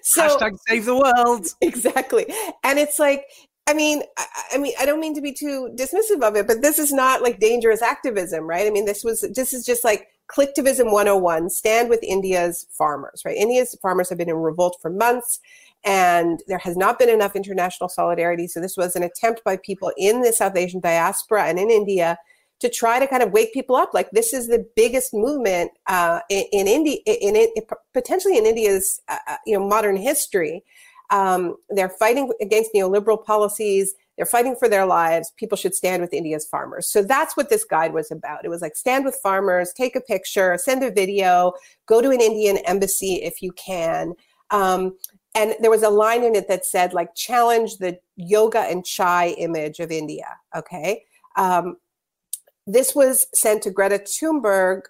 So 0.03 0.27
hashtag 0.27 0.57
save 0.67 0.83
the 0.83 0.95
world. 0.95 1.47
Exactly. 1.61 2.25
And 2.65 2.79
it's 2.79 2.99
like 2.99 3.23
I 3.67 3.73
mean, 3.73 4.03
I, 4.17 4.25
I, 4.53 4.57
mean, 4.59 4.73
I 4.79 4.85
don't 4.85 4.99
mean 4.99 5.15
to 5.15 5.21
be 5.21 5.33
too 5.33 5.69
dismissive 5.75 6.21
of 6.21 6.35
it, 6.35 6.47
but 6.47 6.61
this 6.61 6.77
is 6.77 6.93
not 6.93 7.23
like 7.23 7.39
dangerous 7.39 7.81
activism, 7.81 8.45
right? 8.45 8.67
I 8.67 8.69
mean, 8.69 8.85
this 8.85 9.03
was 9.03 9.21
this 9.33 9.53
is 9.53 9.65
just 9.65 9.83
like 9.83 10.07
clicktivism 10.27 10.91
101. 10.91 11.49
Stand 11.49 11.89
with 11.89 12.03
India's 12.03 12.67
farmers, 12.71 13.23
right? 13.25 13.35
India's 13.35 13.75
farmers 13.81 14.09
have 14.09 14.19
been 14.19 14.29
in 14.29 14.35
revolt 14.35 14.77
for 14.81 14.91
months, 14.91 15.39
and 15.83 16.43
there 16.47 16.59
has 16.59 16.77
not 16.77 16.99
been 16.99 17.09
enough 17.09 17.35
international 17.35 17.89
solidarity. 17.89 18.47
So 18.47 18.59
this 18.59 18.77
was 18.77 18.95
an 18.95 19.03
attempt 19.03 19.43
by 19.43 19.57
people 19.57 19.91
in 19.97 20.21
the 20.21 20.31
South 20.31 20.55
Asian 20.55 20.79
diaspora 20.79 21.45
and 21.45 21.57
in 21.57 21.71
India 21.71 22.19
to 22.59 22.69
try 22.69 22.99
to 22.99 23.07
kind 23.07 23.21
of 23.21 23.31
wake 23.31 23.53
people 23.53 23.75
up. 23.75 23.93
Like 23.93 24.11
this 24.11 24.31
is 24.31 24.47
the 24.47 24.65
biggest 24.75 25.13
movement 25.13 25.71
uh, 25.87 26.19
in, 26.29 26.45
in 26.51 26.67
India, 26.67 26.97
in, 27.05 27.35
in, 27.35 27.47
potentially 27.93 28.37
in 28.37 28.45
India's 28.45 29.01
uh, 29.07 29.17
uh, 29.27 29.37
you 29.45 29.57
know 29.57 29.67
modern 29.67 29.97
history. 29.97 30.63
Um, 31.11 31.55
they're 31.69 31.89
fighting 31.89 32.31
against 32.41 32.73
neoliberal 32.73 33.23
policies. 33.23 33.93
They're 34.17 34.25
fighting 34.25 34.55
for 34.55 34.69
their 34.69 34.85
lives. 34.85 35.31
People 35.37 35.57
should 35.57 35.75
stand 35.75 36.01
with 36.01 36.13
India's 36.13 36.45
farmers. 36.45 36.87
So 36.87 37.03
that's 37.03 37.35
what 37.35 37.49
this 37.49 37.63
guide 37.63 37.93
was 37.93 38.11
about. 38.11 38.45
It 38.45 38.49
was 38.49 38.61
like 38.61 38.75
stand 38.75 39.05
with 39.05 39.15
farmers, 39.21 39.73
take 39.73 39.95
a 39.95 40.01
picture, 40.01 40.57
send 40.57 40.83
a 40.83 40.91
video, 40.91 41.53
go 41.85 42.01
to 42.01 42.09
an 42.09 42.21
Indian 42.21 42.57
embassy 42.65 43.15
if 43.15 43.41
you 43.41 43.51
can. 43.53 44.13
Um, 44.51 44.95
and 45.35 45.53
there 45.59 45.69
was 45.69 45.83
a 45.83 45.89
line 45.89 46.23
in 46.23 46.33
it 46.33 46.47
that 46.47 46.65
said 46.65 46.93
like 46.93 47.13
challenge 47.13 47.77
the 47.77 47.99
yoga 48.15 48.59
and 48.59 48.85
chai 48.85 49.35
image 49.37 49.79
of 49.79 49.91
india 49.91 50.27
okay 50.55 51.03
um, 51.37 51.75
this 52.65 52.95
was 52.95 53.27
sent 53.33 53.61
to 53.61 53.69
greta 53.69 53.99
thunberg 53.99 54.81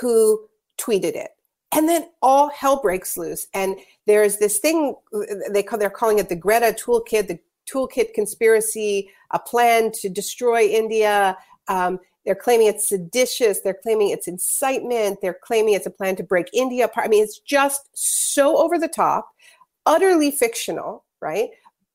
who 0.00 0.46
tweeted 0.80 1.14
it 1.16 1.30
and 1.72 1.88
then 1.88 2.08
all 2.20 2.50
hell 2.50 2.80
breaks 2.80 3.16
loose. 3.16 3.46
And 3.54 3.76
there's 4.06 4.38
this 4.38 4.58
thing 4.58 4.94
they 5.50 5.62
call 5.62 5.78
they're 5.78 5.90
calling 5.90 6.18
it 6.18 6.28
the 6.28 6.36
greta 6.36 6.74
toolkit 6.76 7.28
the 7.28 7.38
toolkit 7.70 8.14
conspiracy 8.14 9.10
a 9.30 9.38
plan 9.38 9.92
to 9.92 10.08
destroy 10.08 10.64
india. 10.64 11.36
Um, 11.68 12.00
they're 12.26 12.34
claiming 12.34 12.66
it's 12.66 12.88
seditious. 12.88 13.60
They're 13.60 13.78
claiming 13.82 14.10
it's 14.10 14.28
incitement. 14.28 15.20
They're 15.22 15.38
claiming 15.42 15.74
it's 15.74 15.86
a 15.86 15.90
plan 15.90 16.16
to 16.16 16.22
break 16.22 16.48
india 16.52 16.86
apart. 16.86 17.06
I 17.06 17.10
mean 17.10 17.22
it's 17.22 17.38
just 17.38 17.88
so 17.94 18.56
over 18.58 18.78
the 18.78 18.88
top 18.88 19.30
utterly 19.86 20.30
fictional, 20.30 21.04
right? 21.20 21.50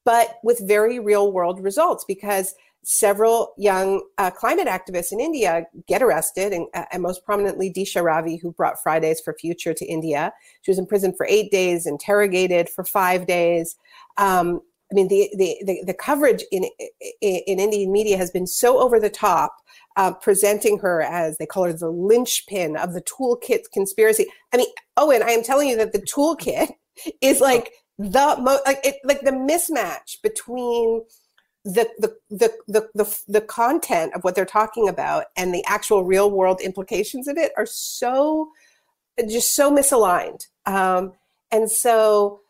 But 0.06 0.40
with 0.44 0.68
very 0.68 1.00
real 1.00 1.32
world 1.32 1.60
results 1.60 2.06
because 2.08 2.56
several 2.86 3.54
young 3.58 4.02
uh, 4.18 4.30
climate 4.32 4.68
activists 4.68 5.12
in 5.12 5.20
India 5.20 5.66
get 5.88 6.04
arrested, 6.04 6.54
and, 6.54 6.68
uh, 6.74 6.86
and, 6.92 7.02
most 7.02 7.26
prominently 7.26 7.74
Disha 7.74 8.04
Ravi, 8.04 8.38
who 8.38 8.52
brought 8.52 8.82
Fridays 8.82 9.20
for 9.20 9.36
Future 9.40 9.74
to 9.74 9.86
India. 9.86 10.32
She 10.62 10.72
was 10.72 10.78
in 10.78 10.86
prison 10.86 11.14
for 11.16 11.26
eight 11.28 11.52
days, 11.52 11.86
interrogated 11.86 12.70
for 12.70 12.84
five 12.84 13.26
days. 13.26 13.76
Um, 14.18 14.62
I 14.92 14.96
mean, 14.96 15.08
the, 15.08 15.30
the, 15.36 15.58
the, 15.66 15.84
the, 15.88 15.94
coverage 15.96 16.44
in, 16.52 16.66
in, 17.22 17.42
in 17.48 17.60
Indian 17.60 17.92
media 17.92 18.18
has 18.18 18.30
been 18.30 18.46
so 18.46 18.80
over 18.80 19.00
the 19.00 19.10
top, 19.10 19.56
uh, 19.98 20.14
presenting 20.14 20.78
her 20.80 21.02
as 21.02 21.38
they 21.38 21.48
call 21.48 21.64
her 21.64 21.74
the 21.74 21.90
linchpin 21.90 22.78
of 22.78 22.94
the 22.94 23.02
toolkit 23.02 23.64
conspiracy. 23.74 24.28
I 24.54 24.58
mean, 24.58 24.68
Owen, 24.96 25.24
I 25.24 25.32
am 25.32 25.42
telling 25.42 25.70
you 25.70 25.78
that 25.78 25.92
the 25.92 26.02
toolkit 26.02 26.70
is 27.22 27.42
like 27.42 27.72
the 27.98 28.36
mo- 28.40 28.60
like 28.66 29.00
like 29.04 29.22
the 29.22 29.32
mismatch 29.32 30.22
between 30.22 31.02
the, 31.66 31.90
the 32.30 32.54
the 32.70 32.88
the 32.94 33.20
the 33.28 33.42
content 33.42 34.14
of 34.14 34.24
what 34.24 34.36
they're 34.36 34.46
talking 34.46 34.88
about 34.88 35.26
and 35.36 35.54
the 35.54 35.66
actual 35.66 36.04
real 36.04 36.30
world 36.30 36.62
implications 36.62 37.28
of 37.28 37.38
it 37.38 37.52
are 37.58 37.66
so 37.66 38.52
just 39.28 39.56
so 39.56 39.76
misaligned. 39.76 40.46
Um, 40.68 41.14
and 41.52 41.70
so 41.70 42.42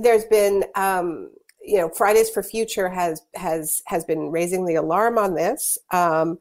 there's 0.00 0.24
been 0.24 0.64
um, 0.74 1.30
you 1.62 1.76
know 1.76 1.90
fridays 1.90 2.30
for 2.30 2.42
future 2.42 2.88
has 2.88 3.22
has 3.34 3.82
has 3.86 4.02
been 4.04 4.30
raising 4.30 4.64
the 4.64 4.76
alarm 4.76 5.18
on 5.18 5.34
this. 5.34 5.76
Um, 5.90 6.38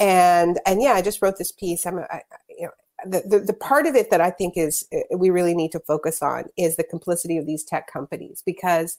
and 0.00 0.58
and 0.66 0.82
yeah 0.82 0.94
i 0.94 1.02
just 1.02 1.22
wrote 1.22 1.38
this 1.38 1.52
piece. 1.52 1.86
I'm 1.86 1.98
I, 1.98 2.22
you 2.48 2.64
know 2.64 2.70
the, 3.06 3.22
the, 3.26 3.38
the, 3.40 3.52
part 3.52 3.86
of 3.86 3.94
it 3.94 4.10
that 4.10 4.22
I 4.22 4.30
think 4.30 4.56
is 4.56 4.88
uh, 4.92 5.16
we 5.16 5.28
really 5.28 5.54
need 5.54 5.72
to 5.72 5.80
focus 5.80 6.22
on 6.22 6.44
is 6.56 6.76
the 6.76 6.84
complicity 6.84 7.36
of 7.36 7.44
these 7.44 7.62
tech 7.62 7.92
companies 7.92 8.42
because 8.46 8.98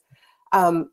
um, 0.52 0.90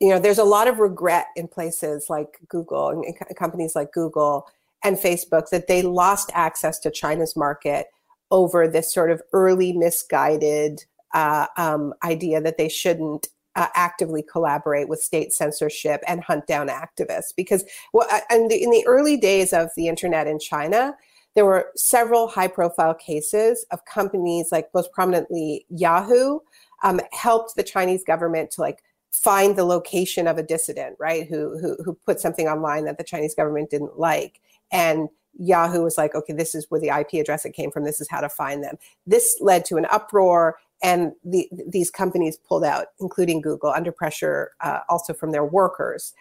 you 0.00 0.08
know 0.08 0.18
there's 0.18 0.38
a 0.38 0.44
lot 0.44 0.68
of 0.68 0.78
regret 0.78 1.26
in 1.36 1.48
places 1.48 2.06
like 2.08 2.38
Google 2.48 2.88
and, 2.88 3.04
companies 3.36 3.74
like 3.74 3.92
Google 3.92 4.46
and 4.84 4.96
Facebook 4.96 5.48
that 5.50 5.68
they 5.68 5.82
lost 5.82 6.30
access 6.34 6.78
to 6.80 6.90
China's 6.90 7.36
market 7.36 7.86
over 8.30 8.68
this 8.68 8.92
sort 8.92 9.10
of 9.10 9.22
early 9.32 9.72
misguided 9.72 10.84
uh, 11.14 11.46
um, 11.56 11.94
idea 12.04 12.40
that 12.40 12.58
they 12.58 12.68
shouldn't 12.68 13.28
uh, 13.54 13.68
actively 13.74 14.22
collaborate 14.22 14.88
with 14.88 15.00
state 15.00 15.32
censorship 15.32 16.02
and 16.06 16.22
hunt 16.22 16.46
down 16.46 16.68
activists. 16.68 17.32
Because 17.34 17.64
well, 17.94 18.06
in 18.30 18.48
the, 18.48 18.62
in 18.62 18.70
the 18.70 18.84
early 18.86 19.16
days 19.16 19.52
of 19.52 19.70
the 19.76 19.88
internet 19.88 20.26
in 20.26 20.38
China 20.38 20.94
there 21.36 21.44
were 21.44 21.70
several 21.76 22.26
high 22.26 22.48
profile 22.48 22.94
cases 22.94 23.64
of 23.70 23.84
companies 23.84 24.48
like 24.50 24.68
most 24.74 24.90
prominently 24.90 25.66
Yahoo 25.68 26.40
um, 26.82 26.98
helped 27.12 27.54
the 27.54 27.62
Chinese 27.62 28.02
government 28.02 28.50
to 28.50 28.62
like 28.62 28.82
find 29.22 29.56
the 29.56 29.64
location 29.64 30.26
of 30.26 30.38
a 30.38 30.42
dissident, 30.42 30.96
right? 30.98 31.26
Who, 31.28 31.58
who, 31.58 31.76
who 31.82 31.94
put 32.04 32.20
something 32.20 32.48
online 32.48 32.84
that 32.84 32.98
the 32.98 33.04
Chinese 33.04 33.34
government 33.34 33.70
didn't 33.70 33.98
like. 33.98 34.40
And 34.70 35.08
Yahoo 35.38 35.82
was 35.82 35.98
like, 35.98 36.14
okay, 36.14 36.32
this 36.32 36.54
is 36.54 36.66
where 36.68 36.80
the 36.80 36.88
IP 36.88 37.20
address 37.20 37.44
it 37.44 37.54
came 37.54 37.70
from. 37.70 37.84
This 37.84 38.00
is 38.00 38.08
how 38.08 38.20
to 38.20 38.28
find 38.28 38.62
them. 38.62 38.76
This 39.06 39.38
led 39.40 39.64
to 39.66 39.76
an 39.76 39.86
uproar, 39.86 40.56
and 40.82 41.12
the, 41.24 41.48
these 41.66 41.90
companies 41.90 42.36
pulled 42.36 42.64
out, 42.64 42.88
including 43.00 43.40
Google, 43.40 43.70
under 43.70 43.92
pressure 43.92 44.52
uh, 44.60 44.80
also 44.88 45.14
from 45.14 45.32
their 45.32 45.44
workers. 45.44 46.14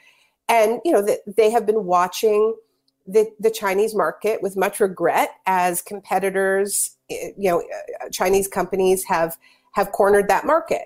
And 0.48 0.80
you 0.86 0.92
know 0.92 1.02
the, 1.02 1.20
they 1.26 1.50
have 1.50 1.66
been 1.66 1.86
watching 1.86 2.56
the, 3.08 3.32
the 3.40 3.52
Chinese 3.52 3.96
market 3.96 4.42
with 4.42 4.58
much 4.58 4.80
regret 4.80 5.30
as 5.46 5.82
competitors, 5.82 6.98
eh, 7.10 7.32
you 7.38 7.50
know, 7.50 7.60
uh, 7.60 8.10
Chinese 8.12 8.48
companies 8.48 9.04
have 9.06 9.38
have 9.74 9.92
cornered 9.92 10.28
that 10.30 10.46
market. 10.46 10.86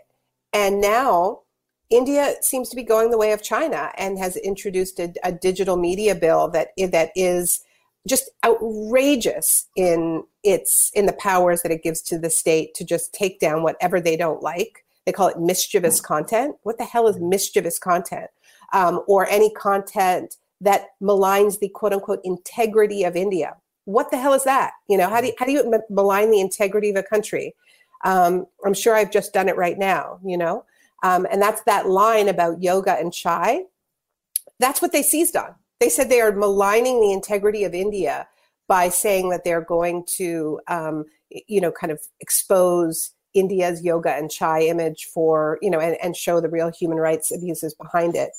And 0.54 0.82
now 0.82 1.42
India 1.90 2.36
seems 2.42 2.70
to 2.70 2.76
be 2.76 2.84
going 2.84 3.10
the 3.10 3.18
way 3.18 3.32
of 3.32 3.42
China 3.42 3.92
and 3.98 4.18
has 4.20 4.36
introduced 4.38 5.00
a, 5.00 5.12
a 5.24 5.32
digital 5.32 5.76
media 5.76 6.14
bill 6.14 6.48
that 6.50 6.70
that 6.92 7.12
is 7.16 7.64
just 8.08 8.30
outrageous 8.46 9.68
in 9.76 10.24
its 10.44 10.92
in 10.94 11.06
the 11.06 11.14
powers 11.14 11.62
that 11.62 11.72
it 11.72 11.84
gives 11.84 12.02
to 12.02 12.18
the 12.18 12.30
state 12.30 12.74
to 12.76 12.84
just 12.84 13.14
take 13.14 13.40
down 13.40 13.64
whatever 13.64 14.00
they 14.00 14.16
don't 14.16 14.44
like. 14.44 14.86
They 15.06 15.12
call 15.12 15.28
it 15.28 15.40
mischievous 15.40 16.00
content. 16.00 16.56
What 16.64 16.78
the 16.78 16.86
hell 16.86 17.08
is 17.08 17.20
mischievous 17.20 17.80
content? 17.80 18.30
Um, 18.72 19.02
or 19.08 19.28
any 19.28 19.52
content 19.54 20.36
that 20.62 20.90
maligns 21.02 21.60
the 21.60 21.70
quote 21.70 21.94
unquote 21.94 22.20
integrity 22.24 23.04
of 23.04 23.16
India. 23.16 23.56
What 23.86 24.12
the 24.12 24.18
hell 24.18 24.34
is 24.34 24.44
that? 24.44 24.74
You 24.88 24.98
know, 24.98 25.10
how 25.10 25.22
do 25.22 25.28
you, 25.28 25.34
how 25.40 25.46
do 25.48 25.52
you 25.52 25.82
malign 25.90 26.30
the 26.30 26.42
integrity 26.42 26.92
of 26.92 26.96
a 26.98 27.04
country? 27.04 27.56
Um, 28.06 28.46
I'm 28.64 28.76
sure 28.76 28.96
I've 28.96 29.12
just 29.12 29.34
done 29.34 29.50
it 29.50 29.58
right 29.58 29.78
now, 29.78 30.20
you 30.24 30.38
know? 30.38 30.64
Um, 31.04 31.28
and 31.32 31.42
that's 31.42 31.64
that 31.64 31.88
line 31.88 32.28
about 32.28 32.62
yoga 32.62 32.98
and 33.00 33.14
chai. 33.14 33.64
That's 34.60 34.82
what 34.82 34.92
they 34.92 35.04
seized 35.04 35.36
on. 35.36 35.56
They 35.80 35.90
said 35.90 36.10
they 36.10 36.22
are 36.22 36.32
maligning 36.32 37.00
the 37.00 37.14
integrity 37.14 37.64
of 37.64 37.74
India 37.74 38.28
by 38.68 38.90
saying 38.90 39.30
that 39.30 39.44
they're 39.44 39.62
going 39.62 40.06
to, 40.18 40.60
um, 40.68 41.06
you 41.30 41.62
know, 41.62 41.72
kind 41.72 41.92
of 41.92 42.02
expose 42.20 43.12
India's 43.34 43.84
yoga 43.84 44.14
and 44.14 44.30
chai 44.30 44.62
image 44.62 45.08
for, 45.14 45.58
you 45.62 45.70
know, 45.70 45.80
and, 45.80 45.98
and 46.04 46.16
show 46.16 46.42
the 46.42 46.50
real 46.50 46.72
human 46.72 46.98
rights 46.98 47.32
abuses 47.32 47.74
behind 47.74 48.16
it. 48.16 48.32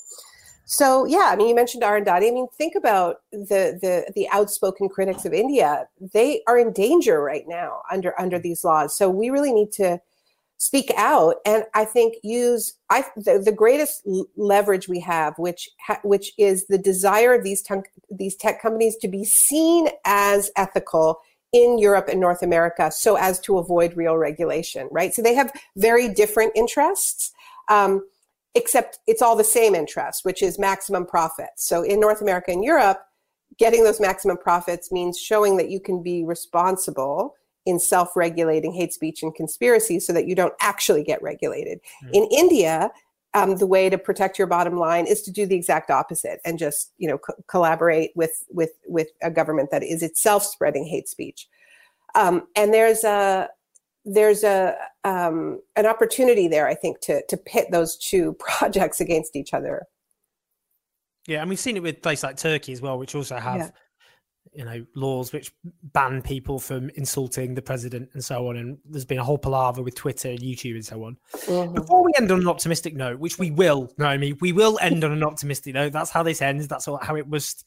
So 0.65 1.05
yeah, 1.05 1.29
I 1.31 1.35
mean, 1.35 1.49
you 1.49 1.55
mentioned 1.55 1.83
Arundhati. 1.83 2.27
I 2.27 2.31
mean, 2.31 2.47
think 2.57 2.75
about 2.75 3.17
the 3.31 3.77
the 3.81 4.09
the 4.15 4.29
outspoken 4.31 4.87
critics 4.87 5.25
of 5.25 5.33
India. 5.33 5.85
They 6.13 6.43
are 6.47 6.57
in 6.57 6.71
danger 6.71 7.21
right 7.21 7.43
now 7.45 7.81
under 7.91 8.17
under 8.19 8.39
these 8.39 8.63
laws. 8.63 8.95
So 8.95 9.09
we 9.09 9.29
really 9.31 9.51
need 9.51 9.73
to 9.73 9.99
speak 10.61 10.91
out, 10.95 11.37
and 11.43 11.63
I 11.73 11.85
think 11.85 12.17
use 12.21 12.75
I 12.91 13.03
the, 13.15 13.41
the 13.43 13.51
greatest 13.51 14.07
leverage 14.37 14.87
we 14.87 14.99
have, 14.99 15.33
which 15.39 15.67
ha, 15.83 15.99
which 16.03 16.33
is 16.37 16.67
the 16.67 16.77
desire 16.77 17.33
of 17.33 17.43
these 17.43 17.63
tech, 17.63 17.91
these 18.11 18.35
tech 18.35 18.61
companies 18.61 18.95
to 18.97 19.07
be 19.07 19.23
seen 19.23 19.87
as 20.05 20.51
ethical 20.55 21.19
in 21.51 21.79
Europe 21.79 22.09
and 22.09 22.19
North 22.19 22.43
America, 22.43 22.91
so 22.91 23.15
as 23.15 23.39
to 23.39 23.57
avoid 23.57 23.97
real 23.97 24.17
regulation. 24.17 24.87
Right. 24.91 25.15
So 25.15 25.23
they 25.23 25.33
have 25.33 25.51
very 25.77 26.07
different 26.07 26.51
interests. 26.55 27.31
Um, 27.67 28.05
except 28.53 28.99
it's 29.07 29.21
all 29.21 29.35
the 29.35 29.43
same 29.43 29.73
interest, 29.73 30.25
which 30.25 30.43
is 30.43 30.59
maximum 30.59 31.05
profits. 31.07 31.65
So 31.65 31.81
in 31.83 31.99
North 31.99 32.21
America 32.21 32.51
and 32.51 32.63
Europe, 32.63 33.01
getting 33.57 33.83
those 33.83 33.99
maximum 33.99 34.37
profits 34.37 34.91
means 34.91 35.17
showing 35.17 35.57
that 35.57 35.69
you 35.69 35.79
can 35.79 36.03
be 36.03 36.23
responsible 36.23 37.33
in 37.65 37.79
self 37.79 38.15
regulating 38.15 38.73
hate 38.73 38.93
speech 38.93 39.23
and 39.23 39.33
conspiracy 39.35 39.99
so 39.99 40.13
that 40.13 40.27
you 40.27 40.35
don't 40.35 40.53
actually 40.61 41.03
get 41.03 41.21
regulated. 41.21 41.79
Mm. 42.05 42.09
In 42.13 42.27
India, 42.31 42.91
um, 43.33 43.57
the 43.57 43.67
way 43.67 43.89
to 43.89 43.97
protect 43.97 44.37
your 44.37 44.47
bottom 44.47 44.77
line 44.77 45.05
is 45.07 45.21
to 45.23 45.31
do 45.31 45.45
the 45.45 45.55
exact 45.55 45.89
opposite 45.89 46.39
and 46.43 46.59
just 46.59 46.91
you 46.97 47.07
know 47.07 47.17
co- 47.17 47.35
collaborate 47.47 48.11
with 48.15 48.43
with 48.49 48.71
with 48.87 49.07
a 49.21 49.31
government 49.31 49.71
that 49.71 49.83
is 49.83 50.03
itself 50.03 50.43
spreading 50.43 50.85
hate 50.85 51.07
speech 51.07 51.47
um, 52.15 52.47
and 52.55 52.73
there's 52.73 53.03
a 53.03 53.49
there's 54.05 54.43
a 54.43 54.75
um, 55.03 55.61
an 55.75 55.85
opportunity 55.85 56.47
there, 56.47 56.67
I 56.67 56.75
think, 56.75 56.99
to 57.01 57.23
to 57.27 57.37
pit 57.37 57.67
those 57.71 57.97
two 57.97 58.33
projects 58.39 58.99
against 59.01 59.35
each 59.35 59.53
other. 59.53 59.83
Yeah, 61.27 61.41
and 61.41 61.49
we've 61.49 61.59
seen 61.59 61.77
it 61.77 61.83
with 61.83 62.01
places 62.01 62.23
like 62.23 62.37
Turkey 62.37 62.73
as 62.73 62.81
well, 62.81 62.97
which 62.97 63.13
also 63.13 63.37
have, 63.37 63.71
you 64.53 64.65
know, 64.65 64.85
laws 64.95 65.31
which 65.31 65.51
ban 65.93 66.21
people 66.21 66.59
from 66.59 66.89
insulting 66.95 67.55
the 67.55 67.61
president 67.61 68.09
and 68.13 68.23
so 68.23 68.47
on. 68.47 68.57
And 68.57 68.77
there's 68.85 69.05
been 69.05 69.19
a 69.19 69.23
whole 69.23 69.37
palaver 69.37 69.81
with 69.81 69.95
Twitter 69.95 70.29
and 70.29 70.39
YouTube 70.39 70.75
and 70.75 70.85
so 70.85 71.03
on. 71.05 71.17
Mm-hmm. 71.35 71.73
Before 71.73 72.03
we 72.03 72.11
end 72.17 72.31
on 72.31 72.41
an 72.41 72.47
optimistic 72.47 72.95
note, 72.95 73.19
which 73.19 73.39
we 73.39 73.51
will, 73.51 73.91
Naomi, 73.97 74.33
we 74.33 74.51
will 74.51 74.77
end 74.81 75.03
on 75.03 75.11
an 75.11 75.23
optimistic 75.23 75.73
note. 75.73 75.93
That's 75.93 76.11
how 76.11 76.23
this 76.23 76.41
ends. 76.41 76.67
That's 76.67 76.85
how 76.85 77.15
it 77.15 77.27
was. 77.27 77.63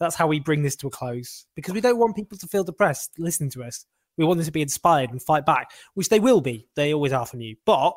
That's 0.00 0.16
how 0.16 0.26
we 0.26 0.40
bring 0.40 0.62
this 0.62 0.74
to 0.76 0.88
a 0.88 0.90
close 0.90 1.46
because 1.54 1.72
we 1.72 1.80
don't 1.80 1.98
want 1.98 2.16
people 2.16 2.36
to 2.38 2.48
feel 2.48 2.64
depressed 2.64 3.12
listening 3.16 3.50
to 3.50 3.62
us. 3.62 3.86
We 4.16 4.24
want 4.24 4.38
them 4.38 4.46
to 4.46 4.52
be 4.52 4.62
inspired 4.62 5.10
and 5.10 5.22
fight 5.22 5.46
back, 5.46 5.70
which 5.94 6.08
they 6.08 6.20
will 6.20 6.40
be. 6.40 6.68
They 6.74 6.92
always 6.92 7.12
are 7.12 7.26
from 7.26 7.40
you. 7.40 7.56
But 7.64 7.94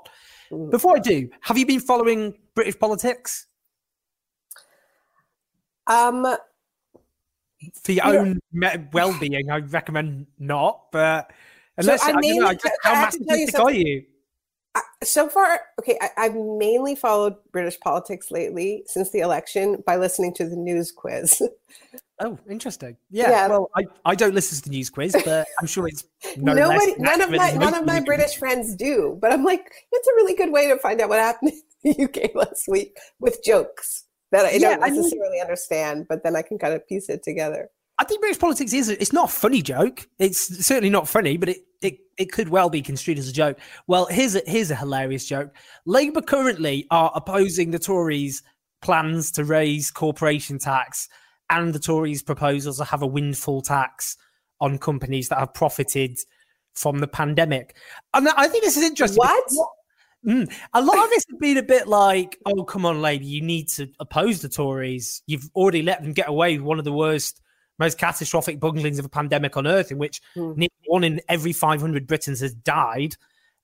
mm. 0.51 0.69
before 0.69 0.95
I 0.95 0.99
do, 0.99 1.29
have 1.41 1.57
you 1.57 1.65
been 1.65 1.79
following 1.79 2.37
British 2.55 2.77
politics? 2.77 3.47
Um, 5.87 6.25
for 7.83 7.91
your 7.91 8.05
yeah. 8.05 8.19
own 8.19 8.39
well-being, 8.93 9.51
I 9.51 9.57
recommend 9.57 10.27
not. 10.39 10.91
But 10.91 11.31
unless 11.77 12.01
so 12.01 12.07
I, 12.07 12.11
I 12.11 12.19
mainly, 12.19 12.39
know, 12.39 12.53
just, 12.53 12.73
how 12.83 12.93
masochistic 12.93 13.59
are 13.59 13.71
you? 13.71 14.03
so 15.03 15.29
far, 15.29 15.61
okay, 15.79 15.97
I, 16.17 16.23
have 16.23 16.35
mainly 16.35 16.95
followed 16.95 17.35
British 17.51 17.79
politics 17.79 18.31
lately 18.31 18.83
since 18.87 19.11
the 19.11 19.19
election 19.19 19.83
by 19.85 19.97
listening 19.97 20.33
to 20.35 20.47
the 20.47 20.55
news 20.55 20.91
quiz. 20.91 21.41
Oh, 22.19 22.39
interesting. 22.49 22.97
Yeah. 23.11 23.29
yeah. 23.29 23.47
Well, 23.47 23.69
I, 23.75 23.83
I 24.03 24.15
don't 24.15 24.33
listen 24.33 24.57
to 24.57 24.63
the 24.63 24.71
news 24.71 24.89
quiz, 24.89 25.15
but 25.23 25.47
I'm 25.61 25.67
sure 25.67 25.87
it's 25.87 26.03
no 26.35 26.53
nobody. 26.53 26.95
none 26.97 27.21
of 27.21 27.29
my 27.29 27.51
none 27.51 27.75
of 27.75 27.85
my 27.85 27.99
British 27.99 28.37
friends 28.37 28.73
do, 28.75 29.19
but 29.21 29.31
I'm 29.31 29.43
like, 29.43 29.71
it's 29.91 30.07
a 30.07 30.15
really 30.15 30.33
good 30.33 30.51
way 30.51 30.67
to 30.67 30.79
find 30.79 30.99
out 30.99 31.09
what 31.09 31.19
happened 31.19 31.51
in 31.83 31.93
the 31.93 32.03
UK 32.05 32.33
last 32.33 32.67
week 32.67 32.97
with 33.19 33.43
jokes 33.43 34.06
that 34.31 34.45
I 34.45 34.51
yeah, 34.51 34.77
don't 34.77 34.81
necessarily 34.81 35.27
I 35.27 35.31
mean, 35.31 35.41
understand, 35.41 36.05
but 36.07 36.23
then 36.23 36.35
I 36.35 36.41
can 36.41 36.57
kind 36.57 36.73
of 36.73 36.87
piece 36.87 37.09
it 37.09 37.23
together. 37.23 37.69
I 37.99 38.03
think 38.03 38.21
British 38.21 38.39
politics 38.39 38.73
is 38.73 38.89
it's 38.89 39.13
not 39.13 39.29
a 39.29 39.33
funny 39.33 39.61
joke. 39.61 40.07
It's 40.19 40.65
certainly 40.65 40.89
not 40.89 41.07
funny, 41.07 41.37
but 41.37 41.49
it, 41.49 41.57
it, 41.81 41.97
it 42.17 42.31
could 42.31 42.49
well 42.49 42.69
be 42.69 42.81
construed 42.81 43.17
as 43.17 43.27
a 43.27 43.33
joke. 43.33 43.57
Well, 43.87 44.05
here's 44.05 44.35
a 44.35 44.41
here's 44.45 44.69
a 44.69 44.75
hilarious 44.75 45.25
joke. 45.25 45.55
Labour 45.85 46.21
currently 46.21 46.85
are 46.91 47.11
opposing 47.15 47.71
the 47.71 47.79
Tories' 47.79 48.43
plans 48.81 49.31
to 49.31 49.43
raise 49.43 49.89
corporation 49.89 50.59
tax 50.59 51.09
and 51.49 51.73
the 51.73 51.79
Tories' 51.79 52.21
proposals 52.21 52.77
to 52.77 52.83
have 52.83 53.01
a 53.01 53.07
windfall 53.07 53.61
tax 53.61 54.17
on 54.59 54.77
companies 54.77 55.29
that 55.29 55.39
have 55.39 55.53
profited 55.53 56.17
from 56.75 56.99
the 56.99 57.07
pandemic. 57.07 57.75
And 58.13 58.29
I 58.29 58.47
think 58.47 58.63
this 58.63 58.77
is 58.77 58.83
interesting. 58.83 59.17
What? 59.17 59.43
Mm. 60.25 60.51
A 60.73 60.81
lot 60.81 61.03
of 61.03 61.09
this 61.09 61.25
has 61.29 61.37
been 61.39 61.57
a 61.57 61.63
bit 61.63 61.87
like, 61.87 62.37
oh, 62.45 62.63
come 62.63 62.85
on, 62.85 63.01
lady, 63.01 63.25
you 63.25 63.41
need 63.41 63.69
to 63.69 63.87
oppose 63.99 64.41
the 64.41 64.49
Tories. 64.49 65.21
You've 65.27 65.49
already 65.55 65.81
let 65.81 66.03
them 66.03 66.13
get 66.13 66.27
away 66.27 66.57
with 66.57 66.65
one 66.65 66.79
of 66.79 66.85
the 66.85 66.93
worst, 66.93 67.41
most 67.79 67.97
catastrophic 67.97 68.59
bunglings 68.59 68.99
of 68.99 69.05
a 69.05 69.09
pandemic 69.09 69.55
on 69.57 69.67
earth, 69.67 69.91
in 69.91 69.97
which 69.97 70.21
mm. 70.35 70.67
one 70.87 71.03
in 71.03 71.21
every 71.29 71.53
500 71.53 72.07
Britons 72.07 72.41
has 72.41 72.53
died. 72.53 73.15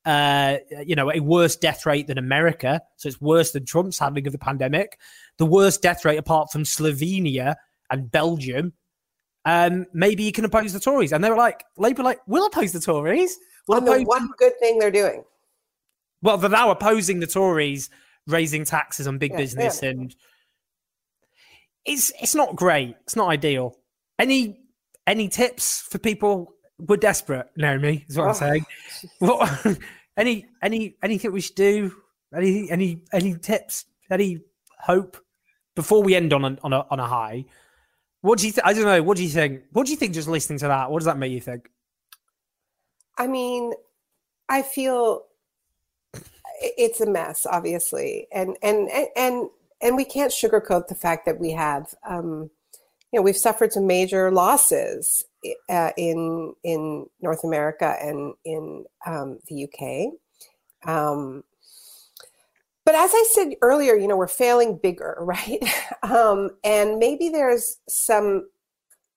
Uh, 0.06 0.58
you 0.86 0.96
know, 0.96 1.10
a 1.12 1.22
worse 1.22 1.56
death 1.56 1.86
rate 1.86 2.08
than 2.08 2.18
America. 2.18 2.82
So 2.98 3.08
it's 3.08 3.22
worse 3.22 3.52
than 3.52 3.66
Trump's 3.66 3.98
handling 3.98 4.28
of 4.28 4.34
the 4.34 4.40
pandemic. 4.40 5.00
The 5.38 5.46
worst 5.46 5.82
death 5.82 6.04
rate 6.04 6.18
apart 6.18 6.52
from 6.52 6.64
Slovenia 6.64 7.56
and 7.90 8.12
Belgium. 8.12 8.74
Um, 9.46 9.86
maybe 9.94 10.24
you 10.24 10.34
can 10.34 10.46
oppose 10.46 10.74
the 10.74 10.80
Tories. 10.80 11.14
And 11.14 11.24
they 11.24 11.30
were 11.30 11.38
like, 11.38 11.64
Labour, 11.78 12.04
like, 12.04 12.20
we'll 12.28 12.46
oppose 12.46 12.74
the 12.74 12.82
Tories. 12.82 13.38
We'll 13.68 13.80
oppose 13.80 14.00
the 14.00 14.06
one 14.06 14.30
good 14.38 14.54
thing 14.60 14.78
they're 14.78 14.92
doing. 14.92 15.24
Well, 16.24 16.38
they're 16.38 16.50
now 16.50 16.72
opposing 16.72 17.20
the 17.20 17.28
Tories 17.28 17.90
raising 18.28 18.64
taxes 18.64 19.08
on 19.08 19.18
big 19.18 19.32
yeah, 19.32 19.38
business, 19.38 19.82
yeah. 19.84 19.90
and 19.90 20.16
it's 21.86 22.12
it's 22.22 22.34
not 22.34 22.56
great. 22.56 22.96
It's 23.02 23.18
not 23.18 23.28
ideal. 23.28 23.78
Any 24.18 24.58
any 25.06 25.28
tips 25.28 25.82
for 25.82 26.00
people? 26.00 26.56
We're 26.80 26.98
desperate, 26.98 27.48
Naomi. 27.58 28.06
Is 28.08 28.18
what 28.18 28.26
oh, 28.26 28.30
I'm 28.30 28.36
saying. 28.36 28.66
What, 29.20 29.80
any 30.18 30.48
any 30.62 30.96
anything 31.04 31.34
we 31.34 31.42
should 31.42 31.56
do? 31.56 31.94
Any 32.36 32.72
any 32.72 33.04
any 33.12 33.36
tips? 33.36 33.86
Any 34.10 34.40
hope 34.80 35.18
before 35.76 36.04
we 36.04 36.16
end 36.16 36.32
on 36.32 36.46
a, 36.46 36.58
on 36.64 36.72
a 36.72 36.86
on 36.90 37.02
a 37.02 37.06
high? 37.06 37.44
What 38.22 38.40
do 38.40 38.48
you? 38.48 38.54
Th- 38.54 38.64
I 38.64 38.72
don't 38.72 38.86
know. 38.86 39.04
What 39.04 39.18
do 39.18 39.24
you 39.24 39.30
think? 39.30 39.64
What 39.74 39.86
do 39.86 39.92
you 39.92 39.98
think? 39.98 40.14
Just 40.14 40.30
listening 40.30 40.60
to 40.60 40.68
that, 40.68 40.90
what 40.90 41.00
does 41.00 41.06
that 41.06 41.18
make 41.18 41.34
you 41.34 41.42
think? 41.42 41.70
I 43.18 43.28
mean, 43.28 43.74
I 44.48 44.62
feel 44.62 45.24
it's 46.62 47.02
a 47.02 47.10
mess, 47.10 47.46
obviously, 47.50 48.28
and 48.32 48.58
and 48.62 48.90
and 49.16 49.50
and 49.82 49.96
we 49.96 50.06
can't 50.06 50.32
sugarcoat 50.32 50.88
the 50.88 50.96
fact 50.96 51.26
that 51.26 51.40
we 51.40 51.52
have, 51.52 51.94
um, 52.08 52.50
you 53.12 53.20
know, 53.20 53.22
we've 53.22 53.38
suffered 53.38 53.74
some 53.74 53.86
major 53.86 54.32
losses 54.32 55.24
uh, 55.70 55.92
in 55.98 56.54
in 56.64 57.06
North 57.22 57.44
America 57.44 57.96
and 58.02 58.34
in 58.46 58.86
um, 59.06 59.40
the 59.48 59.66
UK. 59.66 60.14
Um, 60.90 61.44
but 62.86 62.96
as 62.96 63.12
I 63.14 63.26
said 63.32 63.54
earlier, 63.62 63.96
you 63.96 64.08
know, 64.08 64.18
we're 64.18 64.28
failing 64.28 64.80
bigger, 64.82 65.18
right? 65.22 65.64
um, 66.04 66.52
and 66.64 66.98
maybe 66.98 67.30
there's 67.30 67.78
some 67.88 68.50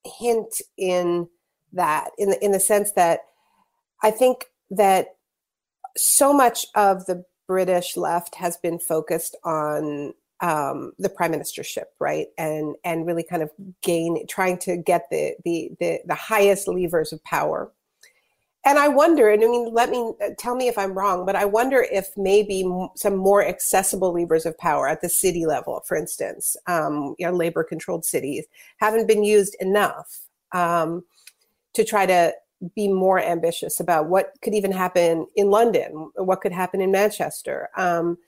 hint 0.04 0.60
in 0.76 1.28
that, 1.72 2.10
in 2.18 2.30
the 2.30 2.44
in 2.44 2.52
the 2.52 2.60
sense 2.60 2.92
that 2.92 3.20
I 4.02 4.10
think 4.10 4.46
that 4.70 5.15
so 5.96 6.32
much 6.32 6.66
of 6.74 7.06
the 7.06 7.24
British 7.46 7.96
left 7.96 8.34
has 8.36 8.56
been 8.56 8.78
focused 8.78 9.36
on 9.44 10.14
um, 10.40 10.92
the 10.98 11.08
prime 11.08 11.32
ministership, 11.32 11.86
right, 11.98 12.26
and 12.36 12.74
and 12.84 13.06
really 13.06 13.24
kind 13.24 13.42
of 13.42 13.50
gain, 13.82 14.26
trying 14.26 14.58
to 14.58 14.76
get 14.76 15.08
the 15.10 15.34
the 15.44 15.70
the, 15.80 16.00
the 16.04 16.14
highest 16.14 16.68
levers 16.68 17.12
of 17.12 17.22
power. 17.24 17.72
And 18.64 18.80
I 18.80 18.88
wonder, 18.88 19.30
and 19.30 19.44
I 19.44 19.46
mean, 19.46 19.72
let 19.72 19.90
me 19.90 20.12
uh, 20.20 20.30
tell 20.36 20.56
me 20.56 20.66
if 20.66 20.76
I'm 20.76 20.92
wrong, 20.98 21.24
but 21.24 21.36
I 21.36 21.44
wonder 21.44 21.86
if 21.92 22.08
maybe 22.16 22.68
some 22.96 23.16
more 23.16 23.44
accessible 23.46 24.12
levers 24.12 24.44
of 24.44 24.58
power 24.58 24.88
at 24.88 25.02
the 25.02 25.08
city 25.08 25.46
level, 25.46 25.80
for 25.86 25.96
instance, 25.96 26.56
um, 26.66 27.14
you 27.16 27.26
know, 27.26 27.32
labor-controlled 27.32 28.04
cities, 28.04 28.44
haven't 28.78 29.06
been 29.06 29.22
used 29.22 29.56
enough 29.60 30.22
um, 30.52 31.04
to 31.74 31.84
try 31.84 32.06
to 32.06 32.32
be 32.74 32.88
more 32.88 33.20
ambitious 33.20 33.80
about 33.80 34.08
what 34.08 34.32
could 34.42 34.54
even 34.54 34.72
happen 34.72 35.26
in 35.36 35.50
London, 35.50 36.10
what 36.16 36.40
could 36.40 36.52
happen 36.52 36.80
in 36.80 36.90
Manchester, 36.90 37.68
um, 37.76 38.18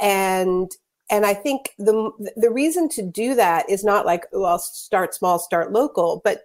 and 0.00 0.70
and 1.10 1.26
I 1.26 1.34
think 1.34 1.74
the 1.78 2.10
the 2.36 2.50
reason 2.50 2.88
to 2.90 3.02
do 3.02 3.34
that 3.34 3.68
is 3.68 3.84
not 3.84 4.06
like 4.06 4.26
well 4.32 4.58
start 4.58 5.14
small, 5.14 5.38
start 5.38 5.72
local, 5.72 6.20
but 6.24 6.42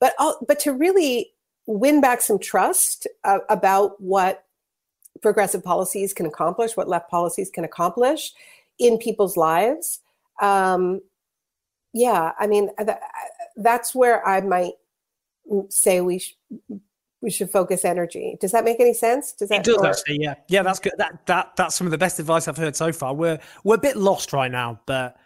but 0.00 0.14
but 0.46 0.58
to 0.60 0.72
really 0.72 1.32
win 1.66 2.00
back 2.00 2.20
some 2.20 2.38
trust 2.38 3.06
uh, 3.24 3.38
about 3.48 4.00
what 4.00 4.44
progressive 5.22 5.62
policies 5.62 6.12
can 6.12 6.26
accomplish, 6.26 6.76
what 6.76 6.88
left 6.88 7.10
policies 7.10 7.50
can 7.50 7.64
accomplish 7.64 8.32
in 8.78 8.98
people's 8.98 9.36
lives. 9.36 10.00
Um, 10.40 11.00
yeah, 11.92 12.32
I 12.38 12.46
mean 12.46 12.70
that, 12.78 13.00
that's 13.56 13.94
where 13.94 14.26
I 14.26 14.40
might 14.40 14.72
say 15.68 16.00
we 16.00 16.18
sh- 16.18 16.36
we 17.22 17.30
should 17.30 17.50
focus 17.50 17.84
energy. 17.84 18.36
Does 18.40 18.52
that 18.52 18.64
make 18.64 18.80
any 18.80 18.94
sense? 18.94 19.32
Does 19.32 19.50
that? 19.50 19.60
It 19.60 19.64
does 19.64 19.76
or- 19.76 19.86
actually. 19.86 20.18
Yeah, 20.20 20.34
yeah. 20.48 20.62
That's 20.62 20.78
good. 20.78 20.92
That 20.98 21.26
that 21.26 21.56
that's 21.56 21.74
some 21.74 21.86
of 21.86 21.90
the 21.90 21.98
best 21.98 22.18
advice 22.18 22.48
I've 22.48 22.56
heard 22.56 22.76
so 22.76 22.92
far. 22.92 23.14
We're 23.14 23.38
we're 23.64 23.76
a 23.76 23.80
bit 23.80 23.96
lost 23.96 24.32
right 24.32 24.50
now, 24.50 24.80
but 24.86 25.16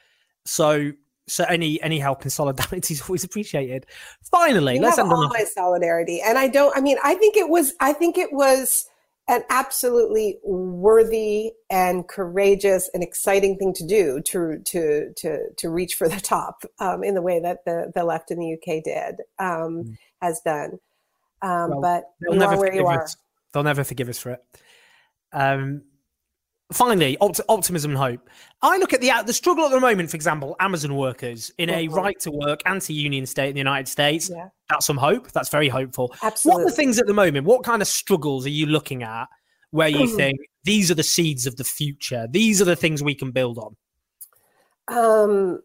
so 0.45 0.93
so 1.27 1.45
any 1.45 1.81
any 1.83 1.99
help 1.99 2.22
and 2.22 2.33
solidarity 2.33 2.95
is 2.95 3.03
always 3.03 3.25
appreciated. 3.25 3.87
Finally, 4.31 4.77
you 4.77 4.81
let's 4.81 4.97
have 4.97 5.07
end 5.07 5.12
all 5.12 5.25
on 5.25 5.31
my 5.31 5.45
solidarity, 5.45 6.20
and 6.20 6.39
I 6.39 6.49
don't. 6.49 6.77
I 6.77 6.81
mean, 6.81 6.99
I 7.03 7.14
think 7.14 7.37
it 7.37 7.49
was. 7.49 7.75
I 7.81 7.93
think 7.93 8.18
it 8.18 8.33
was 8.33 8.87
an 9.27 9.43
absolutely 9.49 10.39
worthy 10.45 11.53
and 11.70 12.07
courageous 12.09 12.91
and 12.93 13.03
exciting 13.03 13.57
thing 13.57 13.72
to 13.72 13.87
do 13.87 14.20
to 14.20 14.59
to 14.66 15.12
to 15.16 15.39
to 15.57 15.70
reach 15.70 15.95
for 15.95 16.09
the 16.09 16.20
top 16.20 16.64
um, 16.79 17.03
in 17.03 17.14
the 17.14 17.22
way 17.22 17.41
that 17.41 17.64
the 17.64 17.91
the 17.95 18.05
left 18.05 18.31
in 18.31 18.39
the 18.39 18.53
UK 18.55 18.85
did 18.85 19.20
um, 19.39 19.85
mm. 19.85 19.97
Has 20.25 20.41
done. 20.41 20.79
Um, 21.43 21.70
well, 21.70 21.81
but 21.81 22.05
you 22.20 22.43
are 22.43 22.59
where 22.59 22.75
you 22.75 22.87
are. 22.87 23.07
They'll 23.53 23.62
never 23.62 23.85
forgive 23.85 24.09
us 24.09 24.18
for 24.18 24.31
it. 24.31 24.45
Um, 25.33 25.83
finally, 26.72 27.16
opt- 27.20 27.41
optimism 27.49 27.93
and 27.93 27.99
hope. 27.99 28.29
I 28.62 28.79
look 28.79 28.93
at 28.93 29.01
the 29.01 29.11
the 29.27 29.33
struggle 29.33 29.64
at 29.64 29.70
the 29.70 29.81
moment. 29.81 30.11
For 30.11 30.16
example, 30.16 30.57
Amazon 30.61 30.97
workers 30.97 31.53
in 31.59 31.70
a 31.70 31.87
uh-huh. 31.87 31.97
right 31.97 32.20
to 32.20 32.31
work 32.31 32.62
anti-union 32.66 33.27
state 33.27 33.49
in 33.49 33.55
the 33.55 33.61
United 33.61 33.89
States. 33.89 34.31
Yeah. 34.31 34.49
That's 34.70 34.87
some 34.87 34.97
hope. 34.97 35.31
That's 35.33 35.51
very 35.51 35.68
hopeful. 35.68 36.14
Absolutely. 36.22 36.64
What 36.64 36.66
are 36.66 36.70
the 36.70 36.77
things 36.77 36.99
at 36.99 37.07
the 37.07 37.14
moment? 37.14 37.47
What 37.47 37.64
kind 37.64 37.83
of 37.83 37.89
struggles 37.89 38.47
are 38.47 38.51
you 38.51 38.66
looking 38.66 39.03
at 39.03 39.27
where 39.70 39.89
you 39.89 40.07
think 40.16 40.39
these 40.64 40.91
are 40.91 40.95
the 40.95 41.03
seeds 41.03 41.47
of 41.47 41.57
the 41.57 41.64
future? 41.64 42.27
These 42.31 42.62
are 42.62 42.66
the 42.66 42.77
things 42.77 43.03
we 43.03 43.14
can 43.14 43.31
build 43.31 43.59
on. 43.59 43.77
Um, 44.89 45.61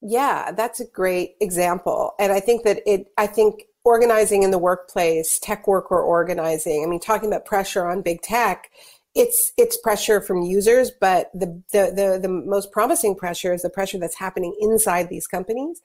yeah, 0.00 0.52
that's 0.52 0.80
a 0.80 0.86
great 0.86 1.36
example, 1.40 2.14
and 2.18 2.32
I 2.32 2.40
think 2.40 2.64
that 2.64 2.80
it. 2.86 3.06
I 3.16 3.26
think 3.26 3.64
organizing 3.84 4.42
in 4.42 4.50
the 4.50 4.58
workplace, 4.58 5.38
tech 5.38 5.68
worker 5.68 6.00
organizing. 6.00 6.82
I 6.84 6.88
mean, 6.88 7.00
talking 7.00 7.28
about 7.28 7.44
pressure 7.44 7.86
on 7.86 8.02
big 8.02 8.22
tech, 8.22 8.70
it's 9.14 9.52
it's 9.56 9.76
pressure 9.76 10.20
from 10.20 10.42
users, 10.42 10.90
but 10.90 11.30
the 11.34 11.62
the 11.72 11.92
the, 11.94 12.18
the 12.20 12.28
most 12.28 12.72
promising 12.72 13.14
pressure 13.14 13.52
is 13.52 13.62
the 13.62 13.70
pressure 13.70 13.98
that's 13.98 14.18
happening 14.18 14.56
inside 14.60 15.08
these 15.08 15.26
companies. 15.26 15.82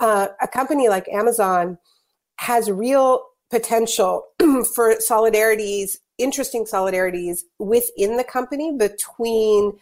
uh, 0.00 0.28
a 0.40 0.48
company 0.48 0.88
like 0.88 1.08
Amazon 1.08 1.78
has 2.36 2.70
real 2.70 3.22
potential 3.50 4.24
for 4.38 4.94
solidarities, 4.96 5.98
interesting 6.18 6.64
solidarities 6.64 7.40
within 7.58 8.16
the 8.16 8.24
company 8.24 8.72
between 8.76 9.72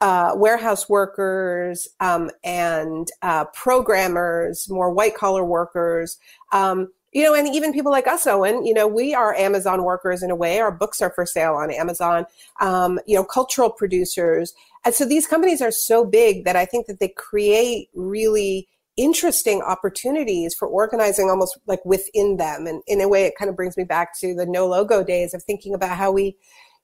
uh, 0.00 0.32
warehouse 0.34 0.88
workers 0.88 1.86
um, 2.00 2.30
and 2.42 3.10
uh, 3.22 3.44
programmers, 3.54 4.68
more 4.68 4.90
white 4.90 5.14
collar 5.14 5.44
workers. 5.44 6.18
Um, 6.52 6.88
you 7.12 7.24
know, 7.24 7.34
and 7.34 7.48
even 7.48 7.72
people 7.72 7.90
like 7.90 8.06
us, 8.06 8.26
Owen, 8.26 8.64
you 8.64 8.72
know, 8.72 8.86
we 8.86 9.14
are 9.14 9.34
Amazon 9.34 9.82
workers 9.82 10.22
in 10.22 10.30
a 10.30 10.36
way. 10.36 10.60
Our 10.60 10.70
books 10.70 11.02
are 11.02 11.10
for 11.10 11.26
sale 11.26 11.54
on 11.54 11.72
Amazon, 11.72 12.24
um, 12.60 13.00
you 13.06 13.16
know, 13.16 13.24
cultural 13.24 13.70
producers. 13.70 14.54
And 14.84 14.94
so 14.94 15.04
these 15.04 15.26
companies 15.26 15.60
are 15.60 15.72
so 15.72 16.04
big 16.04 16.44
that 16.44 16.56
I 16.56 16.64
think 16.64 16.86
that 16.86 17.00
they 17.00 17.08
create 17.08 17.88
really 17.94 18.68
interesting 18.96 19.60
opportunities 19.62 20.54
for 20.54 20.68
organizing 20.68 21.30
almost 21.30 21.58
like 21.66 21.84
within 21.84 22.36
them. 22.36 22.66
And 22.66 22.82
in 22.86 23.00
a 23.00 23.08
way, 23.08 23.24
it 23.24 23.34
kind 23.36 23.48
of 23.48 23.56
brings 23.56 23.76
me 23.76 23.84
back 23.84 24.18
to 24.20 24.34
the 24.34 24.46
no 24.46 24.66
logo 24.66 25.02
days 25.02 25.34
of 25.34 25.42
thinking 25.42 25.74
about 25.74 25.96
how 25.96 26.12
we, 26.12 26.36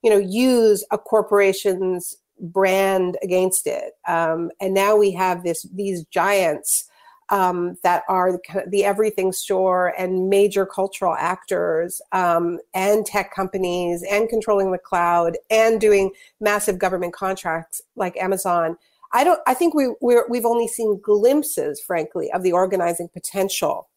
you 0.03 0.09
know, 0.09 0.17
use 0.17 0.85
a 0.91 0.97
corporation's 0.97 2.17
brand 2.39 3.17
against 3.23 3.65
it. 3.65 3.93
Um, 4.07 4.51
and 4.59 4.73
now 4.73 4.95
we 4.95 5.11
have 5.11 5.43
this 5.43 5.65
these 5.73 6.05
giants 6.05 6.89
um, 7.29 7.77
that 7.83 8.03
are 8.07 8.39
the 8.67 8.85
everything 8.85 9.31
store 9.31 9.93
and 9.97 10.29
major 10.29 10.65
cultural 10.65 11.15
actors 11.15 12.01
um, 12.11 12.59
and 12.73 13.05
tech 13.05 13.33
companies 13.33 14.03
and 14.09 14.29
controlling 14.29 14.71
the 14.71 14.77
cloud 14.77 15.37
and 15.49 15.81
doing 15.81 16.11
massive 16.39 16.79
government 16.79 17.13
contracts 17.13 17.81
like 17.95 18.15
Amazon 18.17 18.77
I 19.13 19.23
don't. 19.23 19.39
I 19.47 19.53
think 19.53 19.73
we 19.73 19.93
we 20.01 20.21
we've 20.29 20.45
only 20.45 20.67
seen 20.67 20.99
glimpses, 21.01 21.79
frankly, 21.79 22.31
of 22.31 22.43
the 22.43 22.51
organizing 22.51 23.09
potential 23.09 23.89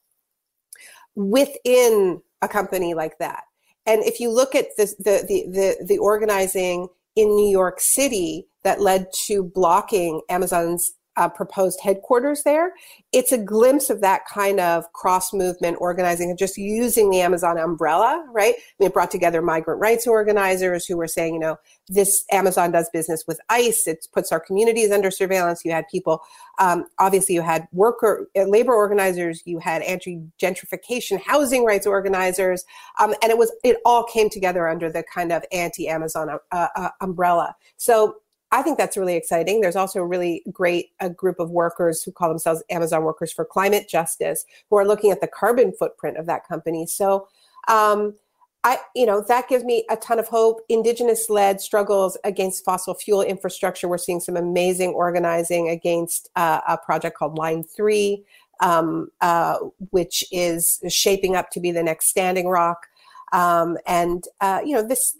within 1.14 2.22
a 2.42 2.48
company 2.48 2.94
like 2.94 3.18
that. 3.18 3.44
And 3.86 4.02
if 4.04 4.20
you 4.20 4.30
look 4.30 4.54
at 4.54 4.76
the 4.76 4.86
the 4.98 5.24
the 5.26 5.46
the, 5.50 5.86
the 5.86 5.98
organizing 5.98 6.88
in 7.16 7.28
New 7.28 7.50
York 7.50 7.80
City 7.80 8.46
that 8.62 8.80
led 8.80 9.08
to 9.26 9.42
blocking 9.42 10.20
Amazon's 10.28 10.92
uh, 11.20 11.28
proposed 11.28 11.78
headquarters 11.82 12.44
there. 12.44 12.72
It's 13.12 13.30
a 13.30 13.36
glimpse 13.36 13.90
of 13.90 14.00
that 14.00 14.22
kind 14.24 14.58
of 14.58 14.90
cross 14.94 15.34
movement 15.34 15.76
organizing 15.78 16.30
and 16.30 16.38
just 16.38 16.56
using 16.56 17.10
the 17.10 17.20
Amazon 17.20 17.58
umbrella, 17.58 18.24
right? 18.32 18.54
I 18.56 18.62
mean, 18.78 18.86
it 18.86 18.94
brought 18.94 19.10
together 19.10 19.42
migrant 19.42 19.82
rights 19.82 20.06
organizers 20.06 20.86
who 20.86 20.96
were 20.96 21.06
saying, 21.06 21.34
you 21.34 21.40
know, 21.40 21.58
this 21.88 22.24
Amazon 22.32 22.70
does 22.72 22.88
business 22.90 23.24
with 23.28 23.38
ICE. 23.50 23.86
It 23.86 24.06
puts 24.14 24.32
our 24.32 24.40
communities 24.40 24.90
under 24.90 25.10
surveillance. 25.10 25.60
You 25.62 25.72
had 25.72 25.84
people, 25.88 26.22
um, 26.58 26.86
obviously, 26.98 27.34
you 27.34 27.42
had 27.42 27.68
worker, 27.70 28.26
uh, 28.34 28.44
labor 28.44 28.72
organizers, 28.72 29.42
you 29.44 29.58
had 29.58 29.82
anti 29.82 30.22
gentrification 30.40 31.20
housing 31.20 31.66
rights 31.66 31.86
organizers, 31.86 32.64
um, 32.98 33.14
and 33.22 33.30
it 33.30 33.36
was 33.36 33.52
it 33.62 33.76
all 33.84 34.04
came 34.04 34.30
together 34.30 34.66
under 34.68 34.90
the 34.90 35.04
kind 35.14 35.32
of 35.32 35.44
anti 35.52 35.86
Amazon 35.86 36.30
uh, 36.50 36.68
uh, 36.74 36.88
umbrella. 37.02 37.54
So 37.76 38.16
I 38.52 38.62
think 38.62 38.78
that's 38.78 38.96
really 38.96 39.14
exciting. 39.14 39.60
There's 39.60 39.76
also 39.76 40.00
a 40.00 40.06
really 40.06 40.42
great 40.50 40.90
a 40.98 41.08
group 41.08 41.38
of 41.38 41.50
workers 41.50 42.02
who 42.02 42.10
call 42.10 42.28
themselves 42.28 42.62
Amazon 42.68 43.04
Workers 43.04 43.32
for 43.32 43.44
Climate 43.44 43.88
Justice, 43.88 44.44
who 44.68 44.76
are 44.76 44.86
looking 44.86 45.12
at 45.12 45.20
the 45.20 45.28
carbon 45.28 45.72
footprint 45.72 46.16
of 46.16 46.26
that 46.26 46.46
company. 46.46 46.86
So, 46.86 47.28
um, 47.68 48.14
I, 48.62 48.78
you 48.94 49.06
know, 49.06 49.24
that 49.26 49.48
gives 49.48 49.64
me 49.64 49.86
a 49.88 49.96
ton 49.96 50.18
of 50.18 50.28
hope. 50.28 50.60
Indigenous-led 50.68 51.62
struggles 51.62 52.18
against 52.24 52.62
fossil 52.64 52.94
fuel 52.94 53.22
infrastructure. 53.22 53.88
We're 53.88 53.98
seeing 53.98 54.20
some 54.20 54.36
amazing 54.36 54.90
organizing 54.90 55.70
against 55.70 56.28
uh, 56.36 56.60
a 56.68 56.76
project 56.76 57.16
called 57.16 57.38
Line 57.38 57.64
Three, 57.64 58.24
um, 58.60 59.10
uh, 59.22 59.58
which 59.90 60.24
is 60.30 60.80
shaping 60.88 61.36
up 61.36 61.50
to 61.50 61.60
be 61.60 61.70
the 61.70 61.82
next 61.82 62.08
Standing 62.08 62.48
Rock. 62.48 62.86
Um, 63.32 63.78
and 63.86 64.24
uh, 64.40 64.60
you 64.64 64.74
know 64.74 64.86
this, 64.86 65.16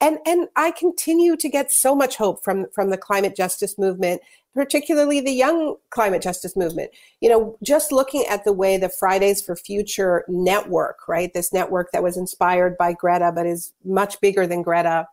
and 0.00 0.18
and 0.26 0.48
I 0.56 0.72
continue 0.72 1.36
to 1.36 1.48
get 1.48 1.70
so 1.70 1.94
much 1.94 2.16
hope 2.16 2.42
from 2.42 2.66
from 2.74 2.90
the 2.90 2.96
climate 2.96 3.36
justice 3.36 3.78
movement, 3.78 4.22
particularly 4.54 5.20
the 5.20 5.32
young 5.32 5.76
climate 5.90 6.20
justice 6.20 6.56
movement. 6.56 6.90
You 7.20 7.28
know, 7.28 7.56
just 7.62 7.92
looking 7.92 8.24
at 8.26 8.44
the 8.44 8.52
way 8.52 8.76
the 8.76 8.88
Fridays 8.88 9.40
for 9.40 9.54
Future 9.54 10.24
network, 10.26 11.06
right? 11.06 11.32
This 11.32 11.52
network 11.52 11.92
that 11.92 12.02
was 12.02 12.16
inspired 12.16 12.76
by 12.76 12.92
Greta, 12.92 13.30
but 13.32 13.46
is 13.46 13.72
much 13.84 14.20
bigger 14.20 14.46
than 14.46 14.62
Greta. 14.62 15.06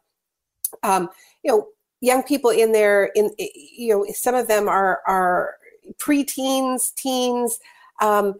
Um, 0.81 1.09
you 1.43 1.51
know, 1.51 1.67
young 2.01 2.23
people 2.23 2.49
in 2.49 2.71
there, 2.71 3.11
in 3.15 3.31
you 3.37 3.93
know, 3.93 4.05
some 4.13 4.33
of 4.33 4.47
them 4.47 4.67
are 4.67 5.01
are 5.07 5.57
preteens, 5.99 6.93
teens. 6.95 7.59
Um, 8.01 8.35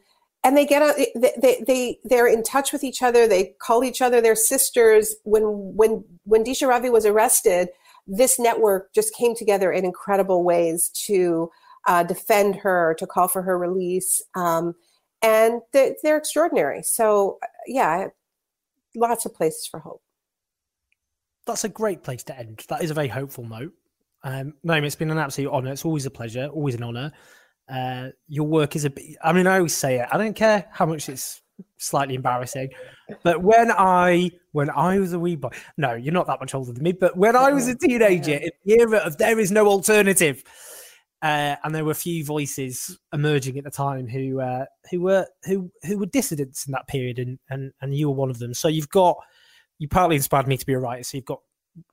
and 0.45 0.55
they 0.55 0.65
get 0.65 0.81
a, 0.81 1.11
they, 1.41 1.63
they 1.65 1.99
they're 2.03 2.27
in 2.27 2.43
touch 2.43 2.71
with 2.71 2.83
each 2.83 3.01
other. 3.01 3.27
They 3.27 3.55
call 3.59 3.83
each 3.83 4.01
other 4.01 4.21
their 4.21 4.35
sisters. 4.35 5.15
When 5.23 5.43
when 5.75 6.05
when 6.23 6.45
disha 6.45 6.67
ravi 6.67 6.89
was 6.89 7.05
arrested 7.05 7.69
this 8.07 8.37
network 8.39 8.93
just 8.93 9.15
came 9.15 9.35
together 9.35 9.71
in 9.71 9.83
incredible 9.83 10.43
ways 10.43 10.89
to 10.89 11.49
uh, 11.87 12.03
defend 12.03 12.55
her 12.55 12.95
to 12.99 13.07
call 13.07 13.27
for 13.27 13.41
her 13.41 13.57
release. 13.57 14.21
Um, 14.35 14.75
and 15.23 15.61
they're, 15.73 15.95
they're 16.03 16.17
extraordinary. 16.17 16.83
So 16.83 17.39
yeah 17.65 18.07
lots 18.95 19.25
of 19.25 19.33
places 19.33 19.67
for 19.69 19.79
hope. 19.79 20.01
That's 21.47 21.63
a 21.63 21.69
great 21.69 22.03
place 22.03 22.23
to 22.25 22.37
end. 22.37 22.63
That 22.69 22.83
is 22.83 22.91
a 22.91 22.93
very 22.93 23.07
hopeful 23.07 23.45
note 23.45 23.73
um, 24.25 24.55
Naomi, 24.63 24.87
it's 24.87 24.95
been 24.95 25.11
an 25.11 25.19
absolute 25.19 25.51
honor. 25.51 25.71
It's 25.71 25.85
always 25.85 26.07
a 26.07 26.11
pleasure, 26.11 26.47
always 26.47 26.73
an 26.73 26.81
honor. 26.81 27.13
Uh, 27.68 28.09
your 28.28 28.45
work 28.45 28.76
is 28.76 28.86
a 28.86 28.89
bit, 28.89 29.16
I 29.24 29.34
mean, 29.34 29.47
I 29.47 29.57
always 29.57 29.74
say 29.74 29.99
it, 29.99 30.07
I 30.11 30.18
don't 30.18 30.36
care 30.36 30.68
how 30.72 30.86
much 30.86 31.09
it's 31.09 31.41
slightly 31.78 32.16
embarrassing, 32.16 32.70
but 33.24 33.41
when 33.41 33.72
I, 33.72 34.32
when 34.51 34.70
I 34.70 34.99
was 34.99 35.13
a 35.13 35.20
wee 35.20 35.36
boy, 35.36 35.49
no, 35.78 35.93
you're 35.93 36.13
not 36.13 36.28
that 36.28 36.39
much 36.39 36.53
older 36.53 36.74
than 36.74 36.84
me, 36.84 36.91
but 36.91 37.18
when 37.18 37.36
I 37.36 37.51
was 37.51 37.68
a 37.68 37.76
teenager 37.76 38.34
in 38.43 38.51
the 38.66 38.80
era 38.80 38.97
of 38.99 39.18
there 39.18 39.39
is 39.39 39.51
no 39.51 39.68
alternative, 39.68 40.43
uh, 41.22 41.55
and 41.63 41.74
there 41.74 41.84
were 41.84 41.91
a 41.91 41.95
few 41.95 42.24
voices 42.24 42.99
emerging 43.11 43.57
at 43.57 43.63
the 43.63 43.72
time 43.72 44.07
who 44.07 44.39
uh, 44.39 44.66
who 44.91 45.01
were 45.01 45.26
who 45.45 45.72
who 45.84 45.97
were 45.97 46.05
dissidents 46.05 46.68
in 46.68 46.72
that 46.72 46.88
period, 46.88 47.18
and 47.18 47.39
and 47.49 47.72
and 47.82 47.95
you 47.95 48.09
were 48.09 48.16
one 48.16 48.30
of 48.30 48.38
them. 48.38 48.53
So 48.53 48.68
you've 48.68 48.89
got 48.89 49.18
you 49.80 49.88
partly 49.88 50.16
inspired 50.18 50.47
me 50.47 50.57
to 50.57 50.66
be 50.66 50.74
a 50.74 50.80
writer. 50.80 51.03
So 51.03 51.18
you've 51.18 51.26
got 51.26 51.39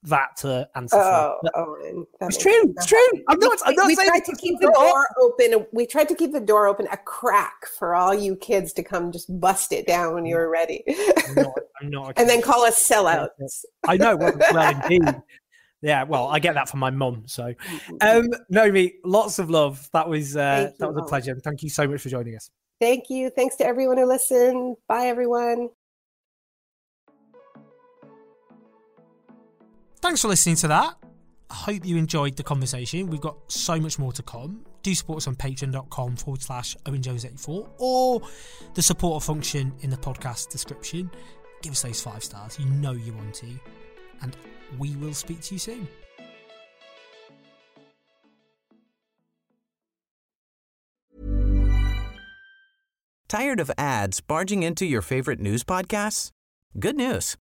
that 0.04 0.36
to 0.38 0.68
answer 0.74 0.96
oh. 0.96 1.38
Oh, 1.54 2.06
it's 2.20 2.38
true. 2.38 2.74
It's 2.76 2.86
true. 2.86 3.06
I'm 3.28 3.38
not. 3.38 3.58
I'm 3.64 3.74
not 3.74 3.86
we 3.86 3.94
saying 3.94 4.08
tried 4.08 4.24
to 4.24 4.36
keep 4.36 4.60
the 4.60 4.70
door 4.70 5.08
open. 5.20 5.66
We 5.72 5.86
tried 5.86 6.08
to 6.08 6.14
keep 6.14 6.32
the 6.32 6.40
door 6.40 6.66
open 6.66 6.86
a 6.92 6.96
crack 6.96 7.66
for 7.78 7.94
all 7.94 8.14
you 8.14 8.36
kids 8.36 8.72
to 8.74 8.82
come 8.82 9.12
just 9.12 9.40
bust 9.40 9.72
it 9.72 9.86
down 9.86 10.14
when 10.14 10.26
you 10.26 10.36
were 10.36 10.48
ready. 10.48 10.84
I'm 10.88 11.34
not. 11.34 11.54
I'm 11.80 11.90
not 11.90 12.18
and 12.18 12.28
then 12.28 12.42
call 12.42 12.62
us 12.64 12.88
sellouts. 12.88 13.64
I 13.88 13.96
know. 13.96 14.16
Well, 14.16 14.32
well 14.52 14.82
indeed. 14.90 15.16
Yeah, 15.80 16.04
well, 16.04 16.28
I 16.28 16.38
get 16.38 16.54
that 16.54 16.68
from 16.68 16.78
my 16.78 16.90
mum. 16.90 17.24
So, 17.26 17.52
um, 18.00 18.28
Naomi, 18.48 18.94
lots 19.04 19.40
of 19.40 19.50
love. 19.50 19.88
That 19.92 20.08
was 20.08 20.36
uh, 20.36 20.70
that 20.78 20.88
was 20.88 20.96
a 20.96 21.08
pleasure. 21.08 21.34
Thank 21.42 21.62
you 21.62 21.70
so 21.70 21.88
much 21.88 22.00
for 22.00 22.08
joining 22.08 22.36
us. 22.36 22.50
Thank 22.80 23.10
you. 23.10 23.30
Thanks 23.30 23.56
to 23.56 23.66
everyone 23.66 23.98
who 23.98 24.06
listened. 24.06 24.76
Bye, 24.88 25.06
everyone. 25.06 25.70
Thanks 30.02 30.20
for 30.20 30.26
listening 30.26 30.56
to 30.56 30.68
that. 30.68 30.96
I 31.48 31.54
hope 31.54 31.86
you 31.86 31.96
enjoyed 31.96 32.36
the 32.36 32.42
conversation. 32.42 33.06
We've 33.06 33.20
got 33.20 33.36
so 33.46 33.78
much 33.78 34.00
more 34.00 34.12
to 34.12 34.22
come. 34.22 34.66
Do 34.82 34.92
support 34.96 35.18
us 35.18 35.28
on 35.28 35.36
patreon.com 35.36 36.16
forward 36.16 36.42
slash 36.42 36.76
Owen 36.86 37.00
Jones 37.00 37.24
84 37.24 37.68
or 37.78 38.20
the 38.74 38.82
support 38.82 39.22
function 39.22 39.72
in 39.80 39.90
the 39.90 39.96
podcast 39.96 40.50
description. 40.50 41.08
Give 41.62 41.72
us 41.72 41.82
those 41.82 42.00
five 42.00 42.24
stars. 42.24 42.58
You 42.58 42.66
know 42.66 42.92
you 42.92 43.12
want 43.12 43.34
to. 43.36 43.46
And 44.22 44.36
we 44.76 44.96
will 44.96 45.14
speak 45.14 45.40
to 45.42 45.54
you 45.54 45.58
soon. 45.60 45.86
Tired 53.28 53.60
of 53.60 53.70
ads 53.78 54.20
barging 54.20 54.64
into 54.64 54.84
your 54.84 55.00
favorite 55.00 55.38
news 55.38 55.62
podcasts? 55.62 56.32
Good 56.78 56.96
news. 56.96 57.36